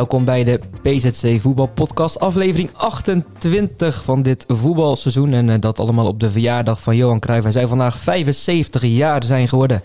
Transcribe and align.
Welkom 0.00 0.24
bij 0.24 0.44
de 0.44 0.60
PZC 0.82 1.40
Voetbal 1.40 1.66
Podcast, 1.66 2.20
aflevering 2.20 2.70
28 2.74 4.02
van 4.04 4.22
dit 4.22 4.44
voetbalseizoen. 4.48 5.32
En 5.32 5.50
eh, 5.50 5.60
dat 5.60 5.78
allemaal 5.78 6.06
op 6.06 6.20
de 6.20 6.30
verjaardag 6.30 6.82
van 6.82 6.96
Johan 6.96 7.20
Cruijff. 7.20 7.42
Hij 7.42 7.52
zou 7.52 7.68
vandaag 7.68 7.98
75 7.98 8.82
jaar 8.82 9.24
zijn 9.24 9.48
geworden, 9.48 9.82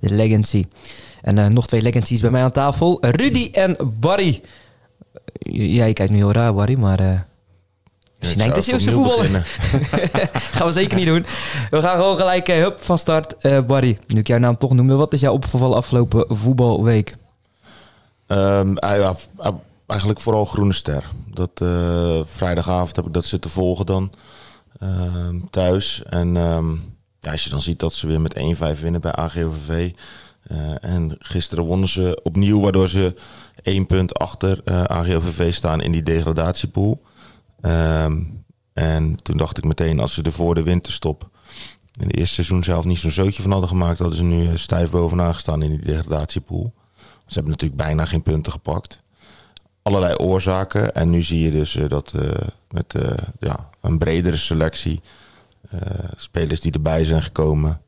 de 0.00 0.14
legacy. 0.14 0.64
En 1.22 1.38
eh, 1.38 1.46
nog 1.46 1.66
twee 1.66 1.82
legacies 1.82 2.20
bij 2.20 2.30
mij 2.30 2.42
aan 2.42 2.52
tafel, 2.52 2.98
Rudy 3.00 3.48
en 3.52 3.76
Barry. 4.00 4.40
Jij 5.50 5.92
kijkt 5.92 6.12
nu 6.12 6.18
heel 6.18 6.32
raar, 6.32 6.54
Barry, 6.54 6.78
maar... 6.78 7.00
eh 7.00 7.20
Misschien 8.18 8.40
denkt 8.40 8.54
de 8.54 8.60
Zeeuwse 8.60 8.92
voetballer. 8.92 9.46
Gaan 10.54 10.66
we 10.66 10.72
zeker 10.72 10.96
niet 10.96 11.06
doen. 11.06 11.26
We 11.68 11.80
gaan 11.80 11.96
gewoon 11.96 12.16
gelijk 12.16 12.46
hup, 12.46 12.80
van 12.80 12.98
start. 12.98 13.34
Barry, 13.66 13.98
nu 14.06 14.20
ik 14.20 14.26
jouw 14.26 14.38
naam 14.38 14.58
toch 14.58 14.72
noemde, 14.72 14.94
wat 14.94 15.12
is 15.12 15.20
jouw 15.20 15.32
opgevallen 15.32 15.76
afgelopen 15.76 16.24
voetbalweek? 16.28 17.14
Ehm, 18.28 18.74
ah 18.74 19.14
ah, 19.36 19.54
eigenlijk 19.86 20.20
vooral 20.20 20.44
Groene 20.44 20.72
Ster. 20.72 21.10
Dat, 21.34 21.50
eh, 21.54 22.20
vrijdagavond 22.24 22.96
heb 22.96 23.06
ik 23.06 23.12
dat 23.12 23.24
zitten 23.24 23.50
volgen 23.50 23.86
dan 23.86 24.12
ehm, 24.80 25.38
thuis. 25.50 26.02
En 26.02 26.36
ehm, 26.36 26.74
als 27.30 27.44
je 27.44 27.50
dan 27.50 27.62
ziet 27.62 27.80
dat 27.80 27.92
ze 27.92 28.06
weer 28.06 28.20
met 28.20 28.36
1-5 28.36 28.80
winnen 28.80 29.00
bij 29.00 29.12
AGOVV. 29.12 29.90
eh, 30.42 30.84
en 30.84 31.16
gisteren 31.18 31.64
wonnen 31.64 31.88
ze 31.88 32.20
opnieuw, 32.22 32.60
waardoor 32.60 32.88
ze 32.88 33.14
één 33.62 33.86
punt 33.86 34.18
achter 34.18 34.60
eh 34.64 34.82
AGOVV 34.82 35.54
staan 35.54 35.80
in 35.80 35.92
die 35.92 36.02
degradatiepool. 36.02 37.02
En 38.72 39.16
toen 39.22 39.36
dacht 39.36 39.58
ik 39.58 39.64
meteen, 39.64 40.00
als 40.00 40.14
ze 40.14 40.22
er 40.22 40.32
voor 40.32 40.54
de 40.54 40.62
winterstop 40.62 41.28
in 42.00 42.06
het 42.06 42.16
eerste 42.16 42.34
seizoen 42.34 42.64
zelf 42.64 42.84
niet 42.84 42.98
zo'n 42.98 43.10
zootje 43.10 43.42
van 43.42 43.50
hadden 43.50 43.68
gemaakt, 43.68 43.98
hadden 43.98 44.16
ze 44.16 44.24
nu 44.24 44.58
stijf 44.58 44.90
bovenaan 44.90 45.34
gestaan 45.34 45.62
in 45.62 45.70
die 45.70 45.84
degradatiepool. 45.84 46.72
Ze 47.28 47.34
hebben 47.34 47.52
natuurlijk 47.52 47.80
bijna 47.80 48.04
geen 48.04 48.22
punten 48.22 48.52
gepakt. 48.52 49.00
Allerlei 49.82 50.14
oorzaken. 50.14 50.94
En 50.94 51.10
nu 51.10 51.22
zie 51.22 51.40
je 51.40 51.50
dus 51.50 51.76
eh, 51.76 51.88
dat 51.88 52.12
eh, 52.12 52.28
met 52.70 52.94
eh, 52.94 53.10
ja, 53.40 53.68
een 53.80 53.98
bredere 53.98 54.36
selectie. 54.36 55.00
spelers 56.16 56.60
die 56.60 56.72
erbij 56.72 57.04
zijn 57.04 57.22
gekomen, 57.22 57.80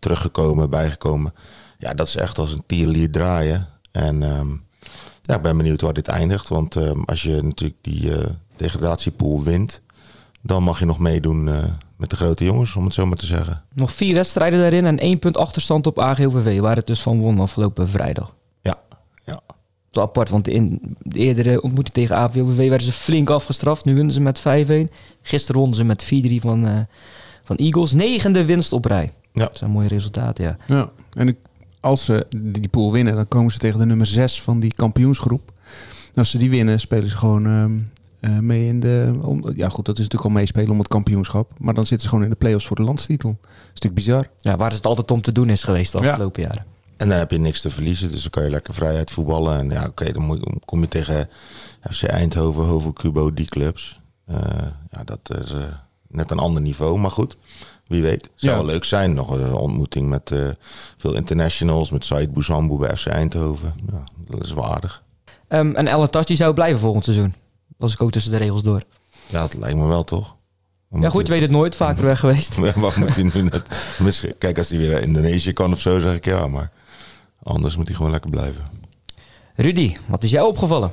teruggekomen, 0.00 0.70
bijgekomen. 0.70 1.34
Ja, 1.78 1.94
dat 1.94 2.06
is 2.06 2.16
echt 2.16 2.38
als 2.38 2.52
een 2.52 2.62
tierlier 2.66 3.10
draaien. 3.10 3.68
En 3.92 4.22
ehm, 4.22 4.48
ja, 5.22 5.34
ik 5.34 5.42
ben 5.42 5.56
benieuwd 5.56 5.80
waar 5.80 5.92
dit 5.92 6.08
eindigt. 6.08 6.48
Want 6.48 6.76
ehm, 6.76 7.02
als 7.04 7.22
je 7.22 7.42
natuurlijk 7.42 7.78
die 7.80 8.12
degradatiepool 8.56 9.42
wint, 9.42 9.82
dan 10.42 10.62
mag 10.62 10.78
je 10.78 10.84
nog 10.84 10.98
meedoen 10.98 11.44
met 11.96 12.10
de 12.10 12.16
grote 12.16 12.44
jongens, 12.44 12.76
om 12.76 12.84
het 12.84 12.94
zo 12.94 13.06
maar 13.06 13.16
te 13.16 13.26
zeggen. 13.26 13.62
Nog 13.74 13.92
vier 13.92 14.14
wedstrijden 14.14 14.60
daarin 14.60 14.86
en 14.86 14.98
één 14.98 15.18
punt 15.18 15.36
achterstand 15.36 15.86
op 15.86 15.98
AGOVV, 15.98 16.60
waar 16.60 16.76
het 16.76 16.86
dus 16.86 17.02
van 17.02 17.20
won 17.20 17.40
afgelopen 17.40 17.88
vrijdag. 17.88 18.36
Wel 19.90 20.04
apart, 20.04 20.28
want 20.30 20.48
in 20.48 20.78
de 21.02 21.18
eerdere 21.18 21.62
ontmoeting 21.62 21.94
tegen 21.94 22.16
AVOVV 22.16 22.56
werden 22.68 22.86
ze 22.86 22.92
flink 22.92 23.30
afgestraft. 23.30 23.84
Nu 23.84 23.94
winnen 23.94 24.12
ze 24.12 24.20
met 24.20 24.38
5-1. 24.38 24.90
Gisteren 25.22 25.60
wonnen 25.60 25.76
ze 25.76 25.84
met 25.84 26.04
4-3 26.04 26.40
van, 26.40 26.66
eh, 26.66 26.80
van 27.44 27.56
Eagles. 27.56 27.92
Negende 27.92 28.44
winst 28.44 28.72
op 28.72 28.84
rij. 28.84 29.12
Ja. 29.32 29.44
Dat 29.44 29.56
zijn 29.56 29.70
mooie 29.70 29.88
resultaten, 29.88 30.44
ja. 30.44 30.56
Ja, 30.66 30.90
en 31.12 31.36
als 31.80 32.04
ze 32.04 32.26
die 32.36 32.68
pool 32.68 32.92
winnen, 32.92 33.14
dan 33.14 33.28
komen 33.28 33.52
ze 33.52 33.58
tegen 33.58 33.78
de 33.78 33.86
nummer 33.86 34.06
6 34.06 34.42
van 34.42 34.60
die 34.60 34.74
kampioensgroep. 34.74 35.52
En 36.08 36.14
als 36.14 36.30
ze 36.30 36.38
die 36.38 36.50
winnen, 36.50 36.80
spelen 36.80 37.08
ze 37.10 37.16
gewoon 37.16 37.46
ehm, 37.46 37.78
eh, 38.20 38.38
mee 38.38 38.66
in 38.66 38.80
de... 38.80 39.12
Om, 39.20 39.50
ja 39.54 39.68
goed, 39.68 39.84
dat 39.86 39.98
is 39.98 40.02
natuurlijk 40.04 40.30
al 40.30 40.36
meespelen 40.40 40.70
om 40.70 40.78
het 40.78 40.88
kampioenschap. 40.88 41.52
Maar 41.58 41.74
dan 41.74 41.86
zitten 41.86 42.00
ze 42.02 42.08
gewoon 42.08 42.24
in 42.24 42.30
de 42.30 42.36
play-offs 42.36 42.66
voor 42.66 42.76
de 42.76 42.82
landstitel. 42.82 43.36
Dat 43.40 43.50
is 43.74 43.80
natuurlijk 43.80 43.94
bizar. 43.94 44.28
ja. 44.40 44.56
Waar 44.56 44.72
het 44.72 44.86
altijd 44.86 45.10
om 45.10 45.20
te 45.20 45.32
doen 45.32 45.48
is 45.50 45.62
geweest 45.62 45.92
de 45.92 46.02
Ja. 46.02 46.08
afgelopen 46.10 46.42
jaren. 46.42 46.64
En 46.98 47.08
dan 47.08 47.18
heb 47.18 47.30
je 47.30 47.38
niks 47.38 47.60
te 47.60 47.70
verliezen, 47.70 48.10
dus 48.10 48.20
dan 48.22 48.30
kan 48.30 48.44
je 48.44 48.50
lekker 48.50 48.74
vrijheid 48.74 49.10
voetballen. 49.10 49.58
En 49.58 49.70
ja, 49.70 49.84
oké, 49.86 50.12
dan 50.12 50.22
moet 50.22 50.38
je- 50.40 50.58
kom 50.64 50.80
je 50.80 50.88
tegen 50.88 51.28
FC 51.90 52.02
Eindhoven, 52.02 52.64
Hovo, 52.64 52.92
Cubo, 52.92 53.34
die 53.34 53.46
clubs. 53.46 54.00
Eh, 54.26 54.36
ja, 54.90 55.04
dat 55.04 55.20
is 55.44 55.52
eh, 55.52 55.58
net 56.08 56.30
een 56.30 56.38
ander 56.38 56.62
niveau, 56.62 56.98
maar 56.98 57.10
goed. 57.10 57.36
Wie 57.86 58.02
weet. 58.02 58.28
Zou 58.34 58.52
Ja. 58.52 58.58
wel 58.58 58.66
leuk 58.72 58.84
zijn. 58.84 59.14
Nog 59.14 59.30
een 59.30 59.52
ontmoeting 59.54 60.08
met 60.08 60.30
eh, 60.30 60.48
veel 60.96 61.14
internationals. 61.14 61.90
Met 61.90 62.04
Said 62.04 62.32
Bouzambou 62.32 62.80
bij 62.80 62.96
FC 62.96 63.06
Eindhoven. 63.06 63.74
Ja, 63.92 64.04
dat 64.26 64.44
is 64.44 64.50
waardig. 64.50 65.02
Ehm, 65.48 65.74
en 65.74 65.86
El 65.86 66.10
die 66.24 66.36
zou 66.36 66.54
blijven 66.54 66.80
volgend 66.80 67.04
seizoen. 67.04 67.34
Dat 67.78 67.90
ik 67.92 68.02
ook 68.02 68.10
tussen 68.10 68.32
de 68.32 68.38
regels 68.38 68.62
door. 68.62 68.82
Ja, 69.26 69.40
dat 69.40 69.54
lijkt 69.54 69.76
me 69.78 69.86
wel 69.86 70.04
toch? 70.04 70.36
Ja 70.90 71.08
goed, 71.10 71.26
je 71.26 71.32
weet 71.32 71.42
het 71.42 71.50
nooit. 71.50 71.76
Vaker 71.76 72.04
weg 72.04 72.20
geweest. 72.20 72.56
Wat 72.76 72.96
moet 72.96 73.14
hij 73.14 73.30
nu 73.34 73.42
net... 73.42 73.62
Misschien, 73.98 74.34
kijk, 74.38 74.58
als 74.58 74.68
hij 74.68 74.78
weer 74.78 74.90
naar 74.90 75.02
Indonesië 75.02 75.52
kan 75.52 75.72
of 75.72 75.80
zo, 75.80 75.98
zeg 75.98 76.14
ik 76.14 76.24
ja. 76.24 76.46
Maar 76.46 76.70
anders 77.42 77.76
moet 77.76 77.86
hij 77.86 77.96
gewoon 77.96 78.10
lekker 78.10 78.30
blijven. 78.30 78.62
Rudy, 79.54 79.96
wat 80.08 80.22
is 80.22 80.30
jou 80.30 80.48
opgevallen? 80.48 80.90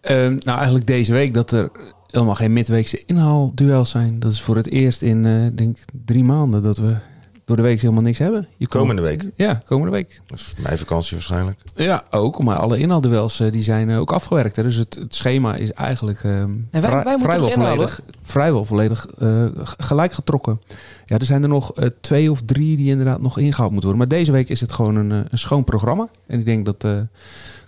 Ehm, 0.00 0.36
nou, 0.38 0.56
eigenlijk 0.56 0.86
deze 0.86 1.12
week 1.12 1.34
dat 1.34 1.50
er 1.50 1.70
helemaal 2.06 2.34
geen 2.34 2.52
midweekse 2.52 3.02
inhaalduels 3.06 3.90
zijn. 3.90 4.18
Dat 4.18 4.32
is 4.32 4.40
voor 4.40 4.56
het 4.56 4.70
eerst 4.70 5.02
in, 5.02 5.26
eh 5.26 5.46
denk 5.54 5.78
ik, 5.78 5.84
drie 6.04 6.24
maanden 6.24 6.62
dat 6.62 6.78
we 6.78 6.96
door 7.44 7.56
de 7.56 7.62
week 7.62 7.80
helemaal 7.80 8.02
niks 8.02 8.18
hebben. 8.18 8.48
Je 8.56 8.66
komt- 8.68 8.80
Komende 8.82 9.02
week. 9.02 9.24
Ja, 9.34 9.62
komende 9.64 9.92
week. 9.92 10.20
Dat 10.26 10.38
is 10.38 10.54
mijn 10.58 10.78
vakantie 10.78 11.12
waarschijnlijk. 11.12 11.58
Ja, 11.74 12.02
ook. 12.10 12.42
Maar 12.42 12.56
alle 12.56 12.78
inhaalduels 12.78 13.40
eh, 13.40 13.52
die 13.52 13.62
zijn 13.62 13.90
eh, 13.90 13.98
ook 13.98 14.12
afgewerkt. 14.12 14.56
Hè. 14.56 14.62
Dus 14.62 14.76
het, 14.76 14.94
het 14.94 15.14
schema 15.14 15.54
is 15.54 15.70
eigenlijk 15.72 16.22
ehm, 16.24 16.32
En 16.32 16.66
wij- 16.70 16.80
vrij- 16.80 17.02
wij 17.04 17.16
moeten 17.16 17.20
vrijwel, 17.20 17.50
volledig, 17.50 18.00
vrijwel 18.22 18.64
volledig 18.64 19.06
eh, 19.18 19.44
g- 19.64 19.74
gelijk 19.78 20.12
getrokken. 20.12 20.60
Ja, 21.04 21.18
er 21.18 21.24
zijn 21.26 21.42
er 21.42 21.48
nog 21.48 21.72
twee 22.00 22.30
of 22.30 22.40
drie 22.46 22.76
die 22.76 22.90
inderdaad 22.90 23.20
nog 23.20 23.38
ingehaald 23.38 23.72
moeten 23.72 23.90
worden. 23.90 24.08
Maar 24.08 24.18
deze 24.18 24.32
week 24.32 24.48
is 24.48 24.60
het 24.60 24.72
gewoon 24.72 24.96
een, 24.96 25.10
een 25.10 25.38
schoon 25.38 25.64
programma. 25.64 26.08
En 26.26 26.38
ik 26.38 26.44
denk 26.46 26.64
dat 26.64 26.84
eh, 26.84 26.92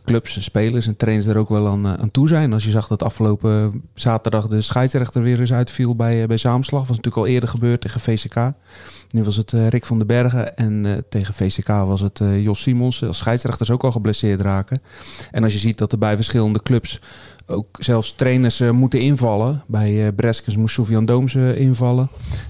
clubs 0.04 0.36
en 0.36 0.42
spelers 0.42 0.86
en 0.86 0.96
trainers 0.96 1.26
er 1.26 1.36
ook 1.36 1.48
wel 1.48 1.68
aan, 1.68 1.86
aan 1.86 2.10
toe 2.10 2.28
zijn. 2.28 2.52
Als 2.52 2.64
je 2.64 2.70
zag 2.70 2.86
dat 2.86 3.02
afgelopen 3.02 3.82
zaterdag 3.94 4.46
de 4.46 4.60
scheidsrechter 4.60 5.22
weer 5.22 5.40
eens 5.40 5.52
uitviel 5.52 5.96
bij, 5.96 6.26
bij 6.26 6.36
Zaamslag. 6.36 6.80
was 6.86 6.96
natuurlijk 6.96 7.16
al 7.26 7.26
eerder 7.32 7.48
gebeurd 7.48 7.80
tegen 7.80 8.00
VCK. 8.00 8.52
Nu 9.10 9.22
was 9.24 9.36
het 9.36 9.52
eh, 9.52 9.68
Rick 9.68 9.86
van 9.86 9.98
den 9.98 10.06
Bergen 10.06 10.56
en 10.56 10.86
eh, 10.86 10.92
tegen 11.08 11.34
VCK 11.34 11.66
was 11.68 12.00
het 12.00 12.20
eh, 12.20 12.42
Jos 12.42 12.62
Simons. 12.62 13.04
Als 13.04 13.18
scheidsrechters 13.18 13.70
ook 13.70 13.84
al 13.84 13.92
geblesseerd 13.92 14.40
raken. 14.40 14.82
En 15.30 15.42
als 15.42 15.52
je 15.52 15.58
ziet 15.58 15.78
dat 15.78 15.92
er 15.92 15.98
bij 15.98 16.16
verschillende 16.16 16.62
clubs 16.62 17.00
ook 17.46 17.66
zelfs 17.78 18.12
trainers 18.16 18.60
moeten 18.60 19.00
invallen. 19.00 19.62
Bij 19.66 20.06
eh 20.06 20.12
Breskens 20.16 20.56
moest 20.56 20.74
Sofian 20.74 21.04
Dooms 21.04 21.34
invallen. 21.34 22.08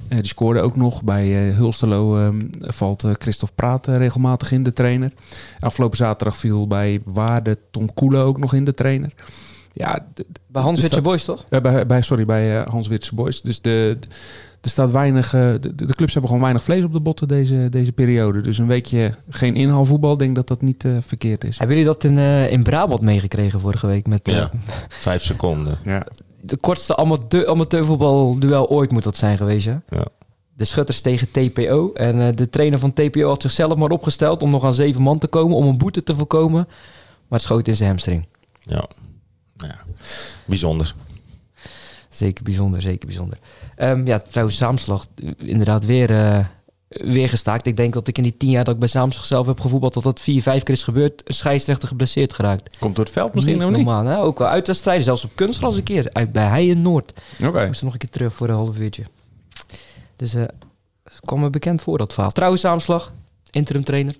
Die 0.09 0.27
scoorde 0.27 0.61
ook 0.61 0.77
nog. 0.77 1.03
Bij 1.05 1.49
eh, 1.49 1.56
Hulsterlo 1.56 2.19
eh, 2.19 2.28
valt 2.61 3.05
Christophe 3.19 3.55
Praat 3.55 3.87
regelmatig 3.87 4.53
in, 4.53 4.62
de 4.62 4.73
trainer. 4.73 5.12
Afgelopen 5.61 5.97
zaterdag 5.97 6.37
viel 6.37 6.67
bij 6.67 7.00
Waarde 7.05 7.59
Tom 7.71 7.94
Koelen 7.94 8.23
ook 8.23 8.38
nog 8.38 8.55
in, 8.55 8.65
de 8.65 8.75
trainer. 8.75 9.12
Ja, 9.73 10.06
Bij 10.47 10.62
Hans 10.62 10.75
dus 10.81 10.84
Witse 10.84 11.00
Boys, 11.03 11.25
toch? 11.25 11.49
bij, 11.49 11.87
bij, 11.87 12.03
sorry, 12.03 12.25
bij 12.25 12.65
Hans 12.69 12.88
Witse 12.88 13.15
Boys. 13.15 13.43
Dus 13.43 13.61
de- 13.61 13.99
er 14.66 14.72
staat 14.72 14.91
weinig, 14.91 15.34
eh, 15.34 15.41
de, 15.60 15.75
de 15.75 15.94
clubs 15.94 16.12
hebben 16.12 16.31
gewoon 16.31 16.44
weinig 16.44 16.62
vlees 16.62 16.85
op 16.85 16.93
de 16.93 17.00
botten 17.00 17.29
deze, 17.29 17.67
deze 17.70 17.93
periode. 17.93 18.41
Dus 18.41 18.58
een 18.58 18.67
weekje 18.67 19.14
geen 19.29 19.55
inhaalvoetbal, 19.55 20.12
ik 20.12 20.19
denk 20.19 20.35
dat 20.35 20.49
dat 20.49 20.62
niet 20.62 20.85
eh, 20.85 20.96
verkeerd 21.00 21.44
is. 21.44 21.58
Hebben 21.58 21.76
jullie 21.76 21.93
dat 21.93 22.05
in, 22.05 22.19
eh, 22.19 22.52
in 22.52 22.62
Brabant 22.62 23.00
meegekregen 23.00 23.61
vorige 23.61 23.87
week? 23.87 24.06
Met 24.06 24.29
Ja. 24.29 24.50
Vijf 24.88 25.23
seconden. 25.23 25.79
Ja. 25.85 26.06
de 26.41 26.56
kortste 26.56 26.96
amateur, 26.96 27.49
amateurvoetbalduel 27.49 28.69
ooit 28.69 28.91
moet 28.91 29.02
dat 29.02 29.17
zijn 29.17 29.37
geweest, 29.37 29.67
hè? 29.67 29.76
Ja. 29.88 30.05
De 30.56 30.64
Schutters 30.64 31.00
tegen 31.00 31.31
TPO. 31.31 31.93
En 31.93 32.20
eh, 32.20 32.37
de 32.37 32.50
trainer 32.50 32.79
van 32.79 32.93
TPO 32.93 33.29
had 33.29 33.43
zichzelf 33.43 33.76
maar 33.76 33.91
opgesteld 33.91 34.43
om 34.43 34.50
nog 34.50 34.64
aan 34.64 34.75
zeven 34.75 35.02
man 35.02 35.19
te 35.19 35.26
komen, 35.26 35.56
om 35.56 35.67
een 35.67 35.79
boete 35.79 36.02
te 36.02 36.14
voorkomen. 36.14 36.64
Maar 37.29 37.38
het 37.38 37.43
schoot 37.43 37.69
in 37.69 37.76
zijn 37.76 37.88
hamstring. 37.88 38.26
Ja. 38.58 38.88
Nou 39.56 39.73
ja. 39.73 39.79
Bijzonder. 40.44 40.94
Zeker 42.17 42.45
bijzonder, 42.45 42.83
zeker 42.83 43.07
bijzonder. 43.07 43.39
Ehm, 43.77 44.07
ja, 44.07 44.19
trouwens, 44.19 44.57
Zaamslag 44.57 45.07
eh, 45.17 45.31
inderdaad 45.37 45.85
weer, 45.85 46.11
eh, 46.11 46.45
weer 46.89 47.29
gestaakt. 47.29 47.67
Ik 47.67 47.77
denk 47.77 47.93
dat 47.93 48.09
ik 48.09 48.17
in 48.17 48.23
die 48.23 48.37
tien 48.37 48.51
jaar 48.51 48.65
dat 48.65 48.75
ik 48.75 48.81
bij 48.81 48.89
Zaamslag 48.89 49.25
zelf 49.25 49.47
heb 49.47 49.61
gevoetbald, 49.61 49.95
dat 49.95 50.03
dat 50.03 50.21
vier, 50.21 50.43
vijf 50.43 50.63
keer 50.63 50.75
is 50.75 50.83
gebeurd. 50.83 51.23
Een 51.25 51.35
scheidsrechter 51.35 51.89
geblesseerd 51.89 52.33
geraakt. 52.33 52.79
Komt 52.79 52.97
door 52.97 53.05
het 53.05 53.15
veld 53.15 53.35
misschien 53.35 53.59
nog 53.59 53.71
niet? 53.71 53.85
normaal, 53.85 54.05
hè? 54.05 54.21
Ook 54.21 54.39
wel 54.39 54.49
uitwedstrijden, 54.49 55.05
zelfs 55.05 55.25
op 55.25 55.31
kunstgras 55.35 55.77
een 55.77 55.83
keer. 55.83 56.09
Uit 56.13 56.33
bij 56.33 56.47
Heijen 56.47 56.83
Noord. 56.83 57.13
Oké. 57.45 57.61
Ik 57.61 57.67
moest 57.67 57.83
nog 57.83 57.93
een 57.93 57.99
keer 57.99 58.11
terug 58.11 58.35
voor 58.35 58.49
een 58.49 58.55
half 58.55 58.79
uurtje. 58.79 59.03
Dus 60.17 60.35
eh, 60.35 60.45
kwam 61.21 61.41
me 61.41 61.51
bekend 61.51 61.83
voor, 61.83 61.99
dat 61.99 62.13
verhaal. 62.13 62.33
Trouwens, 62.33 62.65
aanslag, 62.65 63.13
interim 63.51 63.85
trainer. 63.85 64.15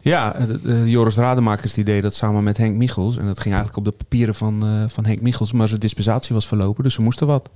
Ja, 0.00 0.34
eh, 0.34 0.46
de- 0.46 0.60
de 0.60 0.82
Joris 0.90 1.14
Rademakers 1.16 1.72
die 1.74 1.84
deed 1.84 2.02
dat 2.02 2.14
samen 2.14 2.42
met 2.44 2.56
Henk 2.56 2.76
Michels. 2.76 3.16
En 3.16 3.26
dat 3.26 3.40
ging 3.40 3.54
eigenlijk 3.54 3.86
op 3.86 3.92
de 3.92 4.04
papieren 4.04 4.34
van, 4.34 4.62
eh, 4.66 4.84
van 4.88 5.04
Henk 5.06 5.20
Michels. 5.20 5.52
Maar 5.52 5.68
zijn 5.68 5.80
dispensatie 5.80 6.34
was 6.34 6.46
verlopen, 6.46 6.84
dus 6.84 6.94
ze 6.94 7.02
moesten 7.02 7.26
wat. 7.26 7.50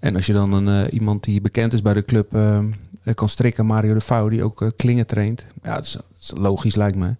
En 0.00 0.14
als 0.16 0.26
je 0.26 0.32
dan 0.32 0.52
een, 0.52 0.86
eh, 0.86 0.92
iemand 0.92 1.24
die 1.24 1.40
bekend 1.40 1.72
is 1.72 1.82
bij 1.82 1.94
de 1.94 2.04
club 2.04 2.34
eh, 2.34 2.58
eh, 2.58 3.14
kan 3.14 3.28
strikken, 3.28 3.66
Mario 3.66 3.94
de 3.94 4.00
Vouw, 4.00 4.28
die 4.28 4.42
ook 4.42 4.62
eh, 4.62 4.68
klingen 4.76 5.06
traint. 5.06 5.46
Ja, 5.62 5.74
dat 5.74 5.84
is, 5.84 5.92
dat 5.92 6.04
is 6.20 6.32
logisch 6.36 6.74
lijkt 6.74 6.96
me. 6.96 7.14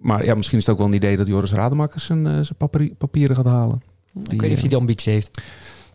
Maar 0.00 0.24
ja, 0.24 0.34
misschien 0.34 0.58
is 0.58 0.64
het 0.64 0.72
ook 0.74 0.80
wel 0.80 0.88
een 0.90 0.96
idee 0.96 1.16
dat 1.16 1.26
Joris 1.26 1.52
Rademakers 1.52 2.04
zijn, 2.04 2.26
eh, 2.26 2.32
zijn 2.32 2.94
papieren 2.98 3.36
gaat 3.36 3.44
halen. 3.46 3.82
Ik 4.14 4.30
weet 4.30 4.40
niet 4.40 4.52
of 4.52 4.58
hij 4.60 4.68
die 4.68 4.76
ambitie 4.78 5.12
heeft. 5.12 5.42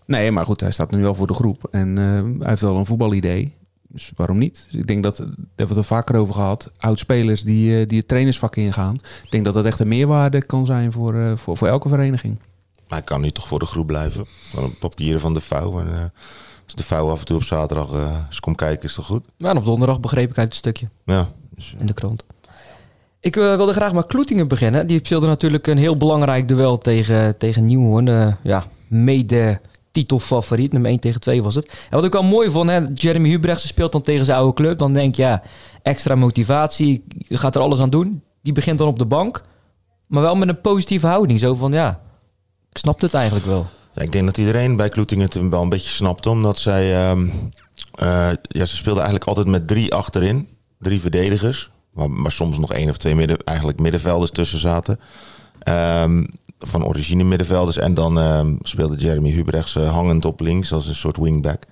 Nee, 0.05 0.31
maar 0.31 0.45
goed, 0.45 0.61
hij 0.61 0.71
staat 0.71 0.91
nu 0.91 1.01
wel 1.01 1.15
voor 1.15 1.27
de 1.27 1.33
groep. 1.33 1.67
En 1.71 1.97
eh, 1.97 2.03
hij 2.39 2.49
heeft 2.49 2.61
wel 2.61 2.75
een 2.75 2.85
voetbalidee. 2.85 3.53
Dus 3.87 4.11
waarom 4.15 4.37
niet? 4.37 4.65
Dus 4.71 4.79
ik 4.79 4.87
denk 4.87 5.03
dat, 5.03 5.17
daar 5.17 5.27
hebben 5.27 5.45
we 5.55 5.63
het 5.63 5.77
al 5.77 5.83
vaker 5.83 6.15
over 6.15 6.33
gehad. 6.33 6.71
Oud-spelers 6.77 7.43
die, 7.43 7.79
eh, 7.79 7.87
die 7.87 7.97
het 7.97 8.07
trainersvak 8.07 8.55
ingaan. 8.55 8.95
Ik 9.23 9.31
denk 9.31 9.45
dat 9.45 9.53
dat 9.53 9.65
echt 9.65 9.79
een 9.79 9.87
meerwaarde 9.87 10.45
kan 10.45 10.65
zijn 10.65 10.91
voor, 10.91 11.15
eh, 11.15 11.37
voor, 11.37 11.57
voor 11.57 11.67
elke 11.67 11.89
vereniging. 11.89 12.37
Maar 12.87 12.97
hij 12.97 13.07
kan 13.07 13.21
nu 13.21 13.31
toch 13.31 13.47
voor 13.47 13.59
de 13.59 13.65
groep 13.65 13.87
blijven. 13.87 14.25
Papieren 14.79 15.19
van 15.19 15.33
de 15.33 15.41
vouw. 15.41 15.79
En, 15.79 15.87
eh, 15.87 16.03
als 16.65 16.75
de 16.75 16.83
vouw 16.83 17.09
af 17.09 17.19
en 17.19 17.25
toe 17.25 17.35
op 17.35 17.43
zaterdag 17.43 17.91
eh 17.91 18.17
eens 18.27 18.39
komt 18.39 18.57
kijken, 18.57 18.83
is 18.83 18.93
toch 18.93 19.05
goed? 19.05 19.25
Maar 19.37 19.55
op 19.55 19.65
donderdag 19.65 19.99
begreep 19.99 20.29
ik 20.29 20.37
uit 20.37 20.47
het 20.47 20.55
stukje 20.55 20.89
Ja. 21.05 21.29
Dus, 21.55 21.75
in 21.79 21.85
de 21.85 21.93
krant. 21.93 22.23
Ik 23.19 23.35
wilde 23.35 23.73
graag 23.73 23.93
met 23.93 24.05
Kloetingen 24.05 24.47
beginnen. 24.47 24.87
Die 24.87 24.99
speelde 25.03 25.27
natuurlijk 25.27 25.67
een 25.67 25.77
heel 25.77 25.97
belangrijk 25.97 26.47
duel 26.47 26.77
tegen, 26.77 27.37
tegen 27.37 27.65
Nieuwhoorn. 27.65 28.07
Eh, 28.07 28.33
ja, 28.43 28.65
mede 28.87 29.59
titelfavoriet. 30.01 30.71
Nummer 30.71 30.89
1 30.91 30.99
tegen 30.99 31.21
2 31.21 31.43
was 31.43 31.55
het. 31.55 31.67
En 31.89 31.95
wat 31.95 32.03
ik 32.03 32.11
wel 32.11 32.23
mooi 32.23 32.49
vond, 32.49 32.69
hè, 32.69 32.79
Jeremy 32.93 33.29
Hubrechtse 33.29 33.67
speelt 33.67 33.91
dan 33.91 34.01
tegen 34.01 34.25
zijn 34.25 34.37
oude 34.37 34.53
club. 34.53 34.77
Dan 34.79 34.93
denk 34.93 35.15
je, 35.15 35.21
ja, 35.21 35.43
extra 35.81 36.15
motivatie. 36.15 37.03
Je 37.27 37.37
gaat 37.37 37.55
er 37.55 37.61
alles 37.61 37.79
aan 37.79 37.89
doen. 37.89 38.21
Die 38.41 38.53
begint 38.53 38.77
dan 38.77 38.87
op 38.87 38.99
de 38.99 39.05
bank. 39.05 39.43
Maar 40.07 40.21
wel 40.21 40.35
met 40.35 40.47
een 40.47 40.61
positieve 40.61 41.07
houding. 41.07 41.39
Zo 41.39 41.53
van, 41.53 41.71
ja, 41.71 42.01
ik 42.71 42.77
snap 42.77 43.01
het 43.01 43.13
eigenlijk 43.13 43.45
wel. 43.45 43.65
Ja, 43.93 44.01
ik 44.01 44.11
denk 44.11 44.25
dat 44.25 44.37
iedereen 44.37 44.75
bij 44.75 44.89
Kloetingen 44.89 45.25
het 45.25 45.49
wel 45.49 45.61
een 45.61 45.69
beetje 45.69 45.89
snapte. 45.89 46.29
Omdat 46.29 46.59
zij... 46.59 47.09
ehm, 47.09 47.27
eh, 47.93 48.29
ja, 48.41 48.65
ze 48.65 48.75
speelden 48.75 49.03
eigenlijk 49.03 49.25
altijd 49.25 49.47
met 49.47 49.67
drie 49.67 49.93
achterin. 49.93 50.47
Drie 50.79 51.01
verdedigers. 51.01 51.69
Maar, 51.93 52.11
maar 52.11 52.31
soms 52.31 52.57
nog 52.57 52.73
één 52.73 52.89
of 52.89 52.97
twee 52.97 53.15
midden, 53.15 53.37
eigenlijk 53.43 53.79
middenvelders 53.79 54.31
tussen 54.31 54.59
zaten. 54.59 54.99
Ehm, 55.59 56.25
van 56.59 56.85
origine 56.85 57.23
middenvelders. 57.23 57.77
En 57.77 57.93
dan 57.93 58.19
ehm, 58.19 58.55
speelde 58.61 58.95
Jeremy 58.95 59.31
Hubrechts 59.31 59.75
eh, 59.75 59.91
hangend 59.91 60.25
op 60.25 60.39
links 60.39 60.73
als 60.73 60.87
een 60.87 60.95
soort 60.95 61.17
wingback. 61.17 61.63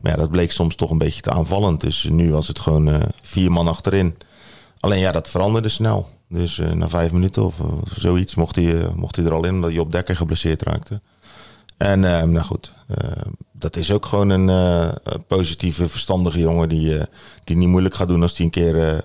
Maar 0.00 0.12
ja, 0.12 0.18
dat 0.18 0.30
bleek 0.30 0.52
soms 0.52 0.74
toch 0.74 0.90
een 0.90 0.98
beetje 0.98 1.22
te 1.22 1.30
aanvallend. 1.30 1.80
Dus 1.80 2.06
nu 2.10 2.32
was 2.32 2.48
het 2.48 2.60
gewoon 2.60 2.88
eh, 2.88 3.00
vier 3.20 3.52
man 3.52 3.68
achterin. 3.68 4.16
Alleen 4.80 5.00
ja, 5.00 5.12
dat 5.12 5.28
veranderde 5.28 5.68
snel. 5.68 6.08
Dus 6.28 6.58
eh, 6.58 6.70
na 6.70 6.88
vijf 6.88 7.12
minuten 7.12 7.44
of, 7.44 7.60
zoiets 7.94 8.34
mocht 8.34 8.56
hij, 8.56 8.90
mocht 8.94 9.16
hij 9.16 9.24
er 9.24 9.32
al 9.32 9.44
in 9.44 9.54
omdat 9.54 9.72
Job 9.72 9.92
Dekker 9.92 10.16
geblesseerd 10.16 10.62
raakte. 10.62 11.00
En 11.76 12.04
eh, 12.04 12.22
nou 12.22 12.44
goed, 12.44 12.72
eh, 12.88 13.10
dat 13.52 13.76
is 13.76 13.90
ook 13.90 14.06
gewoon 14.06 14.28
een 14.28 14.92
positieve, 15.26 15.88
verstandige 15.88 16.38
jongen 16.38 16.68
die, 16.68 16.98
die 17.44 17.56
niet 17.56 17.68
moeilijk 17.68 17.94
gaat 17.94 18.08
doen 18.08 18.22
als 18.22 18.36
hij 18.36 18.44
een 18.44 18.52
keer 18.52 19.04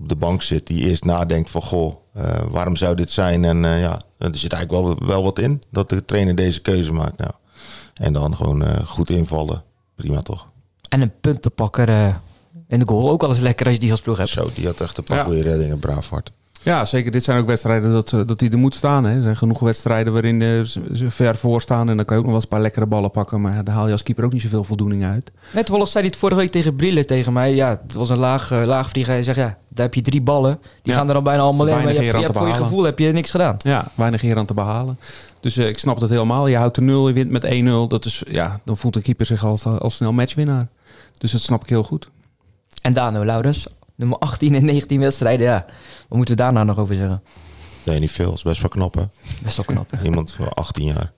op 0.00 0.08
de 0.08 0.16
bank 0.16 0.42
zit. 0.42 0.66
Die 0.66 0.88
eerst 0.88 1.04
nadenkt 1.04 1.50
van, 1.50 1.62
goh, 1.62 1.94
eh, 2.14 2.42
waarom 2.50 2.76
zou 2.76 2.94
dit 2.94 3.10
zijn? 3.10 3.44
En 3.44 3.64
eh, 3.64 3.80
ja, 3.80 4.02
er 4.18 4.36
zit 4.36 4.52
eigenlijk 4.52 4.84
wel, 4.86 5.08
wel 5.08 5.22
wat 5.22 5.38
in 5.38 5.62
dat 5.70 5.88
de 5.88 6.04
trainer 6.04 6.34
deze 6.34 6.60
keuze 6.60 6.92
maakt. 6.92 7.18
Nou, 7.18 7.30
en 7.94 8.12
dan 8.12 8.36
gewoon 8.36 8.64
eh, 8.64 8.86
goed 8.86 9.10
invallen. 9.10 9.62
Prima 9.96 10.20
toch? 10.20 10.48
En 10.88 11.00
een 11.00 11.12
puntenpakker 11.20 11.88
eh, 11.88 12.14
in 12.68 12.78
de 12.78 12.86
goal. 12.88 13.10
Ook 13.10 13.20
wel 13.20 13.30
eens 13.30 13.40
lekker 13.40 13.66
als 13.66 13.74
je 13.74 13.80
die 13.80 13.90
als 13.90 14.00
ploeg 14.00 14.16
hebt. 14.16 14.28
Zo, 14.30 14.50
die 14.54 14.66
had 14.66 14.80
echt 14.80 14.98
een 14.98 15.04
paar 15.04 15.16
Ja. 15.16 15.24
goede 15.24 15.42
reddingen, 15.42 15.78
braaf 15.78 16.08
hard. 16.10 16.32
Ja, 16.62 16.84
zeker. 16.84 17.10
Dit 17.10 17.24
zijn 17.24 17.38
ook 17.40 17.46
wedstrijden 17.46 17.92
dat, 17.92 18.12
eh, 18.12 18.20
dat 18.26 18.40
hij 18.40 18.48
er 18.50 18.58
moet 18.58 18.74
staan. 18.74 19.04
Hè. 19.04 19.16
Er 19.16 19.22
zijn 19.22 19.36
genoeg 19.36 19.60
wedstrijden 19.60 20.12
waarin 20.12 20.42
eh, 20.42 20.48
ze 20.94 21.10
ver 21.10 21.36
voor 21.36 21.60
staan. 21.60 21.88
En 21.88 21.96
dan 21.96 22.04
kan 22.04 22.16
je 22.16 22.22
ook 22.22 22.28
nog 22.28 22.32
wel 22.32 22.34
eens 22.34 22.42
een 22.42 22.48
paar 22.48 22.60
lekkere 22.60 22.86
ballen 22.86 23.10
pakken. 23.10 23.40
Maar 23.40 23.54
ja, 23.54 23.62
daar 23.62 23.74
haal 23.74 23.86
je 23.86 23.92
als 23.92 24.02
keeper 24.02 24.24
ook 24.24 24.32
niet 24.32 24.42
zoveel 24.42 24.64
voldoening 24.64 25.04
uit. 25.04 25.30
Net 25.52 25.68
Wallace 25.68 25.90
zei 25.92 26.06
het 26.06 26.16
vorige 26.16 26.40
week 26.40 26.50
tegen 26.50 26.76
Brille 26.76 27.04
tegen 27.04 27.32
mij. 27.32 27.54
Ja, 27.54 27.80
het 27.82 27.94
was 27.94 28.08
een 28.08 28.18
laag, 28.18 28.50
eh, 28.50 28.64
laag 28.64 28.88
vlieger. 28.88 29.12
Hij 29.12 29.22
zegt, 29.22 29.38
ja, 29.38 29.56
daar 29.68 29.84
heb 29.84 29.94
je 29.94 30.00
drie 30.00 30.20
ballen. 30.22 30.58
Die 30.82 30.92
Ja. 30.92 30.98
gaan 30.98 31.08
er 31.08 31.14
al 31.14 31.22
bijna 31.22 31.42
allemaal 31.42 31.66
in. 31.66 31.72
Maar 31.72 31.80
je 31.92 31.98
hebt, 32.00 32.10
je 32.16 32.22
hebt 32.22 32.36
voor 32.36 32.46
je 32.46 32.54
gevoel 32.54 32.82
heb 32.84 32.98
je 32.98 33.12
niks 33.12 33.30
gedaan. 33.30 33.56
Ja, 33.58 33.90
weinig 33.94 34.20
hier 34.20 34.36
aan 34.38 34.46
te 34.46 34.54
behalen. 34.54 34.98
Dus 35.40 35.56
ik 35.56 35.78
snap 35.78 36.00
dat 36.00 36.08
helemaal. 36.10 36.46
Je 36.46 36.56
houdt 36.56 36.74
de 36.74 36.80
nul, 36.82 37.08
je 37.08 37.14
wint 37.14 37.30
met 37.30 37.44
1-0. 37.44 37.88
Dat 37.88 38.04
is, 38.04 38.22
ja, 38.28 38.60
dan 38.64 38.76
voelt 38.76 38.94
de 38.94 39.02
keeper 39.02 39.26
zich 39.26 39.44
al, 39.44 39.58
al 39.78 39.90
snel 39.90 40.12
matchwinnaar. 40.12 40.68
Dus 41.18 41.32
dat 41.32 41.40
snap 41.40 41.62
ik 41.62 41.68
heel 41.68 41.82
goed. 41.82 42.08
En 42.82 42.92
Dano 42.92 43.24
Laurens, 43.24 43.66
nummer 44.00 44.18
18 44.18 44.54
in 44.54 44.64
19 44.64 45.00
wedstrijden. 45.00 45.46
Ja, 45.46 45.64
wat 46.08 46.16
moeten 46.16 46.36
we 46.36 46.42
daarna 46.42 46.64
nog 46.64 46.78
over 46.78 46.94
zeggen? 46.94 47.22
Nee, 47.84 48.00
niet 48.00 48.10
veel. 48.10 48.32
Is 48.32 48.42
best 48.42 48.60
wel 48.60 48.70
knap, 48.70 48.94
hè? 48.94 49.02
Best 49.42 49.56
wel 49.56 49.64
knap. 49.64 49.90
hè? 49.90 50.02
Iemand 50.04 50.32
van 50.32 50.48
18 50.48 50.84
jaar. 50.84 51.12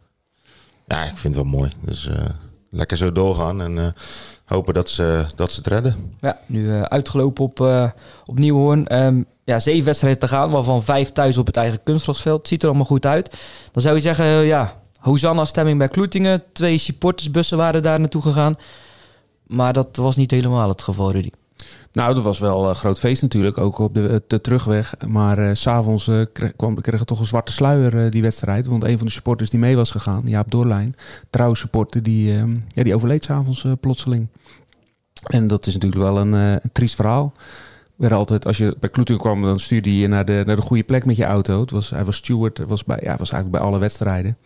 Ja, 0.87 1.03
ik 1.03 1.19
vind 1.19 1.35
het 1.35 1.43
wel 1.43 1.53
mooi. 1.53 1.73
Dus 1.81 2.09
eh, 2.09 2.25
lekker 2.71 2.97
zo 2.97 3.13
doorgaan 3.13 3.63
en 3.63 3.79
eh, 3.79 3.87
hopen 4.45 4.75
dat 4.75 4.91
ze, 4.91 5.27
dat 5.35 5.53
ze 5.53 5.59
het 5.59 5.67
redden. 5.67 6.15
Ja, 6.21 6.39
nu 6.47 6.73
eh, 6.73 6.83
uitgelopen 6.83 7.45
op, 7.45 7.61
op 8.25 8.39
Nieuwhoorn. 8.39 8.87
Ehm, 8.87 9.23
ja, 9.45 9.59
zeven 9.59 9.85
wedstrijden 9.85 10.21
te 10.21 10.29
gaan, 10.29 10.51
waarvan 10.51 10.83
vijf 10.83 11.13
thuis 11.13 11.39
op 11.39 11.47
het 11.47 11.57
eigen 11.57 11.83
kunstgrasveld. 11.83 12.49
Ziet 12.49 12.63
er 12.63 12.69
allemaal 12.69 12.87
goed 12.87 13.07
uit. 13.07 13.37
Dan 13.73 13.83
zou 13.83 13.95
je 13.95 14.01
zeggen, 14.01 14.27
ja, 14.27 14.81
Hosanna-stemming 14.99 15.79
bij 15.79 15.89
Kloetingen. 15.89 16.43
Twee 16.53 16.79
supportersbussen 16.79 17.57
waren 17.57 17.83
daar 17.83 18.01
naartoe 18.01 18.23
gegaan. 18.23 18.55
Maar 19.47 19.73
dat 19.73 19.97
was 19.97 20.17
niet 20.17 20.31
helemaal 20.31 20.69
het 20.69 20.83
geval, 20.83 21.13
Rudy. 21.13 21.31
Nou, 21.93 22.15
dat 22.15 22.23
was 22.23 22.39
wel 22.39 22.69
een 22.69 22.75
groot 22.75 22.99
feest 22.99 23.23
natuurlijk, 23.23 23.59
ook 23.59 23.79
op 23.79 23.95
de, 23.95 24.23
de 24.27 24.41
terugweg. 24.41 24.95
Maar 25.07 25.39
eh, 25.39 25.55
s 25.55 25.61
s'avonds 25.61 26.09
eh, 26.09 26.23
kreeg, 26.33 26.57
kwam, 26.57 26.81
kreeg 26.81 27.05
toch 27.05 27.19
een 27.19 27.27
zwarte 27.27 27.53
sluier, 27.53 28.05
eh, 28.05 28.11
die 28.11 28.23
wedstrijd. 28.23 28.67
Want 28.67 28.85
een 28.85 28.99
van 28.99 29.07
de 29.07 29.13
supporters 29.13 29.51
die 29.51 29.61
mee 29.61 29.77
was 29.77 29.91
gegaan, 29.91 30.23
Jaap 30.25 30.51
Doorlijn, 30.51 30.97
trouwe 31.31 31.57
supporter, 31.57 32.03
die, 32.03 32.33
eh, 32.33 32.45
ja, 32.69 32.83
die 32.83 32.95
overleed 32.95 33.25
s'avonds 33.25 33.65
uh, 33.65 33.73
plotseling. 33.81 34.29
En 35.23 35.47
dat 35.47 35.67
is 35.67 35.75
natuurlijk 35.75 36.03
wel 36.03 36.19
een, 36.19 36.35
eh, 36.35 36.53
een 36.53 36.73
triest 36.73 36.95
verhaal. 36.95 37.33
We 37.37 38.09
werden 38.09 38.19
altijd, 38.19 38.47
als 38.47 38.57
je 38.57 38.77
bij 38.81 38.89
Kloeting 38.89 39.19
kwam, 39.19 39.43
dan 39.43 39.61
stuurde 39.61 39.91
je 39.91 39.99
je 39.99 40.09
naar 40.09 40.25
de, 40.25 40.43
naar 40.47 40.57
de 40.57 40.63
goede 40.63 40.83
plek 40.83 41.05
met 41.05 41.17
je 41.17 41.25
auto. 41.25 41.61
Het 41.61 41.71
was, 41.71 41.91
hij 41.91 42.05
was 42.05 42.17
steward, 42.17 42.59
was, 42.59 42.85
bij, 42.85 42.99
ja, 43.03 43.17
was 43.17 43.31
eigenlijk 43.31 43.51
bij 43.51 43.61
alle 43.61 43.79
wedstrijden. 43.79 44.37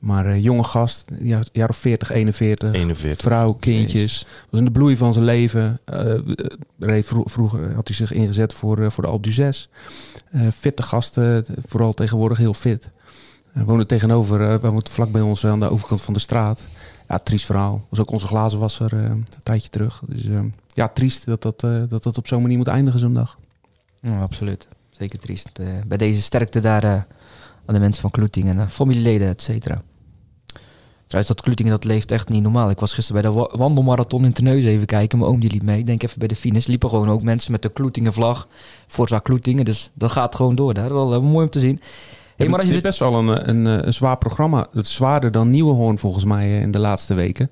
Maar 0.00 0.26
eh, 0.26 0.42
jonge 0.42 0.62
gast, 0.64 1.04
ja, 1.20 1.40
jaar 1.52 1.68
of 1.68 1.76
40, 1.76 2.10
41. 2.10 2.72
41. 2.74 3.24
Vrouw, 3.24 3.52
kindjes. 3.52 4.26
Was 4.50 4.58
in 4.60 4.64
de 4.66 4.70
bloei 4.72 4.96
van 4.96 5.12
zijn 5.12 5.24
leven. 5.24 5.78
Eh, 5.84 7.02
vro- 7.02 7.22
vroeger 7.26 7.74
had 7.74 7.86
hij 7.88 7.96
zich 7.96 8.12
ingezet 8.12 8.54
voor, 8.54 8.78
eh, 8.78 8.90
voor 8.90 9.04
de 9.04 9.10
Alpe 9.10 9.30
d'Huez. 9.30 9.66
Eh 10.30 10.46
fitte 10.54 10.82
gasten, 10.82 11.44
vooral 11.66 11.92
tegenwoordig 11.92 12.38
heel 12.38 12.54
fit. 12.54 12.90
Uh, 13.56 13.62
woonde 13.62 13.86
tegenover, 13.86 14.40
uh, 14.40 14.54
wij 14.54 14.70
moeten 14.70 14.92
vlak 14.92 15.12
bij 15.12 15.20
ons 15.20 15.46
aan 15.46 15.60
de 15.60 15.70
overkant 15.70 16.00
van 16.00 16.14
de 16.14 16.20
straat. 16.20 16.60
Ja, 17.08 17.18
triest 17.18 17.44
verhaal. 17.46 17.86
Was 17.88 18.00
ook 18.00 18.10
onze 18.10 18.26
glazenwasser 18.26 18.92
uh, 18.94 19.02
een 19.02 19.26
tijdje 19.42 19.68
terug. 19.68 20.02
Dus 20.06 20.26
uh, 20.26 20.40
ja, 20.74 20.88
triest 20.88 21.26
dat 21.26 21.42
dat, 21.42 21.62
uh, 21.62 21.82
dat, 21.88 22.02
dat 22.02 22.18
op 22.18 22.26
zo'n 22.26 22.42
manier 22.42 22.56
moet 22.56 22.66
eindigen 22.68 23.00
zo'n 23.00 23.14
dag. 23.14 23.38
Ja, 24.00 24.20
absoluut. 24.20 24.68
Zeker 24.90 25.18
triest. 25.18 25.50
Bij, 25.52 25.82
bij 25.86 25.96
deze 25.98 26.22
sterkte 26.22 26.60
daar 26.60 26.84
uh, 26.84 26.90
aan 27.66 27.74
de 27.74 27.78
mensen 27.78 28.00
van 28.02 28.10
Kloetingen 28.10 28.58
en 28.58 28.70
familieleden, 28.70 29.28
et 29.28 29.42
cetera. 29.42 29.82
Trouwens, 31.10 31.34
dat 31.34 31.44
Kloetingen 31.44 31.72
dat 31.72 31.84
leeft 31.84 32.12
echt 32.12 32.28
niet 32.28 32.42
normaal. 32.42 32.70
Ik 32.70 32.80
was 32.80 32.92
gisteren 32.92 33.22
bij 33.22 33.30
de 33.30 33.56
wandelmarathon 33.58 34.24
in 34.24 34.32
Terneuzen 34.32 34.70
even 34.70 34.86
kijken. 34.86 35.18
Mijn 35.18 35.30
oom 35.30 35.40
die 35.40 35.50
liep 35.50 35.62
mee. 35.62 35.78
Ik 35.78 35.86
denk 35.86 36.02
even 36.02 36.18
bij 36.18 36.28
de 36.28 36.36
finish. 36.36 36.66
Liepen 36.66 36.88
gewoon 36.88 37.10
ook 37.10 37.22
mensen 37.22 37.52
met 37.52 37.62
de 37.62 37.68
Kloetingen 37.68 38.12
vlag. 38.12 38.48
Forza 38.86 39.18
Kloetingen. 39.18 39.64
Dus 39.64 39.90
dat 39.94 40.10
gaat 40.10 40.34
gewoon 40.34 40.54
door 40.54 40.74
daar. 40.74 40.92
Wel 40.92 41.14
uh, 41.14 41.20
mooi 41.20 41.44
om 41.44 41.50
te 41.50 41.58
zien. 41.58 41.80
Hey, 42.36 42.48
maar 42.48 42.58
als 42.58 42.68
je 42.68 42.74
dit 42.74 42.84
is 42.84 42.88
best 42.88 43.10
wel 43.10 43.14
een, 43.14 43.48
een, 43.48 43.86
een, 43.86 43.94
zwaar 43.94 44.18
programma. 44.18 44.66
Het 44.72 44.86
is 44.86 44.94
zwaarder 44.94 45.30
dan 45.30 45.50
Nieuwehoorn 45.50 45.98
volgens 45.98 46.24
mij 46.24 46.60
in 46.60 46.70
de 46.70 46.78
laatste 46.78 47.14
weken. 47.14 47.50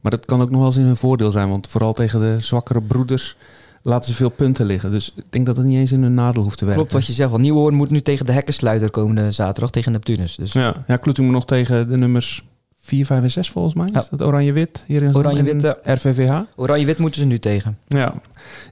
Maar 0.00 0.10
dat 0.10 0.26
kan 0.26 0.42
ook 0.42 0.50
nog 0.50 0.58
wel 0.58 0.68
eens 0.68 0.76
in 0.76 0.84
hun 0.84 0.96
voordeel 0.96 1.30
zijn. 1.30 1.48
Want 1.48 1.68
vooral 1.68 1.92
tegen 1.92 2.20
de 2.20 2.36
zwakkere 2.40 2.82
broeders 2.82 3.36
laten 3.82 4.10
ze 4.10 4.16
veel 4.16 4.30
punten 4.30 4.66
liggen. 4.66 4.90
Dus 4.90 5.12
ik 5.16 5.24
denk 5.30 5.46
dat 5.46 5.56
het 5.56 5.66
niet 5.66 5.78
eens 5.78 5.92
in 5.92 6.02
hun 6.02 6.14
nadeel 6.14 6.42
hoeft 6.42 6.58
te 6.58 6.64
werken. 6.64 6.82
Klopt 6.82 6.98
wat 6.98 7.06
je 7.06 7.12
zegt. 7.12 7.30
Want 7.30 7.42
Nieuwehoorn 7.42 7.74
moet 7.74 7.90
nu 7.90 8.00
tegen 8.00 8.26
de 8.26 8.32
hekkensluiter 8.32 8.90
komende 8.90 9.30
zaterdag 9.30 9.70
tegen 9.70 9.92
Neptunus. 9.92 10.36
Dus. 10.36 10.52
Ja, 10.52 10.84
ja 10.86 10.96
Kloeting 10.96 11.26
moet 11.26 11.36
nog 11.36 11.46
tegen 11.46 11.88
de 11.88 11.96
nummers 11.96 12.44
4, 12.80 13.06
5 13.06 13.22
en 13.22 13.30
6 13.30 13.50
volgens 13.50 13.74
mij. 13.74 13.88
Ja. 13.92 13.98
Is 13.98 14.08
dat 14.08 14.22
Oranje-Wit 14.22 14.84
hier 14.86 15.02
in 15.02 15.16
Oranje-Wit, 15.16 15.76
RVVH? 15.82 16.40
Oranje-Wit 16.56 16.98
moeten 16.98 17.20
ze 17.20 17.26
nu 17.26 17.38
tegen. 17.38 17.78
Ja, 17.88 18.14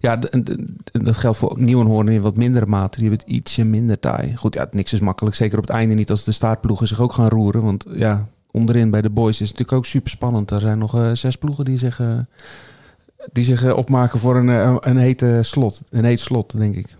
ja 0.00 0.18
dat 0.92 1.16
geldt 1.16 1.38
voor 1.38 1.56
Nieuwenhoorn 1.58 2.08
in 2.08 2.20
wat 2.20 2.36
mindere 2.36 2.66
mate. 2.66 2.98
Die 2.98 3.08
hebben 3.08 3.26
het 3.26 3.36
ietsje 3.36 3.64
minder 3.64 3.98
taai. 3.98 4.36
Goed, 4.36 4.54
ja, 4.54 4.68
niks 4.70 4.92
is 4.92 5.00
makkelijk. 5.00 5.36
Zeker 5.36 5.58
op 5.58 5.66
het 5.66 5.76
einde 5.76 5.94
niet 5.94 6.10
als 6.10 6.24
de 6.24 6.32
staartploegen 6.32 6.86
zich 6.86 7.00
ook 7.00 7.12
gaan 7.12 7.28
roeren. 7.28 7.62
Want 7.62 7.84
ja, 7.88 8.28
onderin 8.50 8.90
bij 8.90 9.02
de 9.02 9.10
boys 9.10 9.40
is 9.40 9.48
het 9.48 9.58
natuurlijk 9.58 9.78
ook 9.78 9.86
super 9.86 10.10
spannend. 10.10 10.50
Er 10.50 10.60
zijn 10.60 10.78
nog 10.78 10.96
uh, 10.96 11.10
zes 11.12 11.36
ploegen 11.36 11.64
die 11.64 11.78
zich, 11.78 11.98
uh, 11.98 12.18
die 13.32 13.44
zich 13.44 13.64
uh, 13.64 13.76
opmaken 13.76 14.18
voor 14.18 14.36
een, 14.36 14.48
een, 14.48 14.78
een 14.80 14.96
hete 14.96 15.38
slot. 15.42 15.82
Een 15.90 16.04
heet 16.04 16.20
slot, 16.20 16.56
denk 16.56 16.76
ik. 16.76 16.96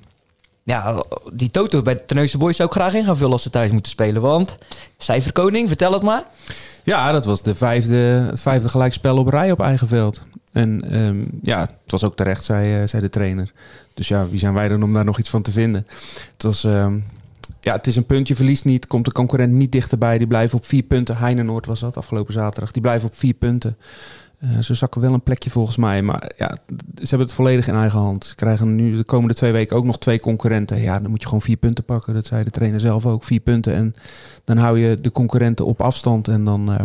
Ja, 0.69 1.03
die 1.33 1.51
Toto 1.51 1.83
bij 1.83 1.95
de 1.95 2.05
Terneuzen 2.05 2.39
Boys 2.39 2.57
zou 2.57 2.69
ik 2.69 2.75
graag 2.75 2.95
in 2.95 3.05
gaan 3.05 3.17
vullen 3.17 3.33
als 3.33 3.43
ze 3.43 3.51
thuis 3.51 3.71
moeten 3.71 3.91
spelen. 3.91 4.23
Want 4.23 4.59
cijferkoning, 4.97 5.69
vertel 5.69 5.93
het 5.93 6.03
maar. 6.03 6.25
Ja, 6.83 7.13
dat 7.13 7.25
was 7.25 7.43
de 7.43 7.55
vijfde, 7.55 7.97
het 8.31 8.41
vijfde 8.41 8.69
gelijkspel 8.69 9.17
op 9.17 9.29
rij 9.29 9.51
op 9.51 9.61
eigen 9.61 9.89
veld. 9.89 10.27
En 10.53 10.91
ehm, 10.91 11.25
ja, 11.43 11.61
het 11.61 11.91
was 11.91 12.05
ook 12.05 12.17
terecht, 12.17 12.45
zei, 12.45 12.89
zei 12.89 13.03
de 13.03 13.09
trainer. 13.09 13.53
Dus 13.95 14.09
ja, 14.09 14.29
wie 14.29 14.39
zijn 14.39 14.55
wij 14.55 14.69
dan 14.69 14.83
om 14.83 14.93
daar 14.93 15.05
nog 15.05 15.19
iets 15.19 15.31
van 15.31 15.43
te 15.43 15.53
vinden? 15.53 15.87
Het 16.33 16.43
was... 16.43 16.65
Ehm, 16.65 16.99
ja, 17.61 17.75
het 17.75 17.87
is 17.87 17.97
een 17.97 18.07
puntje, 18.07 18.35
verliest 18.35 18.65
niet. 18.65 18.87
Komt 18.87 19.05
de 19.05 19.13
concurrent 19.13 19.53
niet 19.53 19.73
dichterbij. 19.73 20.19
Die 20.19 20.27
blijven 20.27 20.59
op 20.59 20.65
vier 20.65 20.83
punten. 20.83 21.17
Heinenoord 21.17 21.67
was 21.67 21.81
dat 21.81 21.97
afgelopen 21.97 22.33
zaterdag. 22.33 22.71
Die 22.71 22.83
blijven 22.83 23.09
op 23.09 23.15
vier 23.17 23.35
punten. 23.35 23.77
Uh, 24.45 24.59
ze 24.59 24.75
zakken 24.75 25.01
wel 25.01 25.13
een 25.13 25.23
plekje 25.23 25.51
volgens 25.51 25.77
mij. 25.77 26.03
Maar 26.03 26.33
ja, 26.37 26.57
ze 26.95 27.09
hebben 27.09 27.27
het 27.27 27.33
volledig 27.33 27.69
in 27.69 27.75
eigen 27.75 27.99
hand. 27.99 28.25
Ze 28.25 28.35
krijgen 28.35 28.75
nu 28.75 28.97
de 28.97 29.05
komende 29.05 29.35
twee 29.35 29.53
weken 29.53 29.77
ook 29.77 29.85
nog 29.85 29.99
twee 29.99 30.21
concurrenten. 30.21 30.81
Ja, 30.81 31.01
dan 31.01 31.11
moet 31.11 31.21
je 31.21 31.27
gewoon 31.27 31.43
vier 31.43 31.57
punten 31.57 31.85
pakken. 31.85 32.15
Dat 32.15 32.27
zei 32.27 32.45
de 32.45 32.51
trainer 32.51 32.81
zelf 32.81 33.07
ook. 33.07 33.25
Vier 33.25 33.41
punten. 33.41 33.75
En 33.75 33.95
dan 34.45 34.57
hou 34.57 34.79
je 34.79 35.01
de 35.01 35.11
concurrenten 35.11 35.67
op 35.67 35.81
afstand. 35.81 36.29
En 36.29 36.45
dan, 36.45 36.73
uh, 36.73 36.83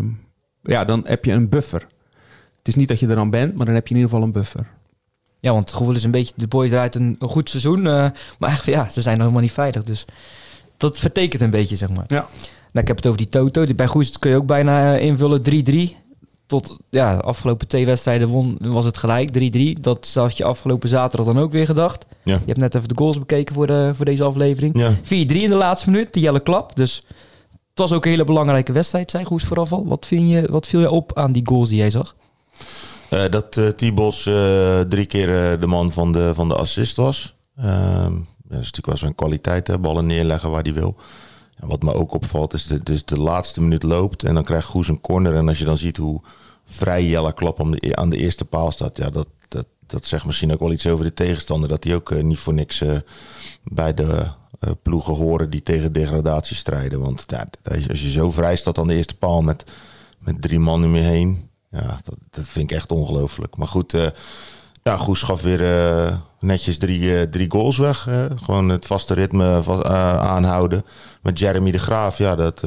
ja, 0.62 0.86
dan 0.86 1.02
heb 1.06 1.26
je 1.26 1.32
een 1.32 1.50
buffer. 1.50 1.88
Het 2.58 2.68
is 2.68 2.76
niet 2.76 2.88
dat 2.88 3.00
je 3.00 3.08
er 3.08 3.16
dan 3.16 3.30
bent, 3.30 3.56
maar 3.56 3.66
dan 3.66 3.76
heb 3.76 3.88
je 3.88 3.94
in 3.94 4.00
ieder 4.00 4.12
geval 4.14 4.28
een 4.28 4.34
buffer. 4.34 4.68
Ja, 5.40 5.52
want 5.52 5.70
het 5.70 5.78
gevoel 5.78 5.96
is 5.96 6.04
een 6.04 6.12
beetje, 6.12 6.34
de 6.36 6.48
boys 6.48 6.72
eruit 6.72 6.96
een, 6.96 7.16
een 7.20 7.28
goed 7.28 7.50
seizoen. 7.50 7.80
Uh, 7.80 8.10
maar 8.40 8.50
echt, 8.50 8.66
ja, 8.66 8.90
ze 8.90 9.02
zijn 9.02 9.16
nog 9.16 9.24
helemaal 9.24 9.46
niet 9.46 9.52
veilig. 9.52 9.84
Dus 9.84 10.06
dat 10.78 11.00
vertekent 11.00 11.42
een 11.42 11.50
beetje, 11.50 11.76
zeg 11.76 11.90
maar. 11.90 12.06
Ja. 12.08 12.28
Nou, 12.72 12.86
ik 12.86 12.88
heb 12.88 12.98
het 12.98 13.06
over 13.06 13.18
die 13.18 13.30
Toto. 13.30 13.66
Die 13.66 13.76
bij 13.76 13.88
Goes 13.88 14.20
kun 14.20 14.32
je 14.32 14.38
ook 14.38 14.46
bijna 14.46 14.98
invullen 14.98 15.42
3-3 16.00 16.03
tot 16.60 16.78
ja, 16.90 17.16
afgelopen 17.16 17.68
twee 17.68 17.86
wedstrijden 17.86 18.28
won, 18.28 18.58
was 18.60 18.86
het 18.86 18.98
gelijk 18.98 19.54
3-3. 19.78 19.82
Dat 19.82 20.12
had 20.14 20.38
je 20.38 20.44
afgelopen 20.44 20.90
zaterdag 20.90 21.26
dan 21.34 21.44
ook 21.44 21.52
weer 21.52 21.66
gedacht. 21.66 22.06
Ja. 22.24 22.34
Je 22.34 22.46
hebt 22.46 22.60
net 22.60 22.76
even 22.76 22.88
de 22.88 22.98
goals 22.98 23.20
bekeken 23.20 23.56
voor, 23.56 23.68
de, 23.68 23.92
voor 23.94 24.06
deze 24.06 24.24
aflevering. 24.24 24.78
Ja. 24.78 24.94
4-3 24.94 25.00
in 25.08 25.50
de 25.50 25.56
laatste 25.56 25.90
minuut, 25.90 26.14
die 26.14 26.24
jelle 26.24 26.40
klap. 26.40 26.76
Dus 26.76 27.04
het 27.50 27.80
was 27.80 27.92
ook 27.92 28.06
een 28.06 28.12
hele 28.12 28.24
belangrijke 28.24 28.72
wedstrijd, 28.72 29.12
zei 29.12 29.24
Goes 29.24 29.44
vooraf 29.44 29.70
Wat, 29.70 30.06
vind 30.06 30.30
je, 30.30 30.48
wat 30.52 30.68
viel 30.68 30.80
je 30.80 30.90
op 30.90 31.18
aan 31.18 31.32
die 31.32 31.48
goals 31.48 31.70
die 31.70 31.78
jij 31.78 31.90
zag? 31.90 32.16
Uh, 33.10 33.24
dat 33.30 33.58
uh, 33.58 33.68
T-Bos 33.68 34.26
uh, 34.26 34.80
drie 34.80 35.06
keer 35.06 35.60
de 35.60 35.68
man 35.68 35.92
van 35.92 36.12
de, 36.12 36.32
van 36.34 36.48
de 36.48 36.56
assist 36.56 36.98
was. 36.98 37.36
Ehm, 37.58 38.14
dat 38.14 38.62
is 38.62 38.72
natuurlijk 38.72 38.86
wel 38.86 38.98
zijn 38.98 39.16
kwaliteit, 39.16 39.68
hè? 39.68 39.80
ballen 39.80 40.06
neerleggen 40.06 40.52
waar 40.52 40.64
hij 40.64 40.74
wil. 40.74 40.96
Wat 41.68 41.84
me 41.84 41.94
ook 41.94 42.14
opvalt 42.14 42.54
is, 42.54 42.66
de, 42.66 42.84
dus 42.84 43.06
de 43.06 43.20
laatste 43.20 43.62
minuut 43.62 43.84
loopt 43.84 44.24
en 44.24 44.34
dan 44.34 44.44
krijgt 44.44 44.68
Goes 44.68 44.88
een 44.88 45.02
corner. 45.02 45.36
En 45.36 45.48
als 45.48 45.58
je 45.58 45.66
dan 45.66 45.78
ziet 45.78 45.98
hoe 45.98 46.22
vrij 46.66 47.06
Jelle 47.06 47.34
Klap 47.34 47.60
aan 47.60 47.72
de, 47.72 47.96
aan 47.96 48.10
de 48.10 48.18
eerste 48.18 48.46
paal 48.46 48.72
staat, 48.72 48.98
ja, 48.98 49.10
dat, 49.10 49.28
dat, 49.48 49.66
dat 49.88 50.06
zegt 50.06 50.26
misschien 50.26 50.54
ook 50.54 50.60
wel 50.60 50.72
iets 50.72 50.88
over 50.88 51.06
de 51.06 51.14
tegenstander. 51.14 51.70
Dat 51.70 51.84
hij 51.84 51.96
ook 51.96 52.12
uh, 52.12 52.24
niet 52.24 52.40
voor 52.40 52.54
niks 52.54 52.82
uh, 52.82 52.98
bij 53.64 53.94
de 53.94 54.26
uh, 54.60 54.72
ploegen 54.82 55.14
horen 55.14 55.50
die 55.50 55.64
tegen 55.64 55.94
degradatie 55.94 56.56
strijden. 56.56 57.00
Want 57.00 57.26
ja, 57.28 57.48
als 57.90 58.02
je 58.02 58.12
zo 58.12 58.32
vrij 58.32 58.56
staat 58.56 58.78
aan 58.78 58.88
de 58.88 58.96
eerste 58.96 59.16
paal 59.16 59.42
met, 59.42 59.64
met 60.20 60.42
drie 60.42 60.60
man 60.60 60.84
om 60.84 60.96
je 60.96 61.02
heen, 61.02 61.50
ja, 61.72 62.00
dat, 62.04 62.18
dat 62.30 62.48
vind 62.48 62.72
ik 62.72 62.78
echt 62.78 62.92
ongelooflijk. 62.92 63.58
Maar 63.58 63.68
goed, 63.68 63.92
ja, 64.84 64.98
Goes 64.98 65.22
gaf 65.22 65.42
weer 65.42 65.62
netjes 66.44 66.78
drie, 66.78 67.30
drie 67.30 67.52
goals 67.52 67.78
weg. 67.78 68.08
gewoon 68.44 68.70
het 68.70 68.86
vaste 68.86 69.14
ritme 69.14 69.62
aanhouden. 70.20 70.86
Met 71.22 71.40
Jeremy 71.40 71.72
de 71.72 71.80
Graaf, 71.80 72.18
ja, 72.18 72.36
dat 72.36 72.64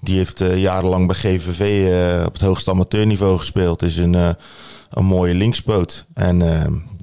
die 0.00 0.16
heeft 0.16 0.38
jarenlang 0.38 1.06
bij 1.06 1.16
GVV 1.16 1.88
op 2.26 2.32
het 2.32 2.42
hoogste 2.42 2.70
amateurniveau 2.70 3.38
gespeeld. 3.38 3.82
Is 3.82 3.96
een, 3.96 4.14
een 4.90 5.04
mooie 5.04 5.34
linkspoot. 5.34 6.04
En 6.14 6.40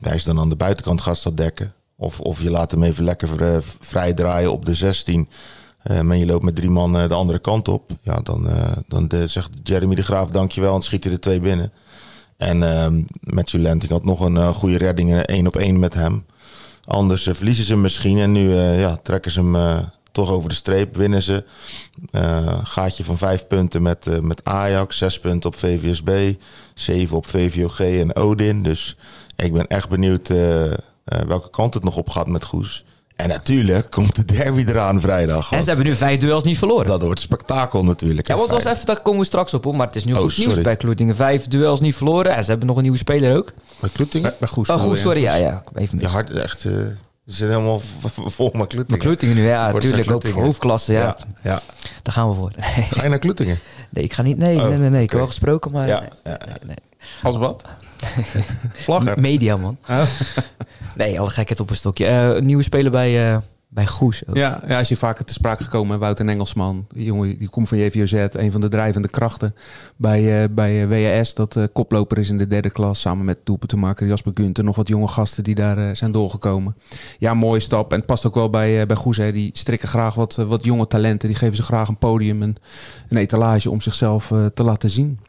hij 0.01 0.15
is 0.15 0.23
dan 0.23 0.39
aan 0.39 0.49
de 0.49 0.55
buitenkant 0.55 1.01
gaat 1.01 1.23
dat 1.23 1.37
dekken. 1.37 1.73
Of, 1.95 2.19
of 2.19 2.41
je 2.41 2.51
laat 2.51 2.71
hem 2.71 2.83
even 2.83 3.03
lekker 3.03 3.61
vrij 3.79 4.13
draaien 4.13 4.51
op 4.51 4.65
de 4.65 4.75
16. 4.75 5.29
en 5.83 6.19
je 6.19 6.25
loopt 6.25 6.43
met 6.43 6.55
drie 6.55 6.69
man 6.69 6.93
de 6.93 7.13
andere 7.13 7.39
kant 7.39 7.67
op. 7.67 7.91
Ja, 8.01 8.19
dan, 8.23 8.47
dan 8.87 9.09
zegt 9.25 9.49
Jeremy 9.63 9.95
de 9.95 10.03
Graaf 10.03 10.29
dankjewel 10.29 10.75
en 10.75 10.81
schiet 10.81 11.03
hij 11.03 11.13
er 11.13 11.19
twee 11.19 11.39
binnen. 11.39 11.71
En 12.37 12.59
met 13.19 13.53
Lenting 13.53 13.91
had 13.91 14.03
nog 14.03 14.19
een 14.19 14.53
goede 14.53 14.77
redding, 14.77 15.21
één 15.21 15.47
op 15.47 15.55
één 15.55 15.79
met 15.79 15.93
hem. 15.93 16.25
Anders 16.85 17.23
verliezen 17.31 17.65
ze 17.65 17.75
misschien 17.75 18.17
en 18.17 18.31
nu 18.31 18.53
ja, 18.55 18.95
trekken 18.95 19.31
ze 19.31 19.41
hem 19.41 19.85
toch 20.11 20.29
over 20.29 20.49
de 20.49 20.55
streep. 20.55 20.95
Winnen 20.95 21.21
ze. 21.21 21.43
Gaatje 22.63 23.03
van 23.03 23.17
vijf 23.17 23.47
punten 23.47 23.81
met, 23.81 24.21
met 24.21 24.45
Ajax. 24.45 24.97
Zes 24.97 25.19
punten 25.19 25.49
op 25.49 25.55
VVSB. 25.55 26.33
Zeven 26.73 27.17
op 27.17 27.27
VVOG 27.27 27.79
en 27.79 28.15
Odin. 28.15 28.63
Dus 28.63 28.97
ik 29.35 29.53
ben 29.53 29.67
echt 29.67 29.89
benieuwd 29.89 30.27
welke 31.03 31.49
kant 31.49 31.73
het 31.73 31.83
nog 31.83 31.97
op 31.97 32.09
gaat 32.09 32.27
met 32.27 32.45
Goes. 32.45 32.85
En 33.17 33.27
natuurlijk 33.27 33.91
komt 33.91 34.15
de 34.15 34.25
derby 34.25 34.63
eraan 34.67 35.01
vrijdag. 35.01 35.51
En 35.51 35.61
ze 35.61 35.67
hebben 35.67 35.85
nu 35.85 35.95
vijf 35.95 36.19
duels 36.19 36.43
niet 36.43 36.57
verloren. 36.57 36.87
Dat 36.87 37.01
wordt 37.01 37.19
spektakel 37.19 37.83
natuurlijk. 37.83 38.27
Ja, 38.27 38.35
want 38.35 38.49
was 38.49 38.65
even, 38.65 38.85
daar 38.85 39.01
komen 39.01 39.19
we 39.19 39.25
straks 39.25 39.53
op, 39.53 39.75
maar 39.75 39.87
het 39.87 39.95
is 39.95 40.05
nu 40.05 40.13
oh, 40.13 40.19
goed 40.19 40.31
sorry. 40.31 40.49
nieuws 40.49 40.61
bij 40.61 40.75
Kloetingen. 40.75 41.15
Vijf 41.15 41.47
duels 41.47 41.79
niet 41.79 41.95
verloren. 41.95 42.35
En 42.35 42.43
ze 42.43 42.49
hebben 42.49 42.67
nog 42.67 42.75
een 42.75 42.81
nieuwe 42.81 42.97
speler 42.97 43.37
ook. 43.37 43.53
Bij 43.79 43.89
Kloetingen? 43.93 44.33
Bij 44.39 44.47
Goes. 44.47 44.69
Oh, 44.69 44.79
goed, 44.79 44.97
sorry. 44.97 45.21
Ja, 45.21 45.35
ja. 45.35 45.63
Even 45.75 45.99
Je 45.99 46.07
hart 46.07 46.29
echt... 46.29 46.59
Ze 46.59 46.95
zit 47.25 47.49
helemaal 47.49 47.81
vol 48.07 48.51
met 48.53 48.67
Kloetingen. 48.67 48.99
Kloetingen 48.99 49.35
nu, 49.35 49.47
ja, 49.47 49.71
natuurlijk. 49.71 50.11
Ook 50.11 50.27
voor 50.27 50.43
hoofdklasse, 50.43 50.93
ja. 50.93 50.99
ja. 50.99 51.17
ja. 51.41 51.61
Daar 52.03 52.13
gaan 52.13 52.29
we 52.29 52.35
voor. 52.35 52.51
Ga 52.91 53.03
je 53.03 53.09
naar 53.09 53.19
Kloetingen? 53.19 53.59
Nee, 53.89 54.03
ik 54.03 54.13
ga 54.13 54.21
niet. 54.21 54.37
Nee, 54.37 54.57
oh, 54.57 54.67
nee, 54.67 54.77
nee, 54.77 54.89
nee. 54.89 55.03
Ik 55.03 55.09
heb 55.09 55.19
wel 55.19 55.27
gesproken, 55.27 55.71
maar... 55.71 55.87
Ja. 55.87 55.99
Nee, 55.99 56.09
ja. 56.23 56.37
nee, 56.45 56.55
nee. 56.65 56.75
Als 57.23 57.37
wat? 57.37 57.63
Vlagger? 58.85 59.19
Media, 59.19 59.57
man. 59.57 59.77
Oh. 59.89 60.01
nee, 60.95 61.19
alle 61.19 61.29
gekheid 61.29 61.59
op 61.59 61.69
een 61.69 61.75
stokje. 61.75 62.35
Uh, 62.35 62.41
nieuwe 62.41 62.63
speler 62.63 62.91
bij... 62.91 63.31
Uh, 63.31 63.37
bij 63.69 63.87
Goes 63.87 64.27
ook. 64.27 64.35
Ja, 64.35 64.61
ja, 64.67 64.79
is 64.79 64.89
hier 64.89 64.97
vaker 64.97 65.25
te 65.25 65.33
sprake 65.33 65.63
gekomen. 65.63 65.99
Wouter 65.99 66.27
Engelsman, 66.27 66.87
die 66.89 67.05
jongen 67.05 67.37
die 67.37 67.49
komt 67.49 67.67
van 67.67 67.77
JVOZ, 67.77 68.13
een 68.31 68.51
van 68.51 68.61
de 68.61 68.67
drijvende 68.67 69.07
krachten 69.07 69.55
bij, 69.95 70.43
uh, 70.43 70.49
bij 70.51 70.87
WAS. 70.87 71.33
Dat 71.33 71.69
koploper 71.73 72.17
is 72.17 72.29
in 72.29 72.37
de 72.37 72.47
derde 72.47 72.69
klas, 72.69 72.99
samen 72.99 73.25
met 73.25 73.39
doelpuntenmaker 73.43 74.07
Jasper 74.07 74.31
Gunter. 74.35 74.63
Nog 74.63 74.75
wat 74.75 74.87
jonge 74.87 75.07
gasten 75.07 75.43
die 75.43 75.55
daar 75.55 75.95
zijn 75.95 76.11
doorgekomen. 76.11 76.75
Ja, 77.17 77.33
mooie 77.33 77.59
stap. 77.59 77.91
En 77.91 77.97
het 77.97 78.05
past 78.05 78.25
ook 78.25 78.35
wel 78.35 78.49
bij, 78.49 78.85
bij 78.85 78.95
Goes. 78.95 79.17
Hè. 79.17 79.31
Die 79.31 79.49
strikken 79.53 79.87
graag 79.87 80.15
wat, 80.15 80.35
wat 80.35 80.63
jonge 80.63 80.87
talenten. 80.87 81.29
Die 81.29 81.37
geven 81.37 81.55
ze 81.55 81.63
graag 81.63 81.87
een 81.87 81.97
podium 81.97 82.41
en 82.41 82.55
een 83.09 83.17
etalage 83.17 83.69
om 83.69 83.81
zichzelf 83.81 84.27
te 84.53 84.63
laten 84.63 84.89
zien. 84.89 85.19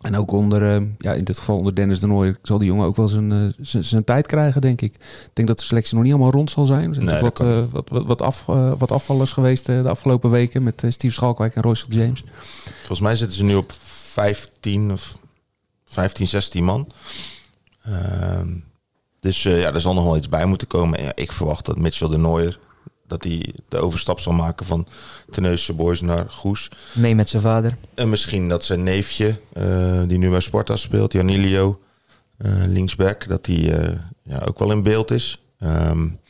En 0.00 0.16
ook 0.16 0.32
onder, 0.32 0.80
uh, 0.80 0.88
ja, 0.98 1.12
in 1.12 1.24
dit 1.24 1.38
geval 1.38 1.56
onder 1.56 1.74
Dennis 1.74 2.00
de 2.00 2.06
Nooijer, 2.06 2.38
zal 2.42 2.58
die 2.58 2.66
jongen 2.66 2.86
ook 2.86 2.96
wel 2.96 3.08
zijn, 3.08 3.30
uh, 3.30 3.48
zijn 3.60 4.04
tijd 4.04 4.26
krijgen, 4.26 4.60
denk 4.60 4.80
ik. 4.80 4.94
Ik 4.94 5.30
denk 5.32 5.48
dat 5.48 5.58
de 5.58 5.64
selectie 5.64 5.94
nog 5.94 6.02
niet 6.02 6.12
helemaal 6.12 6.34
rond 6.34 6.50
zal 6.50 6.66
zijn. 6.66 6.88
Er 6.88 6.94
zijn 6.94 7.06
nee, 7.06 7.20
wat, 7.20 7.40
uh, 7.40 7.62
wat, 7.70 7.88
wat, 7.88 8.06
wat, 8.06 8.22
af, 8.22 8.44
wat 8.78 8.90
afvallers 8.90 9.32
geweest 9.32 9.66
de 9.66 9.88
afgelopen 9.88 10.30
weken 10.30 10.62
met 10.62 10.84
Steve 10.88 11.14
Schalkwijk 11.14 11.54
en 11.54 11.62
Royce 11.62 11.86
James. 11.88 12.24
Volgens 12.76 13.00
mij 13.00 13.16
zitten 13.16 13.36
ze 13.36 13.44
nu 13.44 13.54
op 13.54 13.72
15 13.72 14.92
of 14.92 15.18
15, 15.84 16.26
16 16.26 16.64
man. 16.64 16.92
Ehm, 17.82 18.48
dus 19.20 19.42
ja, 19.42 19.72
er 19.72 19.80
zal 19.80 19.94
nog 19.94 20.04
wel 20.04 20.16
iets 20.16 20.28
bij 20.28 20.44
moeten 20.44 20.66
komen. 20.66 21.02
Ja, 21.02 21.12
ik 21.14 21.32
verwacht 21.32 21.64
dat 21.64 21.78
Mitchell 21.78 22.08
de 22.08 22.18
Nooijer 22.18 22.58
dat 23.08 23.24
hij 23.24 23.54
de 23.68 23.78
overstap 23.78 24.20
zal 24.20 24.32
maken 24.32 24.66
van 24.66 24.86
Teneusse 25.30 25.72
Boys 25.72 26.00
naar 26.00 26.26
Goes. 26.30 26.70
Mee 26.92 27.14
met 27.14 27.28
zijn 27.28 27.42
vader. 27.42 27.76
En 27.94 28.08
misschien 28.08 28.48
dat 28.48 28.64
zijn 28.64 28.82
neefje, 28.82 29.40
uh, 29.52 30.02
die 30.06 30.18
nu 30.18 30.30
bij 30.30 30.40
Sparta 30.40 30.76
speelt, 30.76 31.12
Janilio, 31.12 31.80
uh, 32.38 32.52
linksback, 32.66 33.28
dat 33.28 33.46
hij 33.46 33.56
uh, 33.56 33.94
ja, 34.22 34.38
ook 34.38 34.58
wel 34.58 34.70
in 34.70 34.82
beeld 34.82 35.10
is. 35.10 35.42
Um, 35.60 36.20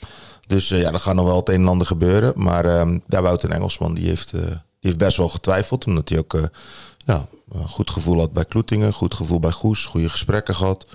dus 0.47 0.69
ja, 0.69 0.93
er 0.93 1.01
gaat 1.01 1.15
nog 1.15 1.27
wel 1.27 1.37
het 1.37 1.49
een 1.49 1.61
en 1.61 1.69
ander 1.69 1.87
gebeuren. 1.87 2.33
Maar 2.37 2.81
um, 2.81 3.03
daar 3.07 3.23
Wouter 3.23 3.51
Engelsman, 3.51 3.95
die 3.95 4.09
heeft, 4.09 4.31
die 4.31 4.41
heeft 4.81 4.99
best 4.99 5.17
wel 5.17 5.29
getwijfeld. 5.29 5.87
Omdat 5.87 6.09
hij 6.09 6.19
ook 6.19 6.39
ja, 6.97 7.29
goed 7.67 7.91
gevoel 7.91 8.19
had 8.19 8.33
bij 8.33 8.45
Kloetingen, 8.45 8.93
goed 8.93 9.15
gevoel 9.15 9.41
bij 9.41 9.51
Goes, 9.51 9.85
goede 9.85 10.09
gesprekken 10.09 10.55
gehad. 10.55 10.87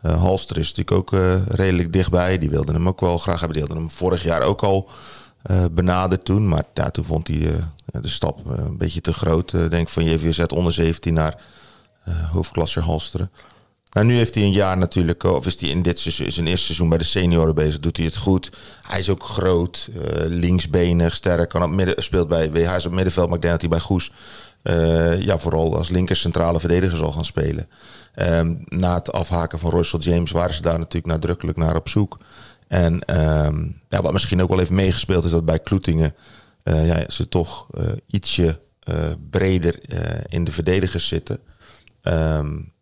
Halster 0.00 0.58
is 0.58 0.74
natuurlijk 0.74 1.14
ook 1.14 1.20
redelijk 1.48 1.92
dichtbij. 1.92 2.38
Die 2.38 2.50
wilde 2.50 2.72
hem 2.72 2.88
ook 2.88 3.00
wel 3.00 3.18
graag 3.18 3.38
hebben. 3.40 3.58
Die 3.58 3.66
hadden 3.66 3.86
hem 3.86 3.96
vorig 3.96 4.22
jaar 4.22 4.42
ook 4.42 4.62
al 4.62 4.90
uh, 5.50 5.64
benaderd 5.72 6.24
toen. 6.24 6.48
Maar 6.48 6.64
ja, 6.74 6.90
toen 6.90 7.04
vond 7.04 7.28
hij 7.28 7.36
uh, 7.36 7.52
de 7.84 8.08
stap 8.08 8.40
uh, 8.46 8.52
een 8.64 8.78
beetje 8.78 9.00
te 9.00 9.12
groot. 9.12 9.50
denk 9.70 9.88
van 9.88 10.04
JVZ 10.04 10.44
onder 10.46 10.72
17 10.72 11.14
naar 11.14 11.42
hoofdklasser 12.30 12.82
Halsteren. 12.82 13.30
Nou, 13.90 14.06
nu 14.06 14.14
heeft 14.14 14.34
hij 14.34 14.44
een 14.44 14.52
jaar 14.52 14.78
natuurlijk, 14.78 15.22
of 15.22 15.46
is 15.46 15.60
hij 15.60 15.70
in 15.70 15.82
dit 15.82 15.98
seizoen, 15.98 16.30
zijn 16.30 16.46
eerste 16.46 16.64
seizoen 16.64 16.88
bij 16.88 16.98
de 16.98 17.04
senioren 17.04 17.54
bezig, 17.54 17.80
doet 17.80 17.96
hij 17.96 18.06
het 18.06 18.16
goed. 18.16 18.52
Hij 18.82 18.98
is 18.98 19.08
ook 19.08 19.24
groot, 19.24 19.88
linksbenig, 20.26 21.16
sterk, 21.16 21.48
kan 21.48 21.62
op 21.62 21.70
midden, 21.70 22.02
speelt 22.02 22.28
bij 22.28 22.48
is 22.48 22.86
op 22.86 22.92
middenveld, 22.92 23.26
maar 23.26 23.36
ik 23.36 23.42
denk 23.42 23.52
dat 23.52 23.60
hij 23.60 23.70
bij 23.70 23.80
Goes 23.80 24.12
ja, 25.24 25.38
vooral 25.38 25.76
als 25.76 25.88
linker 25.88 26.16
centrale 26.16 26.60
verdediger 26.60 26.96
zal 26.96 27.12
gaan 27.12 27.24
spelen. 27.24 27.68
Um, 28.16 28.64
na 28.64 28.94
het 28.94 29.12
afhaken 29.12 29.58
van 29.58 29.70
Russell 29.70 29.98
James 29.98 30.30
waren 30.30 30.54
ze 30.54 30.62
daar 30.62 30.78
natuurlijk 30.78 31.12
nadrukkelijk 31.12 31.58
naar 31.58 31.76
op 31.76 31.88
zoek. 31.88 32.18
En 32.72 33.20
um, 33.46 33.80
ja, 33.88 34.02
wat 34.02 34.12
misschien 34.12 34.42
ook 34.42 34.48
wel 34.48 34.60
even 34.60 34.74
meegespeeld 34.74 35.24
is 35.24 35.30
dat 35.30 35.44
bij 35.44 35.58
Kloetingen 35.58 36.14
uh, 36.64 36.86
ja, 36.86 37.10
ze 37.10 37.28
toch 37.28 37.66
uh, 37.78 37.86
ietsje 38.06 38.60
uh, 38.88 38.94
breder 39.30 39.80
in 40.28 40.44
de 40.44 40.52
verdedigers 40.52 41.08
zitten. 41.08 41.38
Um, 42.02 42.72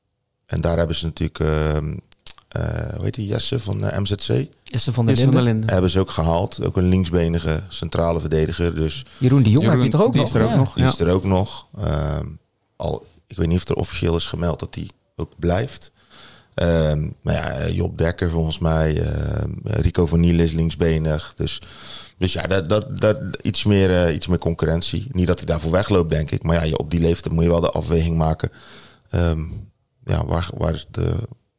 en 0.47 0.61
daar 0.61 0.78
hebben 0.78 0.97
ze 0.97 1.04
natuurlijk, 1.04 1.38
hoe 1.38 3.04
heet 3.04 3.14
die, 3.14 3.26
Jesse 3.26 3.59
van 3.59 3.76
MZC? 3.76 4.47
Jesse 4.64 4.92
van 4.92 5.06
der 5.06 5.16
Linden. 5.16 5.42
Linden. 5.42 5.70
Hebben 5.70 5.90
ze 5.90 6.00
ook 6.00 6.11
gehaald. 6.11 6.64
Ook 6.64 6.76
een 6.76 6.88
linksbenige 6.88 7.62
centrale 7.68 8.20
verdediger. 8.20 8.75
Dus 8.75 9.04
Jeroen 9.18 9.42
de 9.42 9.50
Jong 9.50 9.62
Jeroen, 9.64 9.80
heb 9.80 9.90
je 9.92 9.97
toch 9.99 10.06
ook 10.06 10.12
die 10.12 10.23
nog? 10.23 10.28
Is 10.28 10.35
er 10.35 10.44
ook 10.44 10.50
ja. 10.50 10.56
nog 10.56 10.75
die 10.75 10.85
is 10.85 11.00
er 11.00 11.11
ook 11.11 11.25
nog. 11.25 11.66
Um, 11.78 12.38
al, 12.76 13.06
ik 13.26 13.37
weet 13.37 13.49
niet 13.49 13.59
of 13.59 13.68
er 13.68 13.75
officieel 13.75 14.16
is 14.16 14.26
gemeld 14.26 14.61
dat 14.61 14.75
die 14.75 14.90
ook 15.16 15.32
blijft. 15.38 15.92
Nou 16.60 17.12
ja, 17.22 17.68
Job 17.68 17.98
Dekker 17.98 18.30
volgens 18.30 18.58
mij. 18.58 19.02
ehm, 19.02 19.50
Rico 19.62 20.06
van 20.06 20.20
Niel 20.20 20.38
is 20.38 20.52
linksbenig. 20.52 21.32
Dus, 21.36 21.62
dus 22.18 22.32
ja, 22.32 22.42
dat, 22.42 22.68
dat, 22.68 23.00
dat, 23.00 23.18
iets, 23.42 23.64
meer, 23.64 24.02
eh, 24.04 24.14
iets 24.14 24.26
meer 24.26 24.38
concurrentie. 24.38 25.06
Niet 25.12 25.26
dat 25.26 25.38
hij 25.38 25.46
daarvoor 25.46 25.70
wegloopt, 25.70 26.10
denk 26.10 26.30
ik. 26.30 26.42
Maar 26.42 26.66
ja, 26.66 26.74
op 26.74 26.90
die 26.90 27.00
leeftijd 27.00 27.34
moet 27.34 27.44
je 27.44 27.50
wel 27.50 27.60
de 27.60 27.70
afweging 27.70 28.16
maken. 28.16 28.50
Ehm, 29.10 29.40
ja, 30.04 30.24
waar, 30.24 30.50
waar 30.56 30.84
de 30.90 31.14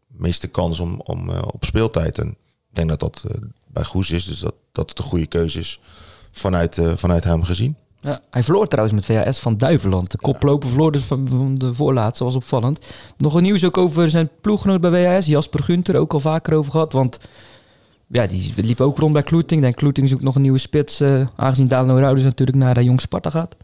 meeste 0.07 0.47
kans 0.47 0.79
om, 0.79 1.01
om 1.03 1.29
eh, 1.29 1.41
op 1.53 1.65
speeltijd? 1.65 2.17
En 2.19 2.27
ik 2.29 2.75
denk 2.75 2.89
dat 2.89 2.99
dat 2.99 3.23
eh, 3.27 3.41
bij 3.67 3.83
Goes 3.83 4.11
is. 4.11 4.25
Dus 4.25 4.39
dat, 4.39 4.53
dat 4.71 4.89
het 4.89 4.99
een 4.99 5.05
goede 5.05 5.27
keuze 5.27 5.59
is 5.59 5.79
vanuit, 6.31 6.77
eh, 6.77 6.95
vanuit 6.95 7.23
hem 7.23 7.43
gezien. 7.43 7.75
Ja, 8.01 8.21
hij 8.29 8.43
verloor 8.43 8.67
trouwens 8.67 8.95
met 8.95 9.05
VHS 9.05 9.39
van 9.39 9.57
Duiveland. 9.57 10.11
De 10.11 10.17
koploper 10.17 10.69
verloor 10.69 10.91
dus 10.91 11.03
van, 11.03 11.27
van 11.29 11.55
de 11.55 11.73
voorlaatste, 11.73 12.23
was 12.23 12.35
opvallend. 12.35 12.79
Nog 13.17 13.33
een 13.33 13.43
nieuws 13.43 13.65
ook 13.65 13.77
over 13.77 14.09
zijn 14.09 14.29
ploeggenoot 14.41 14.81
bij 14.81 14.91
VHS, 14.91 15.25
Jasper 15.25 15.63
Gunter, 15.63 15.95
ook 15.95 16.13
al 16.13 16.19
vaker 16.19 16.53
over 16.53 16.71
gehad. 16.71 16.93
Want 16.93 17.19
ja, 18.07 18.27
die 18.27 18.53
liep 18.55 18.81
ook 18.81 18.97
rond 18.97 19.13
bij 19.13 19.23
Kloeting. 19.23 19.61
Denk 19.61 19.75
Kloeting 19.75 20.09
zoekt 20.09 20.23
nog 20.23 20.35
een 20.35 20.41
nieuwe 20.41 20.57
spits, 20.57 20.99
eh, 20.99 21.25
aangezien 21.35 21.67
Dano 21.67 21.97
Rouders 21.97 22.23
natuurlijk 22.23 22.57
naar 22.57 22.77
uh, 22.77 22.83
Jong 22.83 23.01
Sparta 23.01 23.29
gaat. 23.29 23.55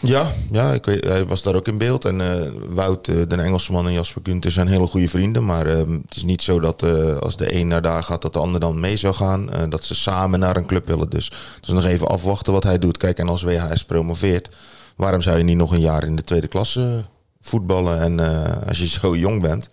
Ja, 0.00 0.34
ja 0.50 0.72
ik 0.72 0.84
weet, 0.84 1.04
hij 1.04 1.26
was 1.26 1.42
daar 1.42 1.54
ook 1.54 1.68
in 1.68 1.78
beeld. 1.78 2.04
En 2.04 2.20
eh, 2.20 2.50
Wout, 2.68 3.08
eh, 3.08 3.16
de 3.28 3.36
Engelsman 3.36 3.86
en 3.86 3.92
Jasper 3.92 4.22
Gunther 4.24 4.52
zijn 4.52 4.66
hele 4.66 4.86
goede 4.86 5.08
vrienden. 5.08 5.44
Maar 5.44 5.66
eh, 5.66 5.76
het 5.76 6.16
is 6.16 6.22
niet 6.22 6.42
zo 6.42 6.60
dat 6.60 6.82
eh, 6.82 7.16
als 7.16 7.36
de 7.36 7.54
een 7.54 7.68
naar 7.68 7.82
daar 7.82 8.02
gaat, 8.02 8.22
dat 8.22 8.32
de 8.32 8.38
ander 8.38 8.60
dan 8.60 8.80
mee 8.80 8.96
zou 8.96 9.14
gaan. 9.14 9.50
Dat 9.68 9.84
ze 9.84 9.94
samen 9.94 10.38
naar 10.38 10.56
een 10.56 10.66
club 10.66 10.86
willen. 10.86 11.10
Dus, 11.10 11.32
dus 11.60 11.70
nog 11.70 11.84
even 11.84 12.08
afwachten 12.08 12.52
wat 12.52 12.62
hij 12.62 12.78
doet. 12.78 12.96
Kijk, 12.96 13.18
en 13.18 13.28
als 13.28 13.42
WHS 13.42 13.84
promoveert, 13.84 14.48
waarom 14.96 15.20
zou 15.20 15.38
je 15.38 15.44
niet 15.44 15.56
nog 15.56 15.72
een 15.72 15.80
jaar 15.80 16.04
in 16.04 16.16
de 16.16 16.22
tweede 16.22 16.48
klasse 16.48 17.04
voetballen? 17.40 18.00
En 18.00 18.20
als 18.66 18.78
je 18.78 18.86
zo 19.00 19.16
jong 19.16 19.42
bent, 19.42 19.68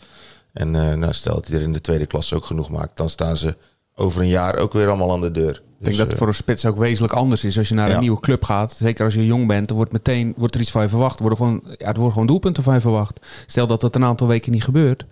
en 0.54 0.72
nou, 0.72 1.14
stel 1.14 1.34
dat 1.34 1.48
hij 1.48 1.58
er 1.58 1.64
in 1.64 1.74
de 1.74 1.82
tweede 1.82 2.06
klasse 2.06 2.36
ook 2.36 2.46
genoeg 2.46 2.70
maakt, 2.70 2.98
dan 2.98 3.10
staan 3.10 3.38
ze 3.38 3.56
over 3.96 4.22
een 4.22 4.28
jaar 4.28 4.58
ook 4.58 4.74
weer 4.74 4.88
allemaal 4.88 5.12
aan 5.12 5.22
de 5.22 5.32
deur. 5.32 5.50
Ik 5.50 5.56
denk 5.56 5.86
Dus, 5.86 5.96
dat 5.96 6.06
het 6.06 6.12
eh, 6.12 6.18
voor 6.18 6.28
een 6.28 6.34
spits 6.34 6.66
ook 6.66 6.78
wezenlijk 6.78 7.14
anders 7.14 7.44
is. 7.44 7.58
Als 7.58 7.68
je 7.70 7.76
naar 7.76 7.88
Ja. 7.90 7.94
een 7.94 8.00
nieuwe 8.00 8.20
club 8.20 8.44
gaat, 8.44 8.72
zeker 8.72 9.06
als 9.06 9.14
je 9.14 9.26
jong 9.26 9.48
bent, 9.48 9.68
dan 9.68 9.78
wordt 9.78 9.92
meteen 9.92 10.34
wordt 10.38 10.56
er 10.56 10.62
iets 10.62 10.72
van 10.72 10.82
je 10.82 10.90
verwacht. 10.90 11.20
Er 11.20 11.26
worden 11.26 11.38
gewoon, 11.46 11.62
ja, 11.78 11.88
er 11.88 11.94
worden 11.94 12.12
gewoon 12.12 12.28
doelpunten 12.28 12.64
van 12.64 12.74
je 12.74 12.82
verwacht. 12.82 13.26
Stel 13.48 13.68
dat 13.68 13.82
dat 13.82 13.96
een 13.96 14.04
aantal 14.04 14.28
weken 14.28 14.52
niet 14.52 14.64
gebeurt. 14.64 15.06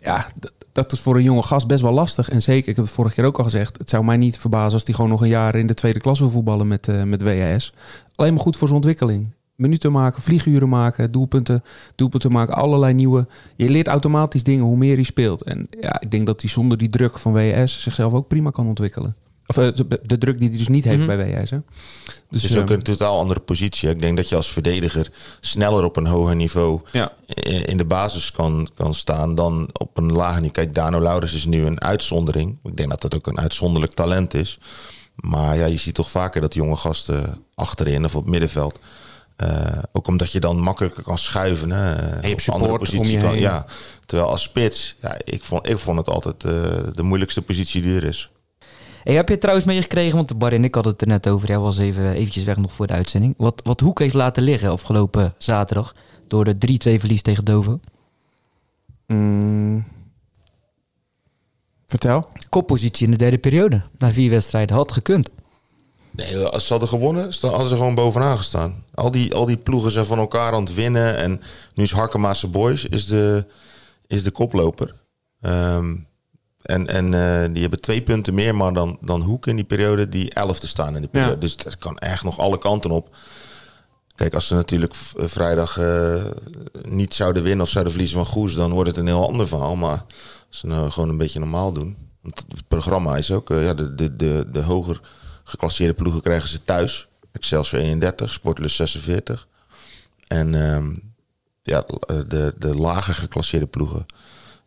Ja, 0.00 0.26
dat, 0.34 0.52
dat 0.72 0.92
is 0.92 1.00
voor 1.00 1.16
een 1.16 1.22
jonge 1.22 1.42
gast 1.42 1.66
best 1.66 1.82
wel 1.82 1.92
lastig. 1.92 2.28
En 2.28 2.42
zeker, 2.42 2.68
ik 2.68 2.76
heb 2.76 2.84
het 2.84 2.94
vorige 2.94 3.14
keer 3.14 3.24
ook 3.24 3.38
al 3.38 3.44
gezegd, 3.44 3.78
het 3.78 3.90
zou 3.90 4.04
mij 4.04 4.16
niet 4.16 4.38
verbazen 4.38 4.72
als 4.72 4.82
hij 4.84 4.94
gewoon 4.94 5.10
nog 5.10 5.20
een 5.20 5.28
jaar 5.28 5.54
in 5.54 5.66
de 5.66 5.74
tweede 5.74 6.00
klas 6.00 6.18
wil 6.18 6.30
voetballen 6.30 6.68
met, 6.68 6.88
eh 6.88 7.02
met 7.02 7.22
WAS. 7.22 7.72
Alleen 8.14 8.32
maar 8.34 8.42
goed 8.42 8.56
voor 8.56 8.66
zijn 8.68 8.80
ontwikkeling. 8.80 9.34
Minuten 9.56 9.92
maken, 9.92 10.22
vlieguren 10.22 10.68
maken, 10.68 11.12
doelpunten, 11.12 11.62
doelpunten 11.94 12.32
maken, 12.32 12.54
allerlei 12.54 12.94
nieuwe. 12.94 13.26
Je 13.56 13.68
leert 13.68 13.88
automatisch 13.88 14.42
dingen 14.42 14.64
hoe 14.64 14.76
meer 14.76 14.94
hij 14.94 15.04
speelt. 15.04 15.42
En 15.42 15.68
ja, 15.80 16.00
ik 16.00 16.10
denk 16.10 16.26
dat 16.26 16.40
hij 16.40 16.50
zonder 16.50 16.78
die 16.78 16.88
druk 16.90 17.18
van 17.18 17.32
WS 17.32 17.82
zichzelf 17.82 18.12
ook 18.12 18.28
prima 18.28 18.50
kan 18.50 18.66
ontwikkelen. 18.66 19.16
Of 19.46 19.56
eh, 19.56 19.74
de, 19.74 20.00
de 20.02 20.18
druk 20.18 20.38
die 20.38 20.48
hij 20.48 20.58
dus 20.58 20.68
niet 20.68 20.84
heeft 20.84 20.98
Mhm. 20.98 21.16
bij 21.16 21.40
WS. 21.42 21.50
Hè? 21.50 21.58
Dus 22.30 22.42
het 22.42 22.50
is 22.50 22.56
ook 22.56 22.68
eh, 22.70 22.76
een 22.76 22.82
totaal 22.82 23.18
andere 23.18 23.40
positie. 23.40 23.88
Ik 23.88 24.00
denk 24.00 24.16
dat 24.16 24.28
je 24.28 24.36
als 24.36 24.52
verdediger 24.52 25.10
sneller 25.40 25.84
op 25.84 25.96
een 25.96 26.06
hoger 26.06 26.36
niveau 26.36 26.80
ja. 26.92 27.12
in 27.64 27.76
de 27.76 27.84
basis 27.84 28.32
kan, 28.32 28.68
kan 28.74 28.94
staan 28.94 29.34
dan 29.34 29.68
op 29.72 29.98
een 29.98 30.12
lager 30.12 30.34
niveau. 30.40 30.52
Kijk, 30.52 30.74
Dano 30.74 31.00
Laurens 31.00 31.34
is 31.34 31.44
nu 31.44 31.64
een 31.64 31.80
uitzondering. 31.80 32.58
Ik 32.64 32.76
denk 32.76 32.90
dat 32.90 33.00
dat 33.00 33.14
ook 33.14 33.26
een 33.26 33.38
uitzonderlijk 33.38 33.92
talent 33.92 34.34
is. 34.34 34.58
Maar 35.14 35.56
ja, 35.56 35.64
je 35.66 35.76
ziet 35.76 35.94
toch 35.94 36.10
vaker 36.10 36.40
dat 36.40 36.54
jonge 36.54 36.76
gasten 36.76 37.38
achterin 37.54 38.04
of 38.04 38.14
op 38.14 38.22
het 38.22 38.30
middenveld. 38.30 38.78
Eh, 39.36 39.78
ook 39.92 40.06
omdat 40.06 40.32
je 40.32 40.40
dan 40.40 40.60
makkelijker 40.60 41.02
kan 41.02 41.18
schuiven. 41.18 41.70
Hè, 41.70 41.84
hebt 41.84 42.32
op 42.32 42.40
support 42.40 42.62
andere 42.62 42.78
positie 42.78 43.00
om 43.00 43.06
je 43.06 43.18
kan. 43.18 43.38
Ja, 43.38 43.66
terwijl 44.06 44.30
als 44.30 44.42
spits, 44.42 44.96
ja, 45.00 45.16
ik, 45.24 45.44
vond, 45.44 45.68
ik 45.68 45.78
vond 45.78 45.98
het 45.98 46.08
altijd 46.08 46.44
eh, 46.44 46.52
de 46.94 47.02
moeilijkste 47.02 47.42
positie 47.42 47.82
die 47.82 47.96
er 47.96 48.04
is. 48.04 48.30
Hey, 49.02 49.14
heb 49.14 49.26
je 49.26 49.32
het 49.32 49.40
trouwens 49.40 49.66
meegekregen, 49.66 50.16
want 50.16 50.38
Bar 50.38 50.52
en 50.52 50.64
ik 50.64 50.74
hadden 50.74 50.92
het 50.92 51.02
er 51.02 51.08
net 51.08 51.28
over. 51.28 51.48
Jij 51.48 51.58
was 51.58 51.78
even 51.78 52.12
eventjes 52.12 52.44
weg 52.44 52.56
nog 52.56 52.72
voor 52.72 52.86
de 52.86 52.92
uitzending. 52.92 53.34
Wat, 53.36 53.60
wat 53.64 53.80
Hoek 53.80 53.98
heeft 53.98 54.14
laten 54.14 54.42
liggen 54.42 54.70
afgelopen 54.70 55.34
zaterdag 55.38 55.94
door 56.28 56.44
de 56.44 56.54
3-2 56.54 56.76
verlies 56.78 57.22
tegen 57.22 57.44
Doven. 57.44 57.80
Mm. 59.06 59.84
Vertel. 61.86 62.28
Koppositie 62.48 63.04
in 63.04 63.10
de 63.10 63.18
derde 63.18 63.38
periode. 63.38 63.82
Na 63.98 64.12
vier 64.12 64.30
wedstrijden 64.30 64.76
had 64.76 64.92
gekund. 64.92 65.30
Nee, 66.16 66.36
als 66.44 66.66
ze 66.66 66.70
hadden 66.70 66.88
gewonnen, 66.88 67.32
hadden 67.40 67.68
ze 67.68 67.76
gewoon 67.76 67.94
bovenaan 67.94 68.36
gestaan. 68.36 68.84
Al 68.94 69.10
die, 69.10 69.34
al 69.34 69.46
die 69.46 69.56
ploegen 69.56 69.90
zijn 69.90 70.04
van 70.04 70.18
elkaar 70.18 70.52
aan 70.52 70.64
het 70.64 70.74
winnen. 70.74 71.16
En 71.16 71.40
nu 71.74 71.82
is 71.84 71.92
Harkemaase 71.92 72.48
Boys 72.48 72.84
is 72.84 73.06
de, 73.06 73.46
is 74.06 74.22
de 74.22 74.30
koploper. 74.30 74.94
Ehm, 75.40 75.94
en 76.62 76.86
en 76.86 77.14
eh, 77.14 77.48
die 77.52 77.60
hebben 77.60 77.80
twee 77.80 78.02
punten 78.02 78.34
meer 78.34 78.54
maar 78.54 78.72
dan, 78.72 78.98
dan 79.00 79.20
Hoek 79.20 79.46
in 79.46 79.56
die 79.56 79.64
periode. 79.64 80.08
Die 80.08 80.32
elfde 80.34 80.66
staan 80.66 80.94
in 80.94 81.00
die 81.00 81.10
periode. 81.10 81.34
Ja. 81.34 81.40
Dus 81.40 81.56
dat 81.56 81.78
kan 81.78 81.98
echt 81.98 82.24
nog 82.24 82.38
alle 82.38 82.58
kanten 82.58 82.90
op. 82.90 83.16
Kijk, 84.14 84.34
als 84.34 84.46
ze 84.46 84.54
natuurlijk 84.54 84.94
v- 84.94 85.12
vrijdag 85.16 85.78
eh, 85.78 86.24
niet 86.82 87.14
zouden 87.14 87.42
winnen 87.42 87.64
of 87.64 87.68
zouden 87.70 87.92
verliezen 87.92 88.18
van 88.24 88.32
Goes... 88.32 88.54
dan 88.54 88.72
wordt 88.72 88.88
het 88.88 88.98
een 88.98 89.06
heel 89.06 89.28
ander 89.28 89.48
verhaal. 89.48 89.76
Maar 89.76 90.04
als 90.48 90.58
ze 90.58 90.66
nou 90.66 90.90
gewoon 90.90 91.08
een 91.08 91.16
beetje 91.16 91.38
normaal 91.38 91.72
doen... 91.72 91.96
Want 92.22 92.44
het 92.48 92.68
programma 92.68 93.16
is 93.16 93.30
ook... 93.32 93.50
eh, 93.50 93.64
ja, 93.64 93.74
de, 93.74 93.94
de, 93.94 94.16
de, 94.16 94.46
de 94.52 94.62
hoger 94.62 95.00
geclasseerde 95.46 95.94
ploegen 95.94 96.20
krijgen 96.22 96.48
ze 96.48 96.64
thuis. 96.64 97.08
Excelsior 97.32 97.82
31, 97.82 98.32
Sportlus 98.32 98.76
46. 98.76 99.48
En 100.26 100.54
ehm, 100.72 100.94
ja, 101.62 101.84
de, 102.06 102.54
de 102.58 102.74
lager 102.74 103.14
geclasseerde 103.14 103.66
ploegen... 103.66 104.06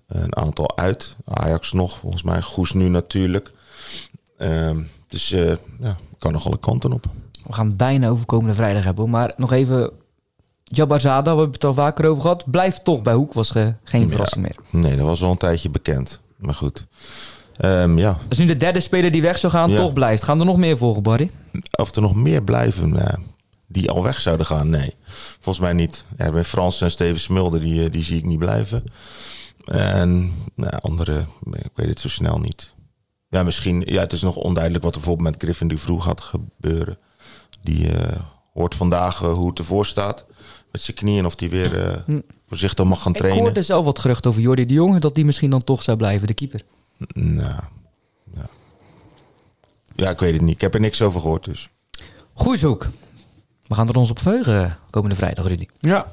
eh, 0.07 0.21
een 0.21 0.35
aantal 0.35 0.77
uit. 0.77 1.15
Ajax 1.25 1.71
nog, 1.71 1.97
volgens 1.97 2.23
mij. 2.23 2.41
Goes 2.41 2.73
nu 2.73 2.87
natuurlijk. 2.89 3.51
Ehm, 4.37 4.81
dus 5.07 5.31
eh 5.31 5.53
ja, 5.79 5.97
kan 6.17 6.31
nog 6.31 6.45
alle 6.45 6.59
kanten 6.59 6.91
op. 6.91 7.05
We 7.43 7.53
gaan 7.53 7.75
bijna 7.75 8.07
over 8.09 8.25
komende 8.25 8.53
vrijdag 8.55 8.83
hebben. 8.83 9.09
Maar 9.09 9.33
nog 9.37 9.51
even... 9.51 9.91
Jabazada, 10.63 11.31
we 11.31 11.37
hebben 11.37 11.51
het 11.55 11.63
al 11.63 11.73
vaker 11.73 12.05
over 12.09 12.21
gehad. 12.21 12.51
Blijft 12.51 12.83
toch 12.83 13.01
bij 13.01 13.13
Hoek, 13.13 13.33
was 13.33 13.51
ge- 13.51 13.73
geen 13.83 14.09
verrassing 14.09 14.43
meer. 14.43 14.81
Nee, 14.81 14.95
dat 14.97 15.05
was 15.05 15.23
al 15.23 15.31
een 15.31 15.37
tijdje 15.37 15.69
bekend. 15.69 16.19
Maar 16.37 16.53
goed. 16.53 16.85
Ehm, 17.59 17.97
ja, 17.97 18.17
Dus 18.27 18.37
nu 18.37 18.45
de 18.45 18.57
derde 18.57 18.79
speler 18.79 19.11
die 19.11 19.21
weg 19.21 19.37
zou 19.37 19.51
gaan, 19.53 19.69
Ja. 19.71 19.77
toch 19.77 19.93
blijft. 19.93 20.23
Gaan 20.23 20.39
er 20.39 20.45
nog 20.45 20.57
meer 20.57 20.77
volgen, 20.77 21.03
Barry? 21.03 21.31
of 21.79 21.95
er 21.95 22.01
nog 22.01 22.15
meer 22.15 22.43
blijven 22.43 22.89
nou, 22.89 23.17
die 23.67 23.91
al 23.91 24.03
weg 24.03 24.21
zouden 24.21 24.45
gaan, 24.45 24.69
nee. 24.69 24.93
Volgens 25.39 25.59
mij 25.65 25.73
niet. 25.73 26.03
Erwin 26.17 26.43
Frans 26.43 26.81
en 26.81 26.91
Steven 26.91 27.19
Smulder, 27.19 27.59
die, 27.59 27.83
eh, 27.85 27.91
die 27.91 28.03
zie 28.03 28.17
ik 28.17 28.25
niet 28.25 28.39
blijven. 28.39 28.83
En 29.65 30.33
nou, 30.55 30.73
andere, 30.81 31.25
ik 31.51 31.71
weet 31.75 31.89
het 31.89 31.99
zo 31.99 32.07
snel 32.09 32.37
niet. 32.39 32.73
Ja, 33.29 33.43
misschien, 33.43 33.83
ja, 33.85 33.99
het 34.01 34.13
is 34.13 34.21
nog 34.21 34.35
onduidelijk 34.35 34.83
wat 34.83 34.93
er 34.95 34.99
bijvoorbeeld 34.99 35.29
met 35.31 35.43
Griffin 35.43 35.67
Duvrou 35.67 35.99
gaat 35.99 36.21
gebeuren. 36.21 36.97
Die 37.63 37.91
eh, 37.91 38.19
hoort 38.53 38.75
vandaag 38.75 39.21
eh, 39.21 39.33
hoe 39.33 39.49
het 39.49 39.59
ervoor 39.59 39.85
staat 39.85 40.25
met 40.71 40.81
zijn 40.81 40.97
knieën. 40.97 41.25
Of 41.25 41.35
die 41.35 41.49
weer 41.49 41.81
eh, 41.89 42.15
voorzichtig 42.47 42.85
mag 42.85 43.01
gaan 43.01 43.11
Ik 43.11 43.17
trainen. 43.17 43.43
hoorde 43.43 43.61
zelf 43.61 43.85
wat 43.85 43.99
gerucht 43.99 44.25
over 44.27 44.41
Jordi 44.41 44.65
de 44.65 44.73
Jong... 44.73 44.99
dat 44.99 45.15
die 45.15 45.25
misschien 45.25 45.49
dan 45.49 45.63
toch 45.63 45.83
zou 45.83 45.97
blijven, 45.97 46.27
de 46.27 46.33
keeper. 46.33 46.61
Nou, 47.07 47.61
ja. 48.33 48.45
ja, 49.95 50.09
ik 50.09 50.19
weet 50.19 50.33
het 50.33 50.41
niet. 50.41 50.55
Ik 50.55 50.61
heb 50.61 50.73
er 50.73 50.79
niks 50.79 51.01
over 51.01 51.21
gehoord, 51.21 51.45
dus. 51.45 51.69
Goed 52.33 52.59
zoek. 52.59 52.87
We 53.67 53.75
gaan 53.75 53.87
er 53.89 53.95
ons 53.97 54.09
op 54.09 54.19
verheugen 54.19 54.77
komende 54.89 55.15
vrijdag, 55.15 55.47
Rudy. 55.47 55.65
Ja. 55.79 56.11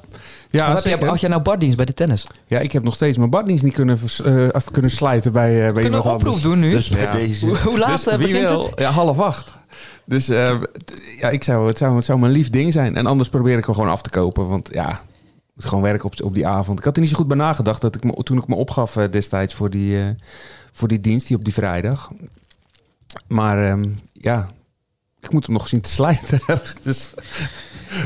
Ja, 0.50 0.74
heb 0.82 0.98
je, 0.98 1.06
had 1.06 1.20
jij 1.20 1.28
nou 1.28 1.42
baddienst 1.42 1.76
bij 1.76 1.86
de 1.86 1.94
tennis? 1.94 2.26
ja, 2.46 2.58
ik 2.58 2.72
heb 2.72 2.82
nog 2.82 2.94
steeds 2.94 3.18
mijn 3.18 3.30
baddienst 3.30 3.64
niet 3.64 3.72
kunnen, 3.74 3.98
vers- 3.98 4.20
eh, 4.20 4.48
af 4.48 4.70
kunnen 4.70 4.90
slijten 4.90 5.32
bij, 5.32 5.54
eh 5.54 5.58
bij 5.58 5.72
We 5.72 5.80
kunnen 5.80 5.92
een 6.00 6.06
oproep 6.06 6.24
anders. 6.24 6.42
doen 6.42 6.58
nu. 6.58 6.70
Dus 6.70 6.88
bij 6.88 7.00
Ja. 7.02 7.10
deze. 7.10 7.46
hoe, 7.46 7.58
hoe 7.58 7.78
laat 7.78 7.90
Dus 8.04 8.06
eh, 8.06 8.18
begint 8.18 8.48
wil? 8.48 8.64
het? 8.66 8.78
Ja, 8.78 8.90
half 8.90 9.18
acht. 9.20 9.52
Dus 10.04 10.28
eh, 10.28 10.60
ja, 11.18 11.30
ik 11.30 11.44
zou, 11.44 11.68
het, 11.68 11.78
zou, 11.78 11.96
het 11.96 12.04
zou 12.04 12.18
mijn 12.18 12.32
lief 12.32 12.50
ding 12.50 12.72
zijn. 12.72 12.96
En 12.96 13.06
anders 13.06 13.28
probeer 13.28 13.58
ik 13.58 13.64
hem 13.64 13.74
gewoon 13.74 13.90
af 13.90 14.02
te 14.02 14.10
kopen. 14.10 14.48
Want 14.48 14.68
ja, 14.72 15.00
moet 15.56 15.64
gewoon 15.64 15.82
werken 15.82 16.04
op, 16.04 16.22
op 16.22 16.34
die 16.34 16.46
avond. 16.46 16.78
Ik 16.78 16.84
had 16.84 16.94
er 16.94 17.00
niet 17.00 17.10
zo 17.10 17.16
goed 17.16 17.28
bij 17.28 17.36
nagedacht 17.36 17.80
dat 17.80 17.94
ik 17.94 18.04
me, 18.04 18.22
toen 18.22 18.38
ik 18.38 18.46
me 18.46 18.54
opgaf 18.54 18.96
eh, 18.96 19.10
destijds 19.10 19.54
voor 19.54 19.70
die, 19.70 20.00
eh, 20.00 20.08
voor 20.72 20.88
die 20.88 20.98
dienst, 20.98 21.26
die 21.26 21.36
op 21.36 21.44
die 21.44 21.52
vrijdag. 21.52 22.10
Maar 23.28 23.66
ehm, 23.68 23.92
ja, 24.12 24.46
ik 25.20 25.32
moet 25.32 25.46
hem 25.46 25.54
nog 25.54 25.68
zien 25.68 25.80
te 25.80 25.90
slijten. 25.90 26.40
dus, 26.82 27.10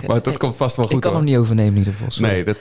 maar 0.06 0.22
dat 0.22 0.36
komt 0.36 0.56
vast 0.56 0.76
wel 0.76 0.86
goed 0.86 0.94
ik 0.94 1.00
kan 1.00 1.10
hoor. 1.12 1.20
hem 1.20 1.30
niet 1.30 1.38
overnemen 1.38 1.72
in 1.72 1.78
ieder 1.78 1.92
geval. 1.92 2.10
sorry. 2.10 2.30
Nee, 2.32 2.44
dat, 2.44 2.56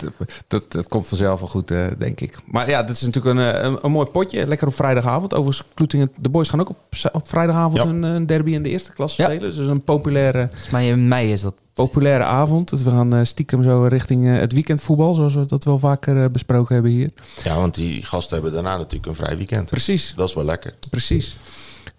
dat, 0.47 0.71
dat 0.71 0.87
komt 0.87 1.07
vanzelf 1.07 1.39
wel 1.39 1.49
goed, 1.49 1.71
eh, 1.71 1.87
denk 1.97 2.21
ik. 2.21 2.37
Maar 2.45 2.69
ja, 2.69 2.83
dit 2.83 2.95
is 2.95 3.01
natuurlijk 3.01 3.37
een, 3.37 3.53
eh, 3.53 3.63
een, 3.63 3.77
een 3.81 3.91
mooi 3.91 4.07
potje. 4.07 4.47
Lekker 4.47 4.67
op 4.67 4.75
vrijdagavond. 4.75 5.33
Overigens, 5.33 5.67
Kloetingen, 5.73 6.09
de 6.17 6.29
boys 6.29 6.49
gaan 6.49 6.59
ook 6.59 6.69
op, 6.69 6.77
op 7.11 7.27
vrijdagavond 7.29 7.77
Ja. 7.77 7.83
een, 7.85 8.03
een 8.03 8.25
derby 8.25 8.51
in 8.51 8.63
de 8.63 8.69
eerste 8.69 8.93
klas 8.93 9.15
Ja. 9.15 9.25
spelen. 9.25 9.55
Dus 9.55 9.67
een 9.67 9.83
populaire, 9.83 10.49
mij 10.71 10.87
in 10.87 11.07
mei 11.07 11.31
is 11.31 11.41
dat. 11.41 11.53
populaire 11.73 12.23
avond. 12.23 12.69
Dus 12.69 12.83
we 12.83 12.91
gaan 12.91 13.13
eh, 13.15 13.23
stiekem 13.23 13.63
zo 13.63 13.83
richting 13.89 14.27
eh, 14.27 14.37
het 14.39 14.53
weekendvoetbal, 14.53 15.13
zoals 15.13 15.33
we 15.35 15.45
dat 15.45 15.63
wel 15.63 15.79
vaker 15.79 16.23
eh, 16.23 16.29
besproken 16.29 16.73
hebben 16.73 16.91
hier. 16.91 17.09
Ja, 17.43 17.55
want 17.55 17.75
die 17.75 18.05
gasten 18.05 18.33
hebben 18.35 18.53
daarna 18.53 18.77
natuurlijk 18.77 19.05
een 19.05 19.15
vrij 19.15 19.37
weekend. 19.37 19.69
Precies, 19.69 20.13
Dat 20.15 20.27
is 20.29 20.35
wel 20.35 20.43
lekker. 20.45 20.73
precies. 20.89 21.37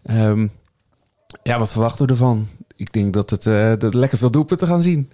Ehm, 0.02 0.46
ja, 1.42 1.58
wat 1.58 1.72
verwachten 1.72 2.06
we 2.06 2.12
ervan? 2.12 2.48
Ik 2.80 2.92
denk 2.92 3.12
dat, 3.12 3.30
het, 3.30 3.46
eh, 3.46 3.72
dat 3.78 3.94
lekker 3.94 4.18
veel 4.18 4.30
doelpunten 4.30 4.66
gaan 4.66 4.82
zien. 4.82 5.10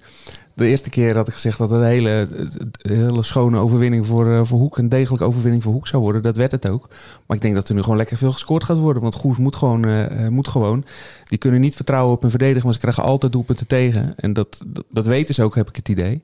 de 0.55 0.67
eerste 0.67 0.91
keer 0.91 1.17
had 1.17 1.29
ik 1.29 1.35
gezegd 1.35 1.59
dat 1.59 1.71
het 1.71 1.81
een 1.81 1.87
hele, 1.87 2.29
een 2.31 2.97
hele 2.97 3.23
schone 3.23 3.59
overwinning 3.59 4.07
voor, 4.07 4.33
eh, 4.33 4.41
voor 4.45 4.59
Hoek, 4.59 4.79
een 4.79 4.89
degelijke 4.89 5.25
overwinning 5.25 5.63
voor 5.63 5.73
Hoek 5.73 5.87
zou 5.87 6.03
worden. 6.03 6.23
Dat 6.23 6.37
werd 6.37 6.53
het 6.53 6.69
ook. 6.69 6.89
Maar 7.27 7.37
ik 7.37 7.43
denk 7.43 7.55
dat 7.55 7.69
er 7.69 7.75
nu 7.75 7.83
gewoon 7.83 7.97
lekker 7.97 8.17
veel 8.17 8.33
gescoord 8.33 8.65
gaat 8.65 8.79
worden. 8.79 9.03
Want 9.03 9.15
Goes 9.15 9.37
moet 9.37 9.57
gewoon, 9.57 9.85
eh, 9.85 10.25
eh, 10.25 10.31
moet 10.33 10.49
gewoon. 10.49 10.85
Die 11.25 11.39
kunnen 11.39 11.61
niet 11.61 11.75
vertrouwen 11.75 12.15
op 12.15 12.21
hun 12.21 12.31
verdediger, 12.31 12.65
maar 12.65 12.73
ze 12.73 12.79
krijgen 12.79 13.03
altijd 13.03 13.33
doelpunten 13.33 13.67
tegen. 13.67 14.15
En 14.17 14.33
dat, 14.33 14.65
dat, 14.91 15.07
weten 15.07 15.35
ze 15.35 15.43
ook, 15.43 15.55
heb 15.55 15.69
ik 15.69 15.77
het 15.77 15.89
idee. 15.89 16.23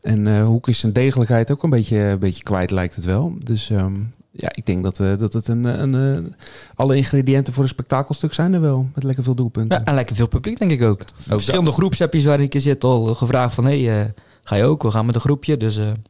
En 0.00 0.26
eh, 0.26 0.44
Hoek 0.44 0.68
is 0.68 0.78
zijn 0.80 0.92
degelijkheid 0.92 1.50
ook 1.50 1.62
een 1.62 1.70
beetje, 1.70 1.98
een 1.98 2.18
beetje 2.18 2.42
kwijt, 2.42 2.70
lijkt 2.70 2.94
het 2.94 3.04
wel. 3.04 3.34
Dus 3.38 3.70
ehm, 3.70 3.94
ja, 4.30 4.48
ik 4.54 4.66
denk 4.66 4.82
dat, 4.82 5.00
eh, 5.00 5.16
dat 5.18 5.32
het 5.32 5.48
een, 5.48 5.64
een, 5.64 6.24
eh, 6.26 6.32
alle 6.74 6.96
ingrediënten 6.96 7.52
voor 7.52 7.62
een 7.62 7.68
spektakelstuk 7.68 8.34
zijn 8.34 8.54
er 8.54 8.60
wel. 8.60 8.88
Met 8.94 9.04
lekker 9.04 9.24
veel 9.24 9.34
doelpunten. 9.34 9.78
Ja, 9.78 9.84
en 9.84 9.94
lekker 9.94 10.16
veel 10.16 10.28
publiek, 10.28 10.58
denk 10.58 10.70
ik 10.70 10.82
ook. 10.82 11.02
Verschillende 11.18 11.72
groepsappjes 11.72 12.24
waar 12.24 12.40
ik 12.40 12.54
in 12.54 12.60
zit 12.60 12.84
al 12.84 13.14
gevraagd 13.14 13.54
van... 13.54 13.64
hé, 13.64 13.82
hey, 13.84 14.02
eh, 14.02 14.10
ga 14.42 14.56
je 14.56 14.64
ook? 14.64 14.82
We 14.82 14.90
gaan 14.90 15.06
met 15.06 15.14
een 15.14 15.20
groepje. 15.20 15.56
Dus 15.56 15.76
eh, 15.76 15.88
ik 15.88 15.94
denk 15.94 16.04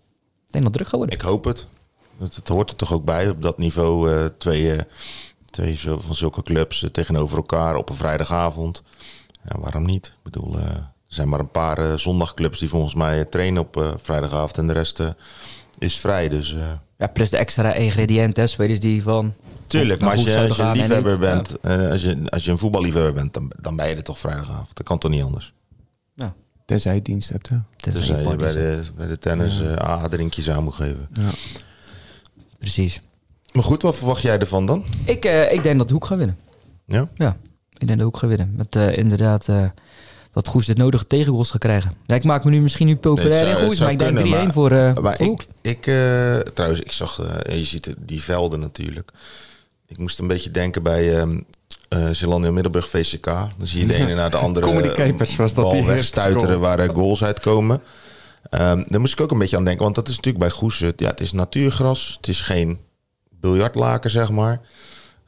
dat 0.50 0.62
het 0.64 0.72
druk 0.72 0.88
gaat 0.88 0.98
worden. 0.98 1.14
Ik 1.14 1.22
hoop 1.22 1.44
het. 1.44 1.66
Het, 2.18 2.36
het 2.36 2.48
hoort 2.48 2.70
er 2.70 2.76
toch 2.76 2.92
ook 2.92 3.04
bij 3.04 3.28
op 3.30 3.42
dat 3.42 3.58
niveau. 3.58 4.12
eh, 4.12 4.24
twee 4.38 4.72
eh, 4.72 4.80
twee 5.50 5.76
zo, 5.76 5.98
van 5.98 6.14
zulke 6.14 6.42
clubs 6.42 6.86
tegenover 6.92 7.36
elkaar 7.36 7.76
op 7.76 7.88
een 7.90 7.96
vrijdagavond. 7.96 8.82
Ja, 9.44 9.60
waarom 9.60 9.84
niet? 9.86 10.06
Ik 10.06 10.32
bedoel, 10.32 10.58
eh, 10.58 10.64
er 10.64 10.90
zijn 11.06 11.28
maar 11.28 11.40
een 11.40 11.50
paar 11.50 11.98
zondagclubs 11.98 12.58
die 12.58 12.68
volgens 12.68 12.94
mij 12.94 13.24
trainen 13.24 13.62
op 13.62 13.76
eh, 13.76 13.88
vrijdagavond. 14.02 14.58
En 14.58 14.66
de 14.66 14.72
rest 14.72 15.02
is 15.78 15.98
vrij. 15.98 16.28
Dus 16.28 16.54
eh, 16.54 16.60
Ja, 16.98 17.06
plus 17.06 17.30
de 17.30 17.36
extra 17.36 17.74
ingrediënten, 17.74 18.42
hè, 18.42 18.48
spelers 18.48 18.80
die 18.80 19.02
van... 19.02 19.32
tuurlijk. 19.66 20.00
Maar 20.00 20.10
als 20.10 20.22
je, 20.22 20.26
Goes 20.26 20.36
als 20.38 20.46
je 20.48 20.54
zouden 20.54 20.66
gaan 20.66 20.74
en 20.74 21.02
liefhebber 21.02 21.18
bent, 21.18 21.60
eh, 21.60 21.90
als, 21.90 22.02
je, 22.02 22.22
als 22.28 22.44
je 22.44 22.50
een 22.50 22.58
voetballiefhebber 22.58 23.12
bent, 23.12 23.34
dan, 23.34 23.52
dan 23.60 23.76
ben 23.76 23.88
je 23.88 23.94
er 23.94 24.02
toch 24.02 24.18
vrijdagavond. 24.18 24.76
Dat 24.76 24.86
kan 24.86 24.98
toch 24.98 25.10
niet 25.10 25.22
anders? 25.22 25.52
Ja, 26.14 26.34
Tenzij 26.64 26.94
je 26.94 27.02
dienst 27.02 27.30
hebt. 27.30 27.48
Ja. 27.48 27.64
tenzij 27.76 28.22
je 28.22 28.28
je 28.28 28.36
bij 28.36 28.52
de, 28.52 28.80
bij 28.96 29.06
de 29.06 29.18
tennis 29.18 29.60
eh 29.60 29.88
A-drinkjes 29.88 30.50
aan 30.50 30.64
moet 30.64 30.74
geven. 30.74 31.08
Ja. 31.12 31.30
Precies. 32.58 33.02
Maar 33.52 33.64
goed, 33.64 33.82
wat 33.82 33.96
verwacht 33.96 34.22
jij 34.22 34.38
ervan 34.38 34.66
dan? 34.66 34.84
Ik, 35.04 35.24
eh, 35.24 35.52
ik 35.52 35.62
denk 35.62 35.78
dat 35.78 35.90
Hoek 35.90 36.04
gaat 36.04 36.18
winnen. 36.18 36.38
Ja? 36.84 37.08
Ja, 37.14 37.36
ik 37.76 37.86
denk 37.86 37.98
dat 37.98 38.08
Hoek 38.08 38.16
gaat 38.16 38.28
winnen. 38.28 38.54
Met 38.56 38.76
inderdaad 38.76 39.48
eh, 39.48 39.64
dat 40.44 40.48
Goes 40.48 40.66
de 40.66 40.74
nodige 40.74 41.06
tegengoals 41.06 41.50
gaat 41.50 41.60
krijgen. 41.60 41.92
Ja, 42.06 42.14
ik 42.14 42.24
maak 42.24 42.44
me 42.44 42.50
nu 42.50 42.60
misschien 42.60 42.86
nu 42.86 42.92
Nee, 42.92 43.00
populair 43.00 43.38
het 43.38 43.48
in 43.48 43.54
zou- 43.54 43.58
Goes, 43.66 43.70
het 43.78 43.80
maar 43.80 43.90
ik 43.92 43.98
denk 43.98 44.18
3-1 44.18 44.22
kunnen, 44.36 44.52
voor, 44.52 45.02
Maar 45.02 45.16
Hoek. 45.18 45.42
ik, 45.42 45.48
ik 45.78 45.86
eh, 45.86 46.36
trouwens, 46.54 46.80
ik 46.82 46.92
zag, 46.92 47.20
eh, 47.44 47.56
je 47.56 47.64
ziet 47.64 47.94
die 47.98 48.22
velden 48.22 48.60
natuurlijk. 48.60 49.10
Ik 49.86 49.98
moest 49.98 50.18
een 50.18 50.26
beetje 50.26 50.50
denken 50.50 50.82
bij 50.82 51.20
eh 51.88 52.08
Zeelandia 52.12 52.50
Middelburg 52.50 52.88
VCK. 52.88 53.24
Dan 53.24 53.50
zie 53.62 53.80
je 53.80 53.86
de 53.86 53.94
ene 53.94 54.14
naar 54.14 54.30
de 54.30 54.36
andere 54.36 54.66
Comedy 54.66 54.88
Capers 54.92 55.36
was 55.36 55.54
dat 55.54 55.70
die 55.70 55.84
wegstuiteren 55.84 56.60
waar 56.60 56.78
er 56.78 56.90
goals 56.94 57.24
uitkomen. 57.24 57.82
Ehm 58.50 58.82
daar 58.86 59.00
moest 59.00 59.12
ik 59.12 59.20
ook 59.20 59.30
een 59.30 59.38
beetje 59.38 59.56
aan 59.56 59.64
denken, 59.64 59.82
want 59.82 59.94
dat 59.94 60.08
is 60.08 60.16
natuurlijk 60.16 60.44
bij 60.44 60.52
Goes. 60.54 60.78
het- 60.78 61.00
Ja, 61.00 61.08
het 61.10 61.20
is 61.20 61.32
natuurgras, 61.32 62.14
het 62.16 62.28
is 62.28 62.40
geen 62.42 62.78
biljartlaken, 63.40 64.10
zeg 64.10 64.30
maar. 64.30 64.60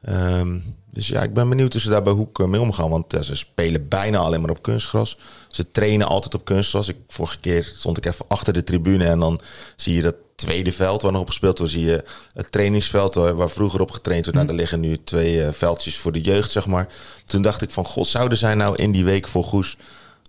Ehm, 0.02 0.58
dus 0.92 1.08
ja, 1.08 1.22
ik 1.22 1.34
ben 1.34 1.48
benieuwd 1.48 1.72
hoe 1.72 1.80
ze 1.80 1.88
daar 1.88 2.02
bij 2.02 2.12
Hoek 2.12 2.40
eh, 2.40 2.46
mee 2.46 2.60
omgaan. 2.60 2.90
Want 2.90 3.12
ja, 3.12 3.22
ze 3.22 3.36
spelen 3.36 3.88
bijna 3.88 4.18
alleen 4.18 4.40
maar 4.40 4.50
op 4.50 4.62
kunstgras. 4.62 5.18
Ze 5.48 5.70
trainen 5.70 6.06
altijd 6.06 6.34
op 6.34 6.44
kunstgras. 6.44 6.88
Ik, 6.88 6.96
vorige 7.08 7.40
keer 7.40 7.72
stond 7.76 7.96
ik 7.96 8.06
even 8.06 8.24
achter 8.28 8.52
de 8.52 8.64
tribune 8.64 9.04
en 9.04 9.18
dan 9.18 9.40
zie 9.76 9.94
je 9.94 10.02
dat 10.02 10.14
tweede 10.34 10.72
veld 10.72 11.02
waar 11.02 11.12
nog 11.12 11.20
op 11.20 11.26
gespeeld 11.26 11.58
wordt. 11.58 11.72
Zie 11.72 11.84
je 11.84 12.04
het 12.34 12.52
trainingsveld 12.52 13.14
waar, 13.14 13.50
vroeger 13.50 13.80
op 13.80 13.90
getraind 13.90 14.24
wordt. 14.24 14.38
Nou, 14.38 14.50
er 14.50 14.56
liggen 14.58 14.80
nu 14.80 14.96
twee 15.04 15.42
eh, 15.42 15.52
veldjes 15.52 15.98
voor 15.98 16.12
de 16.12 16.20
jeugd, 16.20 16.50
zeg 16.50 16.66
maar. 16.66 16.88
Toen 17.24 17.42
dacht 17.42 17.62
ik 17.62 17.70
van, 17.70 17.84
god, 17.84 18.06
zouden 18.06 18.38
zij 18.38 18.54
nou 18.54 18.76
in 18.76 18.92
die 18.92 19.04
week 19.04 19.28
voor 19.28 19.44
Goes 19.44 19.76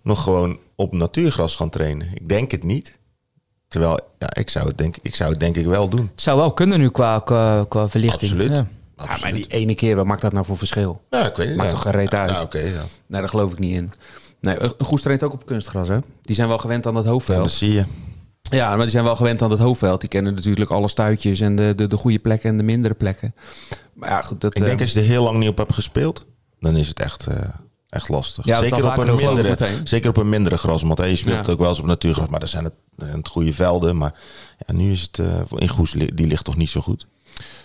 nog 0.01 0.23
gewoon 0.23 0.59
op 0.75 0.93
natuurgras 0.93 1.55
gaan 1.55 1.69
trainen? 1.69 2.07
Ik 2.13 2.29
denk 2.29 2.51
het 2.51 2.63
niet. 2.63 2.99
Terwijl, 3.67 3.99
ja, 4.17 4.33
ik 4.33 4.49
zou 4.49 4.67
het 4.67 4.77
denk, 4.77 4.95
ik 5.01 5.15
zou 5.15 5.29
het 5.29 5.39
denk 5.39 5.55
ik 5.55 5.65
wel 5.65 5.89
doen. 5.89 6.09
Het 6.11 6.21
zou 6.21 6.37
wel 6.37 6.53
kunnen 6.53 6.79
nu 6.79 6.89
qua, 6.89 7.19
qua, 7.19 7.65
qua 7.69 7.89
verlichting. 7.89 8.31
Absoluut. 8.31 8.57
Ja. 8.57 8.67
Ja, 9.09 9.17
maar 9.21 9.33
die 9.33 9.47
ene 9.47 9.75
keer, 9.75 9.95
wat 9.95 10.05
maakt 10.05 10.21
dat 10.21 10.33
nou 10.33 10.45
voor 10.45 10.57
verschil? 10.57 11.01
Ja, 11.09 11.25
ik 11.29 11.35
weet 11.35 11.47
niet. 11.47 11.55
Maakt 11.55 11.69
ja. 11.69 11.75
toch 11.75 11.83
geen 11.83 11.91
reet 11.91 12.13
uit? 12.13 12.29
Ja, 12.31 12.41
oké, 12.41 12.59
ja. 12.59 12.83
Nee, 13.07 13.19
daar 13.21 13.29
geloof 13.29 13.51
ik 13.51 13.59
niet 13.59 13.75
in. 13.75 13.91
Nee, 14.39 14.59
een 14.59 14.73
Goes 14.77 15.01
traint 15.01 15.23
ook 15.23 15.33
op 15.33 15.45
kunstgras, 15.45 15.87
hè? 15.87 15.97
Die 16.21 16.35
zijn 16.35 16.47
wel 16.47 16.57
gewend 16.57 16.85
aan 16.85 16.93
dat 16.93 17.03
Ja, 17.03 17.09
hoofdveld. 17.09 17.37
dat 17.43 17.51
zie 17.51 17.73
je. 17.73 17.85
Ja, 18.41 18.69
maar 18.69 18.81
die 18.81 18.89
zijn 18.89 19.03
wel 19.03 19.15
gewend 19.15 19.41
aan 19.41 19.49
dat 19.49 19.59
hoofdveld. 19.59 19.99
Die 19.99 20.09
kennen 20.09 20.33
natuurlijk 20.33 20.69
alle 20.69 20.87
stuitjes 20.87 21.39
en 21.39 21.55
de, 21.55 21.73
de, 21.75 21.87
de 21.87 21.97
goede 21.97 22.19
plekken 22.19 22.49
en 22.49 22.57
de 22.57 22.63
mindere 22.63 22.93
plekken. 22.93 23.35
Maar 23.93 24.09
ja, 24.09 24.21
goed, 24.21 24.41
dat... 24.41 24.55
Ik 24.55 24.61
denk 24.63 24.75
eh, 24.75 24.81
als 24.81 24.93
je 24.93 24.99
er 24.99 25.05
heel 25.05 25.23
lang 25.23 25.39
niet 25.39 25.49
op 25.49 25.57
hebt 25.57 25.73
gespeeld, 25.73 26.25
dan 26.59 26.75
is 26.77 26.87
het 26.87 26.99
echt, 26.99 27.27
eh, 27.27 27.49
echt 27.89 28.09
lastig. 28.09 28.45
Ja, 28.45 28.61
dat 28.61 28.69
zeker, 28.69 28.91
op 28.91 28.97
een 29.07 29.15
mindere, 29.15 29.57
zeker 29.83 30.09
op 30.09 30.17
een 30.17 30.29
mindere 30.29 30.57
grasmat. 30.57 30.97
Je 30.97 31.15
speelt 31.15 31.35
Ja. 31.35 31.41
het 31.41 31.49
ook 31.49 31.59
wel 31.59 31.69
eens 31.69 31.79
op 31.79 31.85
natuurgras, 31.85 32.27
maar 32.27 32.39
dan 32.39 32.49
zijn 32.49 32.63
het, 32.63 32.73
eh, 32.97 33.11
het 33.13 33.27
goede 33.27 33.53
velden. 33.53 33.97
Maar 33.97 34.13
ja, 34.67 34.73
nu 34.73 34.91
is 34.91 35.01
het 35.01 35.19
eh, 35.19 35.41
in 35.55 35.67
Goes, 35.69 35.91
die 35.91 36.27
ligt 36.27 36.43
toch 36.43 36.57
niet 36.57 36.69
zo 36.69 36.81
goed. 36.81 37.07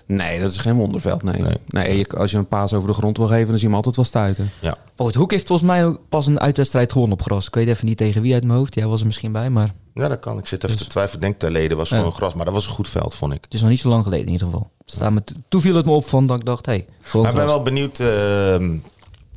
Nee, 0.06 0.40
dat 0.40 0.50
is 0.50 0.56
geen 0.56 0.74
wonderveld, 0.76 1.22
nee. 1.22 1.40
Nee. 1.42 1.56
nee. 1.66 1.96
je- 1.98 2.06
als 2.16 2.30
je 2.30 2.36
een 2.38 2.48
paas 2.48 2.72
over 2.72 2.88
de 2.88 2.94
grond 2.94 3.16
wil 3.16 3.26
geven, 3.26 3.46
dan 3.46 3.52
zie 3.58 3.60
je 3.60 3.66
hem 3.66 3.74
altijd 3.74 3.96
wel 3.96 4.04
stuiten. 4.04 4.50
Ja, 4.60 4.76
Oh, 4.96 5.06
het 5.06 5.14
Hoek 5.14 5.30
heeft 5.30 5.46
volgens 5.46 5.68
mij 5.68 5.86
ook 5.86 6.00
pas 6.08 6.26
een 6.26 6.40
uitwedstrijd 6.40 6.92
gewonnen 6.92 7.18
op 7.18 7.24
gras. 7.24 7.46
Ik 7.46 7.54
weet 7.54 7.68
even 7.68 7.86
niet 7.86 7.96
tegen 7.96 8.22
wie 8.22 8.34
uit 8.34 8.44
mijn 8.44 8.58
hoofd. 8.58 8.74
Jij 8.74 8.86
was 8.86 9.00
er 9.00 9.06
misschien 9.06 9.32
bij, 9.32 9.50
maar 9.50 9.70
ja 9.94 10.08
dat 10.08 10.20
kan. 10.20 10.38
Ik 10.38 10.46
zit 10.46 10.64
even 10.64 10.76
Dus- 10.76 10.86
te 10.86 10.90
twijfelen. 10.92 11.22
Ik 11.22 11.28
denk 11.28 11.38
ter 11.40 11.50
leden 11.50 11.76
was 11.76 11.88
Ja. 11.88 11.96
gewoon 11.96 12.12
gras, 12.12 12.34
maar 12.34 12.44
dat 12.44 12.54
was 12.54 12.66
een 12.66 12.72
goed 12.72 12.88
veld, 12.88 13.14
vond 13.14 13.32
ik. 13.32 13.44
het 13.44 13.54
is 13.54 13.60
nog 13.60 13.70
niet 13.70 13.78
zo 13.78 13.88
lang 13.88 14.02
geleden 14.02 14.26
in 14.26 14.32
ieder 14.32 14.46
geval. 14.46 14.70
Staan 14.84 15.14
met, 15.14 15.32
toen 15.48 15.60
viel 15.60 15.74
het 15.76 15.86
me 15.86 15.92
op 15.92 16.04
van 16.04 16.26
dat 16.26 16.36
ik 16.38 16.44
dacht, 16.44 16.66
hé, 16.66 16.72
hey, 16.72 16.86
gewoon 17.00 17.22
Maar 17.26 17.34
ik 17.34 17.38
ben 17.38 17.48
wel 17.48 17.62
benieuwd 17.62 17.98
ehm, 18.00 18.74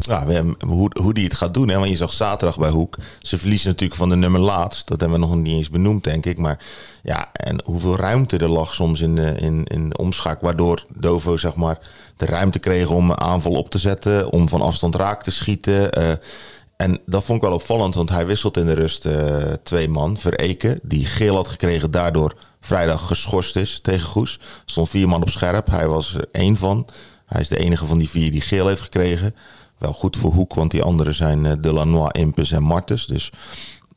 ja, 0.07 0.43
hoe, 0.67 0.91
hoe 1.01 1.13
die 1.13 1.23
het 1.23 1.33
gaat 1.33 1.53
doen. 1.53 1.69
Hè? 1.69 1.75
Want 1.75 1.89
je 1.89 1.95
zag 1.95 2.13
zaterdag 2.13 2.57
bij 2.57 2.69
Hoek. 2.69 2.97
Ze 3.21 3.37
verliezen 3.37 3.69
natuurlijk 3.69 3.99
van 3.99 4.09
de 4.09 4.15
nummer 4.15 4.41
laatst. 4.41 4.87
Dat 4.87 4.99
hebben 4.99 5.19
we 5.19 5.25
nog 5.25 5.35
niet 5.35 5.53
eens 5.53 5.69
benoemd, 5.69 6.03
denk 6.03 6.25
ik. 6.25 6.37
Maar 6.37 6.65
ja, 7.03 7.29
en 7.33 7.61
hoeveel 7.65 7.95
ruimte 7.95 8.37
er 8.37 8.49
lag 8.49 8.73
soms 8.73 9.01
in 9.01 9.15
de, 9.15 9.35
in, 9.39 9.63
in 9.65 9.89
de. 9.89 10.41
Waardoor 10.41 10.85
Dovo 10.95 11.37
zeg 11.37 11.55
maar, 11.55 11.79
de 12.17 12.25
ruimte 12.25 12.59
kreeg 12.59 12.89
om 12.89 13.13
aanval 13.13 13.51
op 13.51 13.69
te 13.69 13.79
zetten. 13.79 14.31
Om 14.31 14.49
van 14.49 14.61
afstand 14.61 14.95
raak 14.95 15.23
te 15.23 15.31
schieten. 15.31 15.91
eh, 15.91 16.11
en 16.75 16.99
dat 17.05 17.23
vond 17.23 17.41
ik 17.41 17.47
wel 17.47 17.57
opvallend, 17.57 17.95
want 17.95 18.09
hij 18.09 18.25
wisselt 18.25 18.57
in 18.57 18.65
de 18.65 18.73
rust 18.73 19.05
eh, 19.05 19.53
twee 19.63 19.89
man. 19.89 20.17
Vereken, 20.17 20.79
die 20.83 21.05
geel 21.05 21.35
had 21.35 21.47
gekregen, 21.47 21.91
daardoor 21.91 22.35
vrijdag 22.59 23.07
geschorst 23.07 23.55
is 23.55 23.79
tegen 23.81 24.07
Goes. 24.07 24.39
Stond 24.65 24.89
vier 24.89 25.07
man 25.07 25.21
op 25.21 25.29
scherp, 25.29 25.67
hij 25.67 25.87
was 25.87 26.13
er 26.15 26.27
één 26.31 26.55
van. 26.55 26.87
Hij 27.25 27.41
is 27.41 27.47
de 27.47 27.57
enige 27.57 27.85
van 27.85 27.97
die 27.97 28.09
vier 28.09 28.31
die 28.31 28.41
geel 28.41 28.67
heeft 28.67 28.81
gekregen. 28.81 29.35
Wel 29.79 29.93
goed 29.93 30.17
voor 30.17 30.31
Hoek, 30.31 30.53
want 30.53 30.71
die 30.71 30.83
anderen 30.83 31.13
zijn 31.13 31.45
eh, 31.45 31.53
Delanois, 31.59 32.11
Impus 32.11 32.51
en 32.51 32.63
Martens. 32.63 33.07
Dus 33.07 33.31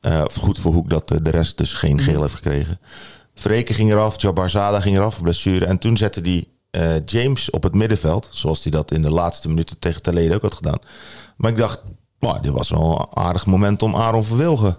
eh, 0.00 0.24
goed 0.40 0.58
voor 0.58 0.72
Hoek 0.72 0.90
dat 0.90 1.10
eh, 1.10 1.18
de 1.22 1.30
rest 1.30 1.58
dus 1.58 1.74
geen 1.74 2.00
geel 2.00 2.20
heeft 2.20 2.34
gekregen. 2.34 2.80
Vereken 3.34 3.74
ging 3.74 3.90
eraf, 3.90 4.20
Jabarzada 4.20 4.80
ging 4.80 4.96
eraf, 4.96 5.22
blessure. 5.22 5.66
En 5.66 5.78
toen 5.78 5.96
zette 5.96 6.20
hij 6.20 6.46
James 7.06 7.50
op 7.50 7.62
het 7.62 7.74
middenveld. 7.74 8.28
Zoals 8.30 8.62
hij 8.62 8.72
dat 8.72 8.90
in 8.90 9.02
de 9.02 9.10
laatste 9.10 9.48
minuten 9.48 9.78
tegen 9.78 10.02
Talede 10.02 10.34
ook 10.34 10.42
had 10.42 10.54
gedaan. 10.54 10.78
Maar 11.36 11.50
ik 11.50 11.56
dacht, 11.56 11.82
nou, 12.18 12.40
dit 12.40 12.52
was 12.52 12.70
wel 12.70 13.08
een 13.10 13.22
aardig 13.22 13.46
moment 13.46 13.82
om 13.82 13.96
Aaron 13.96 14.24
Verwilgen 14.24 14.78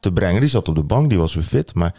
te 0.00 0.12
brengen. 0.12 0.40
Die 0.40 0.50
zat 0.50 0.68
op 0.68 0.74
de 0.74 0.82
bank, 0.82 1.08
die 1.08 1.18
was 1.18 1.34
weer 1.34 1.44
fit. 1.44 1.74
Maar 1.74 1.94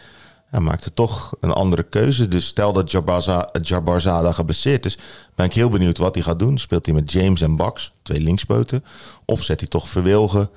hij 0.54 0.62
maakte 0.62 0.92
toch 0.92 1.34
een 1.40 1.52
andere 1.52 1.82
keuze. 1.82 2.28
Dus 2.28 2.46
stel 2.46 2.72
dat 2.72 2.90
Jabarza, 2.90 3.48
Jabarzada 3.60 4.32
geblesseerd 4.32 4.86
is, 4.86 4.98
ben 5.34 5.46
ik 5.46 5.52
heel 5.52 5.68
benieuwd 5.68 5.98
wat 5.98 6.14
hij 6.14 6.24
gaat 6.24 6.38
doen. 6.38 6.58
Speelt 6.58 6.86
hij 6.86 6.94
met 6.94 7.12
James 7.12 7.40
en 7.40 7.56
Bax, 7.56 7.92
twee 8.02 8.20
linkspoten? 8.20 8.84
Of 9.24 9.42
zet 9.42 9.60
hij 9.60 9.68
toch 9.68 9.88
Verwilgen 9.88 10.50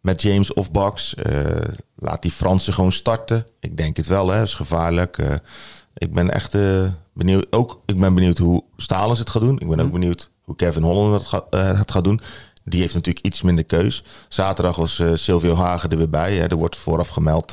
met 0.00 0.22
James 0.22 0.52
of 0.52 0.70
Bax? 0.70 1.14
Eh, 1.14 1.34
laat 1.96 2.22
die 2.22 2.30
Fransen 2.30 2.72
gewoon 2.72 2.92
starten? 2.92 3.46
Ik 3.60 3.76
denk 3.76 3.96
het 3.96 4.06
wel, 4.06 4.28
hè. 4.28 4.38
Dat 4.38 4.46
is 4.46 4.54
gevaarlijk. 4.54 5.18
Eh, 5.18 5.34
ik 5.94 6.14
ben 6.14 6.30
echt 6.30 6.54
eh, 6.54 6.82
benieuwd. 7.14 7.46
Ook, 7.50 7.80
ik 7.86 8.00
ben 8.00 8.14
benieuwd 8.14 8.38
hoe 8.38 8.64
Stalens 8.76 9.18
het 9.18 9.30
gaat 9.30 9.42
doen. 9.42 9.58
Ik 9.58 9.68
ben 9.68 9.80
ook 9.80 9.92
benieuwd 9.92 10.30
hoe 10.42 10.56
Kevin 10.56 10.82
Holland 10.82 11.14
het 11.14 11.26
gaat, 11.26 11.44
het 11.78 11.90
gaat 11.90 12.04
doen. 12.04 12.20
Die 12.64 12.80
heeft 12.80 12.94
natuurlijk 12.94 13.26
iets 13.26 13.42
minder 13.42 13.64
keus. 13.64 14.04
Zaterdag 14.28 14.76
was 14.76 15.02
Silvio 15.14 15.54
Hagen 15.54 15.90
er 15.90 15.96
weer 15.96 16.10
bij. 16.10 16.34
Hè. 16.34 16.46
Er 16.46 16.56
wordt 16.56 16.76
vooraf 16.76 17.08
gemeld, 17.08 17.52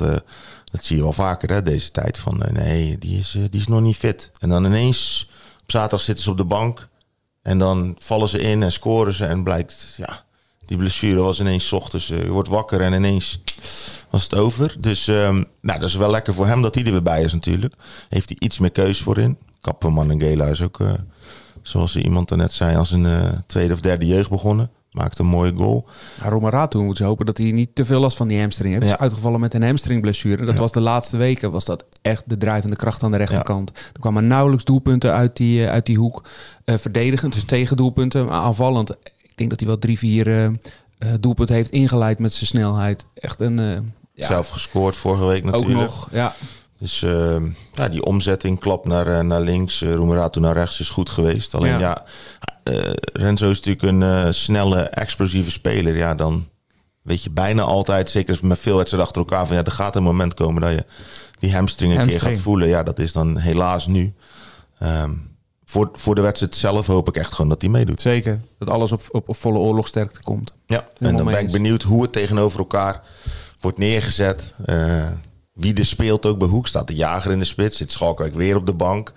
dat 0.70 0.84
zie 0.84 0.96
je 0.96 1.02
wel 1.02 1.12
vaker 1.12 1.50
hè, 1.50 1.62
deze 1.62 1.90
tijd, 1.90 2.18
van 2.18 2.42
eh, 2.42 2.52
nee, 2.52 2.98
die 2.98 3.18
is, 3.18 3.34
eh, 3.34 3.42
die 3.50 3.60
is 3.60 3.66
nog 3.66 3.80
niet 3.80 3.96
fit. 3.96 4.30
En 4.38 4.48
dan 4.48 4.64
ineens, 4.64 5.28
op 5.62 5.70
zaterdag 5.70 6.02
zitten 6.02 6.24
ze 6.24 6.30
op 6.30 6.36
de 6.36 6.44
bank. 6.44 6.88
En 7.42 7.58
dan 7.58 7.96
vallen 7.98 8.28
ze 8.28 8.40
in 8.40 8.62
en 8.62 8.72
scoren 8.72 9.14
ze. 9.14 9.24
En 9.24 9.44
blijkt, 9.44 9.94
ja, 9.96 10.24
die 10.66 10.76
blessure 10.76 11.20
was 11.20 11.40
ineens 11.40 11.72
ochtends. 11.72 12.10
eh, 12.10 12.22
je 12.22 12.28
wordt 12.30 12.48
wakker 12.48 12.80
en 12.80 12.92
ineens 12.92 13.40
was 14.10 14.22
het 14.22 14.34
over. 14.34 14.76
Dus 14.78 15.08
ehm, 15.08 15.42
nou, 15.60 15.80
dat 15.80 15.88
is 15.88 15.94
wel 15.94 16.10
lekker 16.10 16.34
voor 16.34 16.46
hem 16.46 16.62
dat 16.62 16.74
hij 16.74 16.84
er 16.84 16.92
weer 16.92 17.02
bij 17.02 17.22
is 17.22 17.32
natuurlijk. 17.32 17.74
Heeft 18.08 18.28
hij 18.28 18.36
iets 18.40 18.58
meer 18.58 18.70
keus 18.70 19.00
voor 19.00 19.18
in. 19.18 19.38
Kapperman 19.60 20.10
en 20.10 20.20
Gela 20.20 20.46
is 20.46 20.62
ook, 20.62 20.80
eh, 20.80 20.92
zoals 21.62 21.96
iemand 21.96 22.30
net 22.36 22.52
zei, 22.52 22.76
als 22.76 22.90
een 22.90 23.42
tweede 23.46 23.74
of 23.74 23.80
derde 23.80 24.06
jeugd 24.06 24.30
begonnen. 24.30 24.70
Maakte 24.98 25.22
een 25.22 25.28
mooie 25.28 25.52
goal. 25.56 25.86
Ja, 26.22 26.28
Romaratu 26.28 26.78
moeten 26.78 26.96
ze 26.96 27.04
hopen 27.04 27.26
dat 27.26 27.38
hij 27.38 27.50
niet 27.50 27.74
te 27.74 27.84
veel 27.84 28.00
last 28.00 28.16
van 28.16 28.28
die 28.28 28.40
hamstring 28.40 28.72
heeft. 28.72 28.84
Hij 28.84 28.94
is 28.94 29.00
uitgevallen 29.00 29.40
met 29.40 29.54
een 29.54 29.62
hamstringblessure. 29.62 30.44
Dat 30.44 30.54
Ja. 30.54 30.60
was 30.60 30.72
de 30.72 30.80
laatste 30.80 31.16
weken 31.16 31.50
was 31.50 31.64
dat 31.64 31.84
echt 32.02 32.22
de 32.26 32.36
drijvende 32.36 32.76
kracht 32.76 33.02
aan 33.02 33.10
de 33.10 33.16
rechterkant. 33.16 33.70
Er 33.92 34.00
kwamen 34.00 34.26
nauwelijks 34.26 34.64
doelpunten 34.64 35.12
uit 35.12 35.36
die, 35.36 35.64
eh, 35.64 35.70
uit 35.70 35.86
die 35.86 35.96
hoek. 35.98 36.22
Eh, 36.64 36.76
verdedigend, 36.76 37.32
dus 37.32 37.44
tegen 37.44 37.76
doelpunten. 37.76 38.24
Maar 38.24 38.34
aanvallend, 38.40 38.90
ik 39.22 39.32
denk 39.36 39.50
dat 39.50 39.58
hij 39.58 39.68
wel 39.68 39.78
drie, 39.78 39.98
vier 39.98 40.44
eh, 40.98 41.08
doelpunten 41.20 41.54
heeft 41.54 41.70
ingeleid 41.70 42.18
met 42.18 42.32
zijn 42.32 42.46
snelheid. 42.46 43.06
Echt 43.14 43.40
een, 43.40 43.92
Zelf 44.14 44.48
gescoord 44.48 44.96
vorige 44.96 45.26
week 45.26 45.44
natuurlijk. 45.44 45.70
Ook 45.80 45.86
nog, 45.86 46.08
ja. 46.12 46.34
Dus 46.78 47.02
ehm, 47.02 47.48
ja, 47.74 47.88
die 47.88 48.04
omzetting, 48.04 48.60
klap 48.60 48.86
naar, 48.86 49.24
naar 49.24 49.40
links, 49.40 49.82
uh, 49.82 49.94
Roemerato 49.94 50.40
naar 50.40 50.54
rechts 50.54 50.80
is 50.80 50.90
goed 50.90 51.10
geweest. 51.10 51.54
Alleen 51.54 51.72
ja, 51.72 51.78
Ja. 51.78 52.04
Eh, 52.68 52.92
Renzo 53.12 53.50
is 53.50 53.60
natuurlijk 53.60 53.82
een 53.82 54.02
eh, 54.02 54.32
snelle, 54.32 54.80
explosieve 54.80 55.50
speler. 55.50 55.96
Ja, 55.96 56.14
dan 56.14 56.48
weet 57.02 57.22
je 57.22 57.30
bijna 57.30 57.62
altijd, 57.62 58.10
zeker 58.10 58.38
met 58.42 58.58
veel 58.58 58.76
wedstrijden 58.76 59.08
achter 59.08 59.22
elkaar, 59.22 59.46
van 59.46 59.56
ja, 59.56 59.64
er 59.64 59.70
gaat 59.70 59.96
een 59.96 60.02
moment 60.02 60.34
komen 60.34 60.62
dat 60.62 60.70
je 60.70 60.84
die 61.38 61.54
hamstring 61.54 61.98
een 61.98 62.08
keer 62.08 62.20
gaat 62.20 62.38
voelen. 62.38 62.68
Ja, 62.68 62.82
dat 62.82 62.98
is 62.98 63.12
dan 63.12 63.38
helaas 63.38 63.86
nu. 63.86 64.14
Ehm, 64.78 65.12
voor, 65.64 65.88
voor 65.92 66.14
de 66.14 66.20
wedstrijd 66.20 66.54
zelf 66.54 66.86
hoop 66.86 67.08
ik 67.08 67.16
echt 67.16 67.32
gewoon 67.32 67.48
dat 67.48 67.60
hij 67.60 67.70
meedoet. 67.70 68.00
Zeker. 68.00 68.40
Dat 68.58 68.68
alles 68.68 68.92
op, 68.92 69.02
op, 69.10 69.28
op 69.28 69.36
volle 69.36 69.58
oorlogsterkte 69.58 70.22
komt. 70.22 70.52
Ja, 70.66 70.84
en 70.98 71.16
dan 71.16 71.26
ben 71.26 71.38
ik 71.38 71.52
benieuwd 71.52 71.82
hoe 71.82 72.02
het 72.02 72.12
tegenover 72.12 72.58
elkaar 72.58 73.02
wordt 73.60 73.78
neergezet. 73.78 74.54
Eh, 74.64 75.08
wie 75.52 75.74
er 75.74 75.86
speelt 75.86 76.26
ook 76.26 76.38
bij 76.38 76.48
Hoek. 76.48 76.66
Staat 76.66 76.86
de 76.86 76.94
jager 76.94 77.32
in 77.32 77.38
de 77.38 77.44
spits? 77.44 77.76
Zit 77.76 77.92
Schalkwijk 77.92 78.34
weer 78.34 78.56
op 78.56 78.66
de 78.66 78.74
bank? 78.74 79.12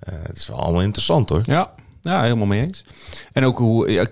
Het 0.00 0.36
is 0.36 0.48
wel 0.48 0.58
allemaal 0.58 0.82
interessant 0.82 1.28
hoor. 1.28 1.40
Ja, 1.42 1.72
ja 2.02 2.22
helemaal 2.22 2.46
mee 2.46 2.60
eens. 2.62 2.84
En 3.32 3.44
ook 3.44 3.58
hoe, 3.58 3.90
ja, 3.90 4.02
ik, 4.02 4.10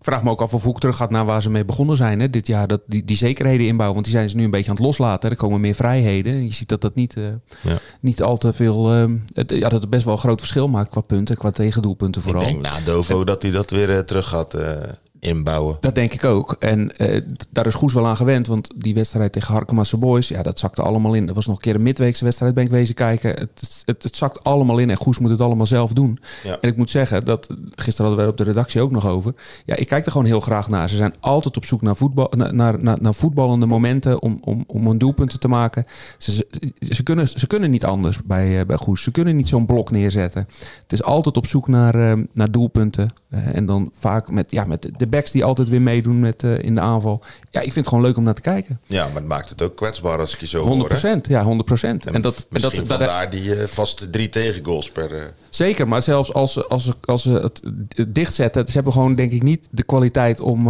vraag 0.00 0.22
me 0.22 0.30
ook 0.30 0.40
af 0.40 0.54
of 0.54 0.62
Hoek 0.62 0.80
terug 0.80 0.96
gaat 0.96 1.10
naar 1.10 1.24
waar 1.24 1.42
ze 1.42 1.50
mee 1.50 1.64
begonnen 1.64 1.96
zijn. 1.96 2.20
Hè, 2.20 2.30
dit 2.30 2.46
jaar, 2.46 2.66
dat, 2.66 2.80
die, 2.86 3.04
die 3.04 3.16
zekerheden 3.16 3.66
inbouwen. 3.66 3.94
Want 3.94 4.06
die 4.06 4.16
zijn 4.16 4.30
ze 4.30 4.36
nu 4.36 4.44
een 4.44 4.50
beetje 4.50 4.70
aan 4.70 4.76
het 4.76 4.84
loslaten. 4.84 5.30
Er 5.30 5.36
komen 5.36 5.60
meer 5.60 5.74
vrijheden. 5.74 6.32
En 6.32 6.44
je 6.44 6.52
ziet 6.52 6.68
dat 6.68 6.80
dat 6.80 6.94
niet, 6.94 7.16
eh, 7.16 7.22
Ja. 7.62 7.78
niet 8.00 8.22
al 8.22 8.36
te 8.36 8.52
veel... 8.52 8.92
eh, 8.92 9.04
het, 9.32 9.50
ja, 9.50 9.68
dat 9.68 9.80
het 9.80 9.90
best 9.90 10.04
wel 10.04 10.12
een 10.12 10.18
groot 10.18 10.40
verschil 10.40 10.68
maakt 10.68 10.90
qua 10.90 11.00
punten. 11.00 11.36
Qua 11.36 11.50
tegendoelpunten 11.50 12.22
vooral. 12.22 12.42
Ik 12.42 12.48
denk 12.48 12.60
na 12.62 12.80
Dovo 12.84 13.24
dat 13.24 13.42
hij 13.42 13.50
dat 13.50 13.70
weer 13.70 13.90
eh, 13.90 13.98
terug 13.98 14.26
gaat 14.28 14.54
eh, 14.54 14.76
inbouwen. 15.24 15.76
Dat 15.80 15.94
denk 15.94 16.12
ik 16.12 16.24
ook. 16.24 16.56
En 16.58 16.96
eh, 16.96 17.20
daar 17.50 17.66
is 17.66 17.74
Goes 17.74 17.92
wel 17.92 18.06
aan 18.06 18.16
gewend. 18.16 18.46
Want 18.46 18.70
die 18.76 18.94
wedstrijd 18.94 19.32
tegen 19.32 19.54
Harkemasse 19.54 19.96
Boys, 19.96 20.28
ja, 20.28 20.42
dat 20.42 20.58
zakte 20.58 20.82
allemaal 20.82 21.14
in. 21.14 21.28
Er 21.28 21.34
was 21.34 21.46
nog 21.46 21.56
een 21.56 21.62
keer 21.62 21.74
een 21.74 21.82
midweekse 21.82 22.24
wedstrijd, 22.24 22.54
ben 22.54 22.64
ik 22.64 22.70
wezen 22.70 22.94
kijken. 22.94 23.30
Het, 23.30 23.82
het, 23.84 24.02
het 24.02 24.16
zakt 24.16 24.44
allemaal 24.44 24.78
in 24.78 24.90
en 24.90 24.96
Goes 24.96 25.18
moet 25.18 25.30
het 25.30 25.40
allemaal 25.40 25.66
zelf 25.66 25.92
doen. 25.92 26.18
Ja. 26.42 26.58
En 26.60 26.68
ik 26.68 26.76
moet 26.76 26.90
zeggen, 26.90 27.24
dat 27.24 27.46
gisteren 27.74 28.06
hadden 28.06 28.26
we 28.26 28.30
op 28.30 28.38
de 28.38 28.44
redactie 28.44 28.80
ook 28.80 28.90
nog 28.90 29.06
over. 29.06 29.34
Ja, 29.64 29.76
ik 29.76 29.88
kijk 29.88 30.04
er 30.04 30.10
gewoon 30.12 30.26
heel 30.26 30.40
graag 30.40 30.68
naar. 30.68 30.88
Ze 30.88 30.96
zijn 30.96 31.14
altijd 31.20 31.56
op 31.56 31.64
zoek 31.64 31.82
naar, 31.82 31.96
voetbal, 31.96 32.32
naar, 32.36 32.54
naar, 32.54 32.82
naar, 32.82 32.98
naar 33.00 33.14
voetballende 33.14 33.66
momenten 33.66 34.22
om, 34.22 34.38
om, 34.40 34.64
om 34.66 34.86
een 34.86 34.98
doelpunten 34.98 35.40
te 35.40 35.48
maken. 35.48 35.84
Ze, 36.18 36.32
ze, 36.32 36.46
ze 36.80 37.02
kunnen, 37.02 37.28
ze 37.28 37.46
kunnen 37.46 37.70
niet 37.70 37.84
anders 37.84 38.22
bij, 38.22 38.60
eh, 38.60 38.66
bij 38.66 38.76
Goes. 38.76 39.02
Ze 39.02 39.10
kunnen 39.10 39.36
niet 39.36 39.48
zo'n 39.48 39.66
blok 39.66 39.90
neerzetten. 39.90 40.46
Het 40.82 40.92
is 40.92 41.02
altijd 41.02 41.36
op 41.36 41.46
zoek 41.46 41.68
naar, 41.68 41.94
eh, 41.94 42.22
naar 42.32 42.50
doelpunten. 42.50 43.08
En 43.30 43.66
dan 43.66 43.90
vaak 43.92 44.30
met, 44.30 44.50
ja, 44.50 44.64
met 44.64 44.90
de 44.96 45.06
backs 45.14 45.30
die 45.30 45.44
altijd 45.44 45.68
weer 45.68 45.82
meedoen 45.82 46.20
met, 46.20 46.42
eh, 46.42 46.58
in 46.58 46.74
de 46.74 46.80
aanval. 46.80 47.22
Ja, 47.50 47.58
ik 47.60 47.72
vind 47.72 47.74
het 47.74 47.88
gewoon 47.88 48.04
leuk 48.04 48.16
om 48.16 48.22
naar 48.24 48.34
te 48.34 48.40
kijken. 48.40 48.80
Ja, 48.86 49.06
maar 49.06 49.14
het 49.16 49.24
maakt 49.26 49.50
het 49.50 49.62
ook 49.62 49.76
kwetsbaar 49.76 50.18
als 50.18 50.34
ik 50.34 50.40
je 50.40 50.46
zo 50.46 50.58
100 50.62 50.78
hoor. 50.80 50.90
hè? 50.90 51.00
procent, 51.00 51.28
ja, 51.28 51.42
100 51.42 51.64
procent. 51.66 52.06
En 52.06 52.22
dat, 52.22 52.46
en 52.52 52.60
dat, 52.60 52.74
vandaar 52.74 53.30
die 53.30 53.54
eh, 53.54 53.66
vaste 53.66 54.10
drie 54.10 54.28
tegengoals 54.28 54.90
per... 54.90 55.14
eh, 55.14 55.22
Zeker, 55.48 55.88
maar 55.88 56.02
zelfs 56.02 56.32
als 56.32 56.52
ze, 56.52 56.66
als 56.66 56.84
ze, 56.84 56.94
als 57.04 57.22
ze 57.22 57.30
het 57.30 58.14
dichtzetten, 58.14 58.66
ze 58.66 58.72
hebben 58.72 58.92
gewoon 58.92 59.14
denk 59.14 59.32
ik 59.32 59.42
niet 59.42 59.68
de 59.70 59.82
kwaliteit 59.82 60.40
om, 60.40 60.68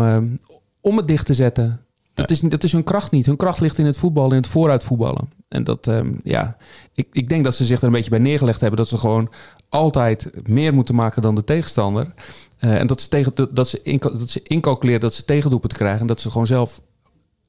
om 0.80 0.96
het 0.96 1.08
dicht 1.08 1.26
te 1.26 1.34
zetten. 1.34 1.83
Dat, 2.14 2.30
is, 2.30 2.40
dat 2.40 2.64
is 2.64 2.72
hun 2.72 2.84
kracht 2.84 3.10
niet. 3.10 3.26
Hun 3.26 3.36
kracht 3.36 3.60
ligt 3.60 3.78
in 3.78 3.86
het 3.86 3.96
voetballen, 3.96 4.30
in 4.30 4.36
het 4.36 4.46
vooruitvoetballen. 4.46 5.28
En 5.48 5.64
dat, 5.64 5.86
ehm, 5.86 6.12
ja, 6.22 6.56
ik, 6.94 7.08
ik 7.12 7.28
denk 7.28 7.44
dat 7.44 7.54
ze 7.54 7.64
zich 7.64 7.78
er 7.78 7.86
een 7.86 7.92
beetje 7.92 8.10
bij 8.10 8.18
neergelegd 8.18 8.60
hebben. 8.60 8.78
Dat 8.78 8.88
ze 8.88 8.98
gewoon 8.98 9.30
altijd 9.68 10.48
meer 10.48 10.74
moeten 10.74 10.94
maken 10.94 11.22
dan 11.22 11.34
de 11.34 11.44
tegenstander. 11.44 12.12
Eh, 12.58 12.80
en 12.80 12.86
dat 12.86 13.00
ze, 13.00 13.08
tegen, 13.08 13.32
dat, 13.54 13.68
ze 13.68 13.82
inca- 13.82 14.10
dat 14.10 14.30
ze 14.30 14.40
incalculeren 14.42 15.00
dat 15.00 15.14
ze 15.14 15.24
krijgen. 15.66 16.00
En 16.00 16.06
dat 16.06 16.20
ze 16.20 16.30
gewoon 16.30 16.46
zelf 16.46 16.80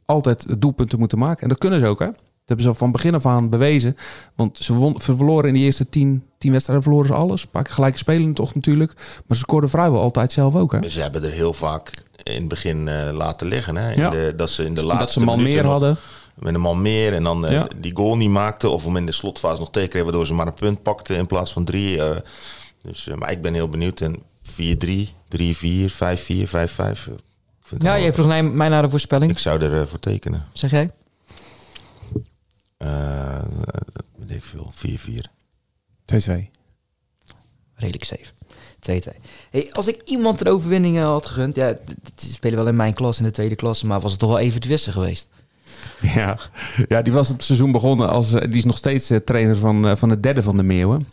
altijd 0.05 0.61
doelpunten 0.61 0.99
moeten 0.99 1.17
maken. 1.17 1.43
En 1.43 1.49
dat 1.49 1.57
kunnen 1.57 1.79
ze 1.79 1.85
ook, 1.85 1.99
hè? 1.99 2.05
Dat 2.45 2.57
hebben 2.57 2.65
ze 2.65 2.79
van 2.79 2.91
begin 2.91 3.15
af 3.15 3.25
aan 3.25 3.49
bewezen. 3.49 3.95
Want 4.35 4.57
ze, 4.57 4.73
won, 4.73 5.01
verloren 5.01 5.47
in 5.47 5.53
die 5.53 5.63
eerste 5.63 5.89
tien, 5.89 6.23
tien 6.37 6.51
wedstrijden 6.51 6.83
verloren 6.83 7.07
ze 7.07 7.13
alles. 7.13 7.43
Een 7.43 7.49
paar 7.49 7.91
spelen 7.97 8.33
toch 8.33 8.55
natuurlijk. 8.55 8.93
Maar 8.95 9.37
ze 9.37 9.43
scoorden 9.43 9.69
vrijwel 9.69 10.01
altijd 10.01 10.31
zelf 10.31 10.55
ook, 10.55 10.71
hè? 10.71 10.89
Ze 10.89 11.01
hebben 11.01 11.23
er 11.23 11.31
heel 11.31 11.53
vaak 11.53 12.03
in 12.33 12.39
het 12.39 12.47
begin 12.47 12.87
eh, 12.87 13.09
laten 13.13 13.47
liggen. 13.47 13.75
Hè? 13.75 13.91
In 13.91 13.99
Ja. 14.01 14.09
de, 14.09 14.33
dat 14.35 14.49
ze 14.49 14.65
in 14.65 14.73
de 14.73 14.85
laatste 14.85 15.19
ze 15.19 15.25
man 15.25 15.37
minuten 15.37 15.61
meer 15.61 15.71
hadden. 15.71 15.97
Met 16.35 16.53
een 16.53 16.61
man 16.61 16.81
meer 16.81 17.13
en 17.13 17.23
dan 17.23 17.45
eh, 17.45 17.51
Ja. 17.51 17.67
die 17.75 17.95
goal 17.95 18.17
niet 18.17 18.29
maakten. 18.29 18.71
Of 18.71 18.83
hem 18.83 18.97
in 18.97 19.05
de 19.05 19.11
slotfase 19.11 19.59
nog 19.59 19.71
tegenkreeg, 19.71 20.03
waardoor 20.03 20.25
ze 20.25 20.33
maar 20.33 20.47
een 20.47 20.53
punt 20.53 20.81
pakten 20.81 21.15
in 21.17 21.25
plaats 21.27 21.53
van 21.53 21.63
drie. 21.65 22.01
eh. 22.03 22.15
dus, 22.81 23.07
maar 23.15 23.31
ik 23.31 23.41
ben 23.41 23.53
heel 23.53 23.69
benieuwd. 23.69 24.01
En 24.01 24.15
4-3, 24.41 25.13
3-4, 25.29 25.91
5-4, 25.91 26.47
5-5. 26.47 27.07
eh, 27.07 27.13
ik 27.13 27.71
vind 27.71 27.83
het 27.83 27.91
Ja, 27.91 27.99
jij 27.99 28.13
vroeg 28.13 28.27
mij, 28.27 28.43
mij 28.43 28.69
naar 28.69 28.81
de 28.81 28.89
voorspelling. 28.89 29.31
Ik 29.31 29.39
zou 29.39 29.61
er 29.61 29.81
eh, 29.81 29.87
voor 29.87 29.99
tekenen. 29.99 30.45
Zeg 30.53 30.71
jij? 30.71 30.91
Eh, 32.77 33.41
weet 34.17 34.31
ik 34.31 34.43
veel, 34.43 34.71
4-4. 34.73 35.25
2-2. 36.05 36.49
Redelijk 37.75 38.03
safe. 38.03 38.25
2-2. 39.15 39.19
Hey, 39.51 39.69
als 39.71 39.87
ik 39.87 40.01
iemand 40.05 40.41
een 40.41 40.47
overwinning 40.53 40.97
eh, 40.97 41.03
had 41.03 41.25
gegund... 41.25 41.55
Ja, 41.55 41.73
die 42.15 42.31
spelen 42.31 42.57
wel 42.57 42.67
in 42.67 42.75
mijn 42.75 42.93
klas, 42.93 43.17
in 43.17 43.23
de 43.23 43.31
tweede 43.31 43.55
klasse... 43.55 43.87
maar 43.87 43.99
was 43.99 44.11
het 44.11 44.19
toch 44.19 44.29
wel 44.29 44.39
even 44.39 44.67
Wissen 44.67 44.93
geweest. 44.93 45.29
Ja. 46.01 46.39
ja, 46.87 47.01
die 47.01 47.13
was 47.13 47.27
het 47.27 47.43
seizoen 47.43 47.71
begonnen 47.71 48.09
als... 48.09 48.33
eh, 48.33 48.41
Die 48.41 48.57
is 48.57 48.65
nog 48.65 48.77
steeds 48.77 49.09
eh, 49.09 49.17
trainer 49.17 49.57
van, 49.57 49.97
van 49.97 50.09
het 50.09 50.23
derde 50.23 50.41
van 50.41 50.57
de 50.57 50.63
Meeuwen. 50.63 51.07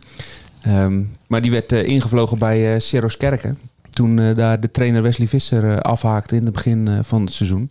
Ehm, 0.61 1.01
maar 1.27 1.41
die 1.41 1.51
werd 1.51 1.71
ingevlogen 1.71 2.39
bij 2.39 2.73
eh 2.73 2.79
Seroskerken. 2.79 3.59
Toen 3.89 4.19
eh, 4.19 4.35
daar 4.35 4.59
de 4.59 4.71
trainer 4.71 5.01
Wesley 5.01 5.27
Visser 5.27 5.81
afhaakte 5.81 6.35
in 6.35 6.43
het 6.43 6.53
begin 6.53 7.03
van 7.03 7.21
het 7.23 7.33
seizoen. 7.33 7.69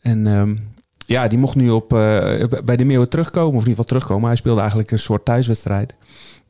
En 0.00 0.26
ehm, 0.26 0.56
ja, 1.06 1.28
die 1.28 1.38
mocht 1.38 1.54
nu 1.54 1.70
op, 1.70 1.88
bij 2.64 2.76
de 2.76 2.84
Meeuwen 2.84 3.08
terugkomen. 3.08 3.48
Of 3.56 3.62
in 3.62 3.68
ieder 3.68 3.70
geval 3.70 3.84
terugkomen. 3.84 4.26
Hij 4.26 4.36
speelde 4.36 4.60
eigenlijk 4.60 4.90
een 4.90 4.98
soort 4.98 5.24
thuiswedstrijd. 5.24 5.94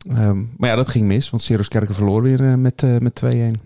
Ehm, 0.09 0.43
maar 0.57 0.69
ja, 0.69 0.77
dat 0.77 0.88
ging 0.88 1.07
mis. 1.07 1.31
Want 1.31 1.43
Seroskerken 1.43 1.95
verloor 1.95 2.23
weer 2.23 2.51
eh, 2.51 2.55
met, 2.55 2.83
eh, 2.83 2.99
met 2.99 3.14
2-1. 3.14 3.61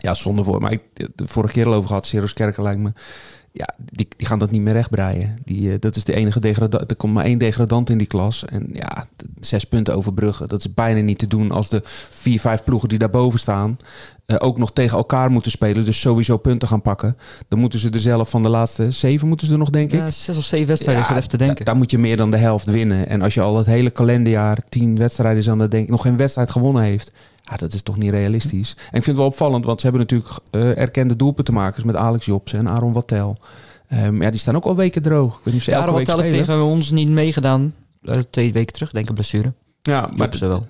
Ja, 0.00 0.14
zonde 0.14 0.44
voor. 0.44 0.60
Maar 0.60 0.72
ik 0.72 0.82
de 1.14 1.28
vorige 1.28 1.52
keer 1.52 1.66
al 1.66 1.74
over 1.74 1.88
gehad. 1.88 2.06
Seroskerken 2.06 2.62
lijkt 2.62 2.80
me 2.80 2.92
ja, 3.58 3.74
die, 3.92 4.08
die 4.16 4.26
gaan 4.26 4.38
dat 4.38 4.50
niet 4.50 4.62
meer 4.62 4.72
rechtbreien. 4.72 5.38
Die, 5.44 5.72
eh, 5.72 5.76
dat 5.80 5.96
is 5.96 6.04
de 6.04 6.14
enige 6.14 6.40
degradant. 6.40 6.90
Er 6.90 6.96
komt 6.96 7.14
maar 7.14 7.24
één 7.24 7.38
degradant 7.38 7.90
in 7.90 7.98
die 7.98 8.06
klas. 8.06 8.44
En 8.44 8.68
ja, 8.72 9.06
zes 9.40 9.64
punten 9.64 9.94
overbruggen. 9.94 10.48
Dat 10.48 10.58
is 10.58 10.74
bijna 10.74 11.00
niet 11.00 11.18
te 11.18 11.26
doen 11.26 11.50
als 11.50 11.68
de 11.68 11.80
vier, 12.10 12.40
vijf 12.40 12.64
ploegen 12.64 12.88
die 12.88 12.98
daarboven 12.98 13.38
staan. 13.38 13.78
eh, 14.26 14.36
ook 14.38 14.58
nog 14.58 14.72
tegen 14.72 14.98
elkaar 14.98 15.30
moeten 15.30 15.50
spelen. 15.50 15.84
Dus 15.84 16.00
sowieso 16.00 16.36
punten 16.36 16.68
gaan 16.68 16.82
pakken. 16.82 17.16
Dan 17.48 17.58
moeten 17.58 17.78
ze 17.78 17.90
er 17.90 18.00
zelf 18.00 18.30
van 18.30 18.42
de 18.42 18.48
laatste 18.48 18.90
zeven 18.90 19.28
moeten 19.28 19.46
ze 19.46 19.52
er 19.52 19.58
nog, 19.58 19.70
denk 19.70 19.92
ik. 19.92 19.98
Ja, 20.00 20.10
zes 20.10 20.36
of 20.36 20.44
zeven 20.44 20.66
wedstrijden 20.66 21.02
is 21.02 21.08
er 21.10 21.16
even 21.16 21.28
te 21.28 21.36
denken. 21.36 21.64
Daar 21.64 21.76
moet 21.76 21.90
je 21.90 21.98
meer 21.98 22.16
dan 22.16 22.30
de 22.30 22.36
helft 22.36 22.66
winnen. 22.66 23.08
En 23.08 23.22
als 23.22 23.34
je 23.34 23.40
al 23.40 23.56
het 23.56 23.66
hele 23.66 23.90
kalenderjaar 23.90 24.58
tien 24.68 24.96
wedstrijden 24.96 25.38
is 25.38 25.48
aan 25.50 25.58
het 25.58 25.70
denken, 25.70 25.90
nog 25.92 26.02
geen 26.02 26.16
wedstrijd 26.16 26.50
gewonnen 26.50 26.82
heeft. 26.82 27.10
Ja, 27.50 27.56
dat 27.56 27.72
is 27.72 27.82
toch 27.82 27.96
niet 27.96 28.10
realistisch. 28.10 28.70
En 28.76 28.84
ik 28.84 28.90
vind 28.90 29.06
het 29.06 29.16
wel 29.16 29.26
opvallend, 29.26 29.64
want 29.64 29.80
ze 29.80 29.86
hebben 29.86 30.06
natuurlijk 30.06 30.38
eh, 30.50 30.78
erkende 30.78 31.16
doelpuntenmakers 31.16 31.84
met 31.84 31.96
Alex 31.96 32.26
Jobs 32.26 32.52
en 32.52 32.68
Aaron 32.68 32.92
Wattel. 32.92 33.36
Ehm, 33.88 34.22
ja, 34.22 34.30
die 34.30 34.40
staan 34.40 34.56
ook 34.56 34.64
al 34.64 34.76
weken 34.76 35.02
droog. 35.02 35.38
Ik 35.38 35.44
weet 35.44 35.54
niet 35.54 35.56
of 35.56 35.62
ze 35.62 35.70
Ja, 35.70 35.78
Aaron 35.78 35.94
Wattel 35.94 36.18
heeft 36.18 36.30
tegen 36.30 36.62
ons 36.64 36.90
niet 36.90 37.08
meegedaan. 37.08 37.74
eh, 38.02 38.16
twee 38.30 38.52
weken 38.52 38.72
terug, 38.72 38.90
denk 38.90 39.08
ik, 39.08 39.14
blessure. 39.14 39.52
Ja, 39.82 40.00
Maar 40.00 40.10
maar, 40.16 40.36
ze 40.36 40.46
wel. 40.46 40.66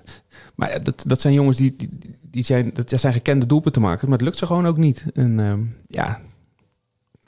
maar 0.55 0.83
dat, 0.83 1.03
dat 1.07 1.21
zijn 1.21 1.33
jongens 1.33 1.57
die, 1.57 1.75
die, 1.77 1.89
die 2.21 2.43
zijn, 2.43 2.71
dat 2.73 2.99
zijn 2.99 3.13
gekende 3.13 3.45
doelpuntenmakers, 3.45 4.03
maar 4.03 4.11
het 4.17 4.21
lukt 4.21 4.37
ze 4.37 4.45
gewoon 4.45 4.67
ook 4.67 4.77
niet. 4.77 5.05
En 5.13 5.39
ehm, 5.39 5.59
ja, 5.87 6.19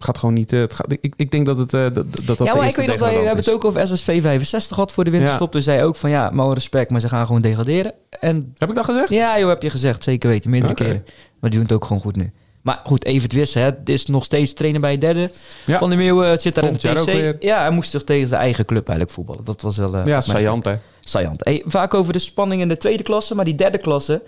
het 0.02 0.10
gaat 0.10 0.18
gewoon 0.18 0.34
niet. 0.36 0.54
eh, 0.54 0.60
het 0.60 0.74
gaat, 0.74 0.92
ik, 1.00 1.14
ik 1.18 1.32
denk 1.32 1.46
dat 1.46 1.58
het. 1.58 1.74
eh, 1.74 1.82
dat, 1.94 2.06
dat, 2.26 2.38
ja, 2.38 2.56
maar 2.56 2.68
ik 2.68 2.76
weet 2.76 2.88
nog, 2.88 2.98
dat 2.98 3.10
we 3.10 3.16
hebben 3.16 3.36
het 3.36 3.52
ook 3.54 3.66
over 3.66 3.88
SSV 3.88 4.22
65 4.22 4.74
gehad 4.76 4.92
voor 4.92 5.04
de 5.04 5.12
winterstop. 5.12 5.52
Dus 5.52 5.64
zei 5.64 5.84
ook 5.84 5.96
van 5.96 6.10
ja, 6.10 6.30
maar 6.30 6.54
respect, 6.54 6.92
maar 6.92 7.00
ze 7.02 7.10
gaan 7.10 7.26
gewoon 7.26 7.42
degraderen. 7.42 7.94
En 8.10 8.54
Heb 8.58 8.70
ik 8.70 8.76
dat 8.76 8.86
gezegd? 8.86 9.10
ja, 9.10 9.40
joh, 9.40 9.50
heb 9.50 9.62
je 9.62 9.70
gezegd. 9.70 10.04
Zeker 10.04 10.30
weten, 10.30 10.50
meerdere 10.50 10.74
keren. 10.74 11.06
Maar 11.40 11.50
die 11.50 11.60
doen 11.60 11.68
het 11.68 11.72
ook 11.78 11.86
gewoon 11.86 12.02
goed 12.02 12.16
nu. 12.16 12.32
Maar 12.62 12.82
goed, 12.86 13.06
even 13.06 13.22
het 13.24 13.34
wissen. 13.34 13.62
Hè. 13.62 13.68
Het 13.68 13.90
is 13.90 14.06
nog 14.06 14.24
steeds 14.24 14.54
trainer 14.54 14.82
bij 14.82 14.92
het 14.92 15.02
derde. 15.02 15.32
Ja. 15.66 15.78
Van 15.78 15.90
de 15.90 15.96
Meeuwen 15.96 16.30
het 16.30 16.42
zit 16.42 16.56
daar 16.56 16.64
in 16.64 16.74
de 16.74 17.04
weer. 17.06 17.34
TC. 17.38 17.44
Ja, 17.44 17.60
hij 17.60 17.70
moest 17.72 17.92
toch 17.92 18.04
tegen 18.04 18.28
zijn 18.28 18.42
eigen 18.42 18.66
club 18.66 18.88
eigenlijk 18.88 19.18
voetballen. 19.18 19.44
Dat 19.44 19.62
was 19.62 19.78
wel... 19.78 19.96
eh, 19.96 20.06
Ja, 20.06 20.22
saillant 20.22 20.66
hè. 20.66 20.76
Saillant. 21.00 21.46
Hey, 21.46 21.64
vaak 21.68 21.94
over 21.94 22.14
de 22.14 22.20
spanning 22.20 22.62
in 22.62 22.68
de 22.68 22.78
tweede 22.78 23.04
klasse, 23.04 23.36
maar 23.36 23.46
die 23.46 23.56
derde 23.56 23.78
klasse... 23.78 24.22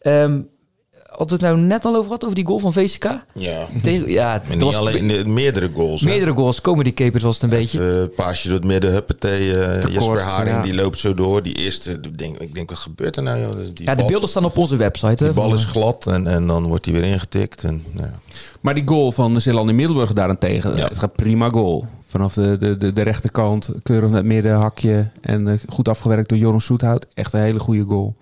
ehm 0.00 0.40
hadden 1.18 1.38
we 1.38 1.46
het 1.46 1.54
nou 1.54 1.66
net 1.66 1.84
al 1.84 1.92
over 1.92 2.04
gehad, 2.04 2.22
over 2.24 2.36
die 2.36 2.46
goal 2.46 2.58
van 2.58 2.72
VCK? 2.72 3.04
Ja, 3.34 3.66
Tegen, 3.82 4.10
ja, 4.10 4.34
en 4.34 4.40
het 4.40 4.48
niet 4.48 4.62
was 4.62 4.76
alleen 4.76 5.06
de, 5.08 5.24
meerdere 5.26 5.70
goals. 5.74 6.00
hè. 6.00 6.06
meerdere 6.06 6.32
goals. 6.32 6.60
Comedy 6.60 6.94
capers 6.94 7.22
was 7.22 7.34
het 7.34 7.42
een 7.42 7.48
beetje. 7.58 7.80
Even 7.80 8.00
een 8.00 8.10
paasje 8.10 8.48
door 8.48 8.56
het 8.56 8.66
midden, 8.66 8.92
huppatee. 8.92 9.58
eh, 9.64 9.82
Jesper 9.92 10.20
Haring 10.20 10.56
ja. 10.56 10.62
die 10.62 10.74
loopt 10.74 10.98
zo 10.98 11.14
door. 11.14 11.42
Die 11.42 11.54
eerste, 11.54 11.90
ik 11.92 12.18
denk, 12.18 12.38
ik 12.38 12.54
denk 12.54 12.70
wat 12.70 12.78
gebeurt 12.78 13.16
er 13.16 13.22
nou? 13.22 13.40
Joh? 13.40 13.52
Die 13.74 13.84
Ja, 13.86 13.94
de 13.94 14.04
beelden 14.04 14.28
staan 14.28 14.44
op 14.44 14.58
onze 14.58 14.76
website. 14.76 15.24
Hè, 15.24 15.30
Die 15.32 15.40
bal 15.40 15.48
van, 15.48 15.58
is 15.58 15.64
eh, 15.64 15.70
glad 15.70 16.06
en, 16.06 16.26
en 16.26 16.46
dan 16.46 16.66
wordt 16.66 16.84
hij 16.84 16.94
weer 16.94 17.04
ingetikt. 17.04 17.64
En, 17.64 17.82
nou 17.92 18.06
ja. 18.06 18.14
Maar 18.60 18.74
die 18.74 18.86
goal 18.86 19.12
van 19.12 19.40
Zeeland 19.40 19.68
in 19.68 19.76
Middelburg 19.76 20.12
daarentegen, 20.12 20.76
Ja. 20.76 20.84
het 20.88 20.98
gaat 20.98 21.12
prima 21.12 21.48
goal. 21.48 21.86
Vanaf 22.06 22.34
de, 22.34 22.56
de, 22.58 22.76
de, 22.76 22.92
de 22.92 23.02
rechterkant, 23.02 23.70
keurig 23.82 24.08
naar 24.08 24.18
het 24.18 24.26
midden, 24.26 24.52
hakje 24.56 25.10
en 25.20 25.48
eh, 25.48 25.54
goed 25.68 25.88
afgewerkt 25.88 26.28
door 26.28 26.38
Joran 26.38 26.60
Soethout. 26.60 27.06
Echt 27.14 27.32
een 27.32 27.40
hele 27.40 27.58
goede 27.58 27.82
goal. 27.84 28.14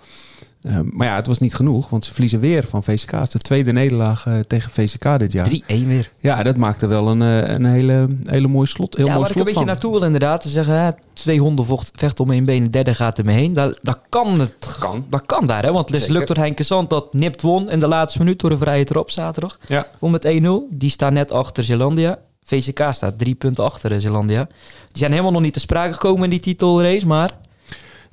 Eh, 0.62 0.78
maar 0.90 1.06
ja, 1.06 1.14
het 1.16 1.26
was 1.26 1.38
niet 1.38 1.54
genoeg, 1.54 1.90
want 1.90 2.04
ze 2.04 2.12
verliezen 2.12 2.40
weer 2.40 2.66
van 2.66 2.82
VCK. 2.84 3.10
Het 3.10 3.26
is 3.26 3.32
de 3.32 3.38
tweede 3.38 3.72
nederlaag 3.72 4.26
eh, 4.26 4.38
tegen 4.38 4.70
VCK 4.70 5.18
dit 5.18 5.32
jaar. 5.32 5.48
3-1 5.48 5.50
weer. 5.66 6.12
Ja, 6.18 6.42
dat 6.42 6.56
maakte 6.56 6.86
wel 6.86 7.08
een, 7.08 7.22
eh, 7.22 7.54
een 7.54 7.64
hele, 7.64 8.06
hele 8.22 8.48
mooi 8.48 8.66
slot. 8.66 8.96
Heel 8.96 9.06
ja, 9.06 9.10
mooi 9.12 9.22
waar 9.22 9.30
ik 9.30 9.36
een 9.38 9.44
beetje 9.44 9.58
van. 9.58 9.68
naartoe 9.68 9.92
wil 9.92 10.02
inderdaad. 10.02 10.40
Te 10.40 10.48
zeggen, 10.48 10.80
hè, 10.80 10.90
twee 11.12 11.38
honden 11.40 11.64
vocht, 11.64 11.90
vechten 11.94 12.24
om 12.24 12.30
één 12.30 12.44
been, 12.44 12.64
de 12.64 12.70
derde 12.70 12.94
gaat 12.94 13.18
er 13.18 13.24
mee 13.24 13.36
heen. 13.36 13.52
Dat, 13.52 13.78
dat 13.82 14.00
kan 14.08 14.40
het. 14.40 14.76
Kan. 14.78 15.04
Dat 15.10 15.26
kan 15.26 15.46
daar, 15.46 15.62
hè. 15.64 15.72
Want 15.72 15.88
het 15.88 16.08
lukt 16.08 16.26
door 16.28 16.36
Henk 16.36 16.60
Zand 16.62 16.90
dat 16.90 17.14
nipt 17.14 17.42
won 17.42 17.70
in 17.70 17.78
de 17.80 17.88
laatste 17.88 18.18
minuut 18.18 18.40
door 18.40 18.50
een 18.50 18.58
vrije 18.58 18.84
trap 18.84 19.10
zaterdag. 19.10 19.58
Ja. 19.68 19.86
Won 19.98 20.10
met 20.10 20.24
1-0. 20.42 20.48
Die 20.70 20.90
staan 20.90 21.12
net 21.12 21.30
achter 21.32 21.64
Zeelandia. 21.64 22.18
VCK 22.44 22.86
staat 22.90 23.18
drie 23.18 23.34
punten 23.34 23.64
achter 23.64 23.92
eh, 23.92 23.98
Zeelandia. 24.00 24.44
Die 24.44 24.98
zijn 24.98 25.10
helemaal 25.10 25.32
nog 25.32 25.40
niet 25.42 25.52
te 25.52 25.60
sprake 25.60 25.92
gekomen 25.92 26.24
in 26.24 26.30
die 26.30 26.40
titelrace, 26.40 27.06
maar... 27.06 27.30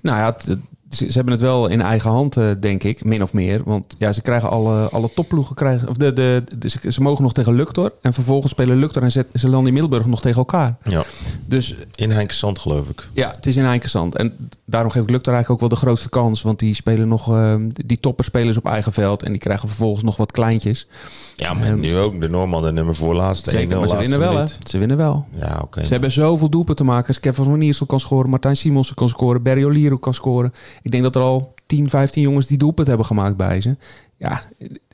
Nou 0.01 0.17
ja, 0.17 0.25
het- 0.25 0.45
het- 0.45 0.59
ze, 0.89 1.06
ze 1.06 1.12
hebben 1.13 1.34
het 1.34 1.41
wel 1.41 1.67
in 1.67 1.82
eigen 1.82 2.10
hand, 2.10 2.38
eh, 2.38 2.49
denk 2.60 2.84
ik, 2.84 3.04
min 3.04 3.21
of 3.23 3.34
meer. 3.34 3.62
Want 3.65 3.95
ja, 3.97 4.13
ze 4.13 4.21
krijgen 4.21 4.49
alle, 4.49 4.89
alle 4.89 5.10
topploegen, 5.15 5.56
krijgen, 5.56 5.88
of 5.89 5.95
de, 5.97 6.13
de, 6.13 6.43
de- 6.58 6.69
ze, 6.69 6.91
ze 6.91 7.02
mogen 7.02 7.23
nog 7.23 7.34
tegen 7.34 7.54
Luctor. 7.56 7.93
En 8.02 8.13
vervolgens 8.13 8.52
spelen 8.52 8.78
Luctor 8.78 9.04
en 9.04 9.12
Zet- 9.12 9.28
Zeelandia 9.34 9.71
Middelburg 9.71 10.06
nog 10.06 10.21
tegen 10.21 10.38
elkaar. 10.38 10.75
Ja, 10.84 11.04
Dus 11.45 11.75
in 11.95 12.30
geloof 12.54 12.89
ik. 12.89 13.08
Ja, 13.13 13.32
het 13.36 13.45
is 13.45 13.58
in 13.58 13.65
Eikersand. 13.65 14.15
En 14.15 14.49
daarom 14.65 14.91
geef 14.91 15.04
ik 15.04 15.10
Lukter 15.10 15.34
eigenlijk 15.34 15.63
ook 15.63 15.69
wel 15.69 15.80
de 15.80 15.86
grootste 15.86 16.10
kans. 16.10 16.41
Want 16.41 16.60
die 16.60 16.73
spelen 16.73 17.08
nog, 17.08 17.32
eh, 17.34 17.56
die 17.86 17.99
topperspelers 17.99 18.58
op 18.58 18.65
eigen 18.65 18.91
veld. 18.93 19.23
En 19.23 19.30
die 19.32 19.39
krijgen 19.39 19.67
vervolgens 19.67 20.04
nog 20.04 20.17
wat 20.17 20.32
kleintjes. 20.32 20.88
Ja, 21.36 21.54
maar 21.54 21.67
Ehm, 21.67 21.80
nu 21.80 21.97
ook. 21.97 22.21
De 22.21 22.30
Norman, 22.30 22.63
de 22.63 22.71
nummer 22.71 22.95
voor 22.95 23.15
laatste. 23.15 23.49
Zeker, 23.49 23.63
1-0 23.78 23.80
maar 23.80 23.89
ze 23.89 23.97
winnen 23.97 24.19
wel, 24.19 24.38
hè? 24.38 24.45
Ze 24.63 24.78
winnen 24.78 24.97
wel. 24.97 25.25
Ja, 25.34 25.60
oké. 25.63 25.84
Ze 25.84 25.91
hebben 25.91 26.12
zoveel 26.12 26.49
doelpunten 26.49 26.86
te 26.86 26.91
maken. 26.91 27.19
Kevin 27.19 27.43
van 27.43 27.58
Niersel 27.58 27.86
kan 27.86 27.99
scoren, 27.99 28.30
Martijn 28.30 28.58
Simonsen 28.58 28.95
kan 28.95 29.10
scoren, 29.10 29.41
Barry 29.43 29.65
Oliero 29.65 29.97
kan 29.97 30.13
scoren. 30.13 30.54
Ik 30.81 30.91
denk 30.91 31.03
dat 31.03 31.15
er 31.15 31.21
al 31.21 31.53
10, 31.65 31.89
15 31.89 32.21
jongens 32.21 32.47
die 32.47 32.57
doelpunt 32.57 32.87
hebben 32.87 33.05
gemaakt 33.05 33.37
bij 33.37 33.61
ze. 33.61 33.77
Ja, 34.17 34.41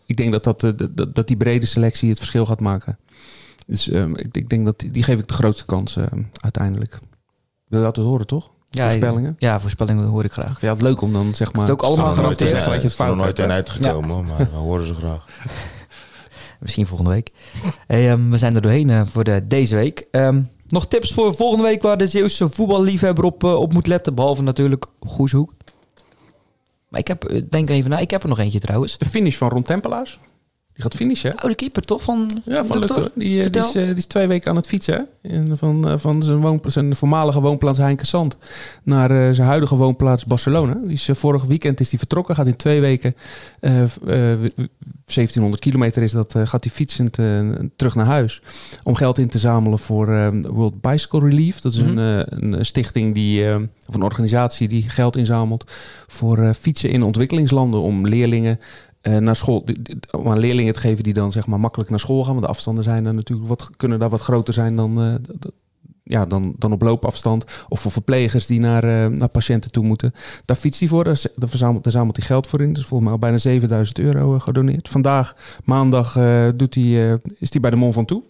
ik 0.05 0.17
denk 0.17 0.31
dat, 0.31 0.43
dat, 0.43 0.63
eh, 0.63 0.71
dat, 0.91 1.15
dat 1.15 1.27
die 1.27 1.37
brede 1.37 1.65
selectie 1.65 2.09
het 2.09 2.17
verschil 2.17 2.45
gaat 2.45 2.59
maken. 2.59 2.97
Dus 3.65 3.89
ehm, 3.89 4.15
ik, 4.15 4.37
ik 4.37 4.49
denk 4.49 4.65
dat 4.65 4.79
die, 4.79 4.91
die 4.91 5.03
geef 5.03 5.19
ik 5.19 5.27
de 5.27 5.33
grootste 5.33 5.65
kans 5.65 5.97
eh, 5.97 6.03
uiteindelijk. 6.41 6.99
Wil 7.67 7.79
je 7.79 7.85
dat 7.85 7.95
horen, 7.95 8.27
toch? 8.27 8.51
Ja, 8.69 8.87
Voorspellingen? 8.87 9.35
Ja, 9.37 9.59
voorspellingen 9.59 10.05
hoor 10.05 10.23
ik 10.23 10.31
graag. 10.31 10.51
Ik 10.51 10.59
vind 10.59 10.71
het 10.71 10.81
leuk 10.81 11.01
om 11.01 11.13
dan 11.13 11.35
zeg 11.35 11.53
maar... 11.53 11.61
Het 11.61 11.71
ook 11.71 11.83
allemaal 11.83 12.35
te 12.35 12.47
zeggen 12.47 12.51
dat 12.51 12.63
je 12.65 12.71
het 12.71 12.83
is 12.83 12.97
nog 12.97 13.07
fout 13.07 13.17
nooit 13.17 13.37
hè? 13.37 13.47
uitgekomen, 13.47 14.25
maar 14.25 14.37
we 14.37 14.55
horen 14.55 14.87
ze 14.87 14.93
graag. 14.93 15.25
Misschien 16.59 16.87
volgende 16.87 17.11
week. 17.11 17.31
Hey, 17.87 18.11
ehm, 18.11 18.29
we 18.29 18.37
zijn 18.37 18.55
er 18.55 18.61
doorheen 18.61 18.89
eh, 18.89 19.01
voor 19.05 19.23
de, 19.23 19.47
deze 19.47 19.75
week. 19.75 20.07
Ehm, 20.11 20.41
nog 20.67 20.87
tips 20.87 21.13
voor 21.13 21.35
volgende 21.35 21.63
week 21.63 21.81
waar 21.81 21.97
de 21.97 22.07
Zeeuwse 22.07 22.49
voetballiefhebber 22.49 23.23
op, 23.23 23.43
eh, 23.43 23.53
op 23.53 23.73
moet 23.73 23.87
letten. 23.87 24.15
Behalve 24.15 24.41
natuurlijk 24.41 24.85
Goeshoek. 24.99 25.53
Maar 26.95 27.03
ik 27.03 27.09
heb, 27.09 27.23
eh, 27.23 27.41
denk 27.49 27.69
even 27.69 27.89
na, 27.89 27.97
ik 27.97 28.11
heb 28.11 28.23
er 28.23 28.29
nog 28.29 28.39
eentje 28.39 28.59
trouwens. 28.59 28.97
De 28.97 29.05
finish 29.05 29.37
van 29.37 29.49
Ron 29.49 29.63
Tempelaars. 29.63 30.19
Die 30.75 30.83
gaat 30.83 30.95
finishen. 30.95 31.35
Oude 31.35 31.55
keeper 31.55 31.81
toch? 31.81 32.01
Van, 32.03 32.41
Ja, 32.45 32.65
van? 32.65 32.79
Luctor. 32.79 33.11
Die, 33.13 33.43
eh, 33.43 33.51
die, 33.51 33.61
is, 33.61 33.75
eh, 33.75 33.85
die 33.85 33.93
is 33.95 34.05
twee 34.05 34.27
weken 34.27 34.49
aan 34.49 34.55
het 34.55 34.67
fietsen. 34.67 35.07
van, 35.53 35.87
eh, 35.87 35.93
van 35.97 36.23
zijn, 36.23 36.37
woon, 36.39 36.59
zijn 36.65 36.95
voormalige 36.95 37.39
woonplaats 37.41 37.77
Heinkensand 37.77 38.37
naar 38.83 39.35
zijn 39.35 39.47
huidige 39.47 39.75
woonplaats 39.75 40.25
Barcelona. 40.25 40.73
Die 40.83 40.93
is, 40.93 41.09
vorig 41.13 41.43
weekend 41.43 41.79
is 41.79 41.89
hij 41.89 41.99
vertrokken. 41.99 42.35
Gaat 42.35 42.47
in 42.47 42.55
twee 42.55 42.81
weken, 42.81 43.15
eh, 43.59 43.71
v- 43.85 43.97
eh, 44.07 44.33
w- 44.41 44.47
w- 44.55 44.65
1700 45.05 45.61
kilometer 45.61 46.03
is 46.03 46.11
dat, 46.11 46.35
gaat 46.43 46.63
hij 46.63 46.73
fietsend 46.73 47.13
terug 47.75 47.95
naar 47.95 48.05
huis. 48.05 48.41
Om 48.83 48.95
geld 48.95 49.17
in 49.17 49.27
te 49.29 49.39
zamelen 49.39 49.79
voor 49.79 50.31
World 50.41 50.81
Bicycle 50.81 51.19
Relief. 51.19 51.59
Dat 51.59 51.73
is 51.73 51.81
Mhm. 51.83 51.97
een, 51.97 52.53
een 52.53 52.65
stichting 52.65 53.13
die, 53.13 53.55
of 53.87 53.95
een 53.95 54.03
organisatie 54.03 54.67
die 54.67 54.89
geld 54.89 55.15
inzamelt 55.17 55.71
voor 56.07 56.53
fietsen 56.59 56.89
in 56.89 57.03
ontwikkelingslanden. 57.03 57.79
Om 57.81 58.07
leerlingen 58.07 58.59
eh, 59.05 59.17
naar 59.17 59.35
school, 59.35 59.65
om 60.11 60.29
aan 60.29 60.39
leerlingen 60.39 60.73
te 60.73 60.79
geven 60.79 61.03
die 61.03 61.13
dan 61.13 61.31
zeg 61.31 61.47
maar 61.47 61.59
makkelijk 61.59 61.89
naar 61.89 61.99
school 61.99 62.23
gaan. 62.23 62.33
Want 62.33 62.45
de 62.45 62.51
afstanden 62.51 62.83
zijn 62.83 63.05
er 63.05 63.13
natuurlijk 63.13 63.47
wat, 63.47 63.69
kunnen 63.77 63.99
daar 63.99 64.09
wat 64.09 64.21
groter 64.21 64.53
zijn 64.53 64.75
dan, 64.75 65.01
eh, 65.01 65.13
ja, 66.03 66.25
dan, 66.25 66.55
dan 66.57 66.71
op 66.71 66.81
loopafstand. 66.81 67.65
Of 67.69 67.79
voor 67.79 67.91
verplegers 67.91 68.45
die 68.45 68.59
naar, 68.59 68.83
eh, 68.83 69.11
naar 69.11 69.27
patiënten 69.27 69.71
toe 69.71 69.83
moeten. 69.83 70.13
Daar 70.45 70.57
fietst 70.57 70.79
hij 70.79 70.89
voor, 70.89 71.03
daar, 71.03 71.19
verzamelt, 71.39 71.85
zamelt 71.91 72.15
hij 72.15 72.25
geld 72.25 72.47
voor 72.47 72.61
in. 72.61 72.73
Dus 72.73 72.85
volgens 72.85 73.01
mij 73.01 73.11
al 73.11 73.19
bijna 73.19 73.37
7000 73.37 73.99
euro 73.99 74.39
gedoneerd. 74.39 74.89
Vandaag, 74.89 75.35
maandag, 75.63 76.13
doet 76.55 76.75
hij, 76.75 77.19
is 77.37 77.51
hij 77.51 77.61
bij 77.61 77.69
de 77.69 77.75
Mont 77.75 77.93
Ventoux. 77.93 78.25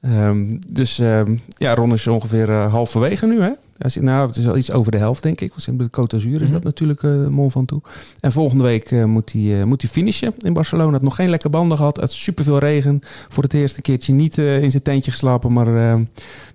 Ehm, 0.00 0.56
dus 0.68 0.98
ehm, 0.98 1.36
ja, 1.48 1.74
Ron 1.74 1.92
is 1.92 2.06
ongeveer 2.06 2.52
halverwege 2.52 3.26
nu. 3.26 3.42
Hè? 3.42 3.50
Hij 3.80 3.90
zit, 3.90 4.02
nou, 4.02 4.26
het 4.26 4.36
is 4.36 4.48
al 4.48 4.56
iets 4.56 4.70
over 4.72 4.92
de 4.92 4.98
helft, 4.98 5.22
denk 5.22 5.40
ik. 5.40 5.52
Want 5.54 5.78
de 5.78 5.86
Côte 6.00 6.06
d'Azur 6.06 6.34
is 6.34 6.40
Mhm. 6.42 6.52
dat 6.52 6.62
natuurlijk 6.62 7.02
eh 7.02 7.26
Mont 7.26 7.52
Ventoux. 7.52 7.88
En 8.20 8.32
volgende 8.32 8.64
week 8.64 8.90
eh, 8.90 9.04
moet, 9.04 9.32
hij, 9.32 9.58
eh, 9.60 9.64
moet 9.66 9.82
hij 9.82 9.90
finishen 9.90 10.34
in 10.38 10.52
Barcelona. 10.52 10.90
Had 10.92 11.02
nog 11.02 11.14
geen 11.14 11.30
lekke 11.30 11.48
banden 11.48 11.76
gehad. 11.76 11.96
Het 11.96 12.12
superveel 12.12 12.58
regen. 12.58 13.00
Voor 13.28 13.42
het 13.42 13.54
eerste 13.54 13.80
keertje 13.82 14.12
niet 14.12 14.38
in 14.38 14.70
zijn 14.70 14.82
tentje 14.82 15.10
geslapen, 15.10 15.52
maar 15.52 15.98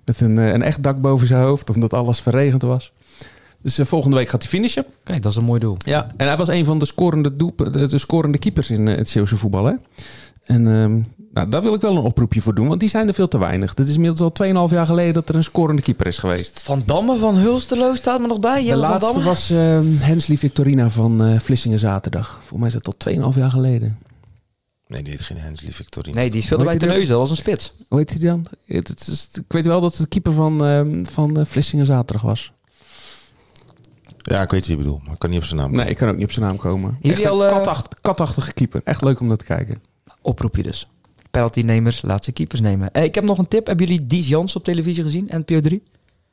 met 0.04 0.20
een, 0.20 0.36
een 0.36 0.62
echt 0.62 0.82
dak 0.82 1.00
boven 1.00 1.26
zijn 1.26 1.42
hoofd. 1.42 1.70
Omdat 1.74 1.94
alles 1.94 2.20
verregend 2.20 2.62
was. 2.62 2.92
Dus 3.62 3.78
volgende 3.82 4.16
week 4.16 4.28
gaat 4.28 4.42
hij 4.42 4.50
finishen. 4.50 4.84
Kijk, 5.04 5.22
dat 5.22 5.32
is 5.32 5.38
een 5.38 5.44
mooi 5.44 5.60
doel. 5.60 5.76
Ja, 5.84 6.06
en 6.16 6.26
hij 6.26 6.36
was 6.36 6.48
een 6.48 6.64
van 6.64 6.78
de 6.78 6.84
scorende, 6.86 7.36
doelp- 7.36 7.68
de, 7.72 7.86
de 7.88 7.98
scorende 7.98 8.38
keepers 8.38 8.70
in 8.70 8.86
het 8.86 9.08
Zeeuwse 9.08 9.36
voetbal. 9.36 9.64
Hè? 9.64 9.72
En 10.46 10.66
ehm, 10.66 11.00
nou, 11.32 11.48
daar 11.48 11.62
wil 11.62 11.74
ik 11.74 11.80
wel 11.80 11.96
een 11.96 12.02
oproepje 12.02 12.40
voor 12.42 12.54
doen, 12.54 12.68
want 12.68 12.80
die 12.80 12.88
zijn 12.88 13.08
er 13.08 13.14
veel 13.14 13.28
te 13.28 13.38
weinig. 13.38 13.74
Dit 13.74 13.88
is 13.88 13.94
inmiddels 13.94 14.20
al 14.20 14.66
2,5 14.68 14.72
jaar 14.74 14.86
geleden 14.86 15.14
dat 15.14 15.28
er 15.28 15.34
een 15.34 15.44
scorende 15.44 15.82
keeper 15.82 16.06
is 16.06 16.18
geweest. 16.18 16.62
Van 16.62 16.82
Damme 16.86 17.16
van 17.16 17.34
Hulsterlo 17.36 17.94
staat 17.94 18.20
me 18.20 18.26
nog 18.26 18.40
bij. 18.40 18.58
De 18.58 18.64
Jelle 18.64 18.80
van 18.82 18.90
laatste 18.90 19.12
Damme. 19.12 19.28
was 19.28 19.50
ehm 19.50 19.86
Henslie 19.96 20.38
Victorina 20.38 20.90
van 20.90 21.24
eh 21.24 21.38
Vlissingen 21.38 21.78
zaterdag. 21.78 22.28
Volgens 22.38 22.58
mij 22.58 22.68
is 22.68 22.74
dat 22.74 22.86
al 22.86 22.94
2,5 23.32 23.38
jaar 23.38 23.50
geleden. 23.50 23.98
Nee, 24.86 25.02
die 25.02 25.12
heet 25.12 25.22
geen 25.22 25.36
Hensley 25.38 25.72
Victorine. 25.72 26.16
Nee, 26.16 26.30
die 26.30 26.42
speelde 26.42 26.64
bij 26.64 26.78
die 26.78 26.88
Teneuzen 26.88 27.16
als 27.16 27.30
een 27.30 27.36
spits. 27.36 27.72
Hoe 27.88 27.98
heet 27.98 28.10
hij 28.10 28.18
dan? 28.18 28.46
Het, 28.66 28.88
het 28.88 29.06
is- 29.08 29.28
ik 29.32 29.52
weet 29.52 29.66
wel 29.66 29.80
dat 29.80 29.90
het 29.90 30.00
de 30.00 30.06
keeper 30.08 30.32
van, 30.32 30.64
ehm, 30.64 31.04
van 31.04 31.36
eh, 31.36 31.44
Vlissingen 31.44 31.86
zaterdag 31.86 32.22
was. 32.22 32.52
Ja, 34.22 34.42
ik 34.42 34.50
weet 34.50 34.66
wie 34.66 34.76
je 34.76 34.82
bedoelt, 34.82 35.02
maar 35.04 35.12
ik 35.12 35.18
kan 35.18 35.30
niet 35.30 35.38
op 35.38 35.44
zijn 35.44 35.60
naam 35.60 35.72
Nee, 35.72 35.86
ik 35.88 35.96
kan 35.96 36.08
ook 36.08 36.16
niet 36.16 36.24
op 36.24 36.30
zijn 36.32 36.46
naam 36.46 36.56
komen. 36.56 36.96
Jullie 37.00 37.16
Echt 37.16 37.24
een 37.26 37.30
al, 37.30 37.44
eh, 37.44 37.50
katacht- 37.52 38.00
katachtige 38.00 38.52
keeper. 38.52 38.80
Echt 38.84 39.02
leuk 39.02 39.20
om 39.20 39.26
naar 39.26 39.36
te 39.36 39.44
kijken. 39.44 39.82
Oproepje 40.26 40.62
dus. 40.62 40.88
Penaltynemers, 41.30 42.02
laat 42.02 42.24
ze 42.24 42.32
keepers 42.32 42.60
nemen. 42.60 42.92
Eh, 42.92 43.04
ik 43.04 43.14
heb 43.14 43.24
nog 43.24 43.38
een 43.38 43.48
tip. 43.48 43.66
Hebben 43.66 43.86
jullie 43.86 44.06
Dies 44.06 44.28
Jans 44.28 44.56
op 44.56 44.64
televisie 44.64 45.02
gezien? 45.02 45.28
NPO 45.30 45.60
3? 45.60 45.82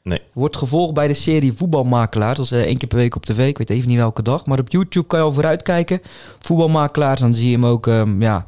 Nee. 0.03 0.21
Wordt 0.33 0.57
gevolgd 0.57 0.93
bij 0.93 1.07
de 1.07 1.13
serie 1.13 1.53
Voetbalmakelaars. 1.53 2.37
Dat 2.37 2.45
is 2.45 2.51
eh, 2.51 2.61
één 2.61 2.77
keer 2.77 2.87
per 2.87 2.97
week 2.97 3.15
op 3.15 3.25
tv. 3.25 3.47
Ik 3.47 3.57
weet 3.57 3.69
even 3.69 3.89
niet 3.89 3.97
welke 3.97 4.21
dag. 4.21 4.45
Maar 4.45 4.59
op 4.59 4.69
YouTube 4.69 5.07
kan 5.07 5.19
je 5.19 5.25
al 5.25 5.33
vooruitkijken. 5.33 6.01
Voetbalmakelaars. 6.39 7.19
Dan 7.21 7.35
zie 7.35 7.49
je 7.49 7.55
hem 7.55 7.65
ook. 7.65 7.87
ehm, 7.87 8.21
ja, 8.21 8.45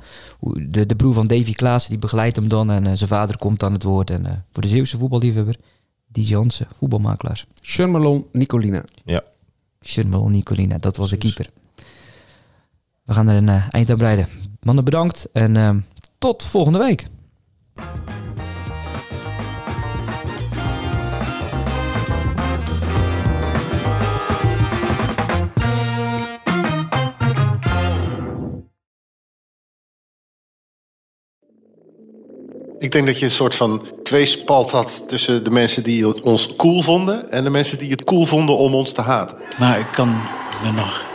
de, 0.70 0.86
de 0.86 0.96
broer 0.96 1.14
van 1.14 1.28
Davy 1.28 1.54
Klaassen. 1.54 1.90
Die 1.92 2.00
begeleidt 2.00 2.36
hem 2.36 2.48
dan. 2.48 2.72
En 2.72 2.88
eh, 2.88 2.94
zijn 2.94 3.10
vader 3.10 3.38
komt 3.38 3.64
aan 3.64 3.74
het 3.74 3.84
woord. 3.84 4.10
En 4.10 4.26
eh, 4.26 4.32
voor 4.54 4.62
de 4.62 4.68
Zeeuwse 4.70 4.98
voetballiefhebber. 4.98 5.56
Dies 6.08 6.30
Jansen. 6.30 6.68
Voetbalmakelaars. 6.76 7.46
Shermelon 7.62 8.26
Nicolina. 8.32 8.84
Shirmel 9.84 10.30
Nicolina. 10.30 10.78
Dat 10.78 10.98
was 10.98 11.10
de 11.10 11.18
keeper. 11.18 11.50
We 13.04 13.14
gaan 13.14 13.28
er 13.28 13.36
een 13.36 13.50
eind 13.70 13.90
aan 13.90 13.98
breiden. 13.98 14.28
Mannen 14.66 14.84
bedankt. 14.84 15.28
En 15.34 15.58
ehm, 15.58 15.80
tot 16.18 16.44
volgende 16.44 16.80
week. 16.80 17.06
Ik 32.80 32.92
denk 32.92 33.08
dat 33.08 33.20
je 33.20 33.26
een 33.26 33.32
soort 33.32 33.56
van 33.56 33.88
tweespalt 34.04 34.72
had 34.72 35.04
tussen 35.08 35.44
de 35.44 35.52
mensen 35.52 35.84
die 35.84 36.24
ons 36.24 36.56
cool 36.56 36.82
vonden 36.82 37.32
en 37.32 37.44
de 37.44 37.50
mensen 37.50 37.78
die 37.78 37.92
het 37.92 38.04
cool 38.04 38.26
vonden 38.26 38.58
om 38.58 38.74
ons 38.74 38.92
te 38.92 39.02
haten. 39.02 39.38
Maar 39.60 39.80
ik 39.80 39.92
kan 39.92 40.10
me 40.64 40.72
nog 40.72 41.15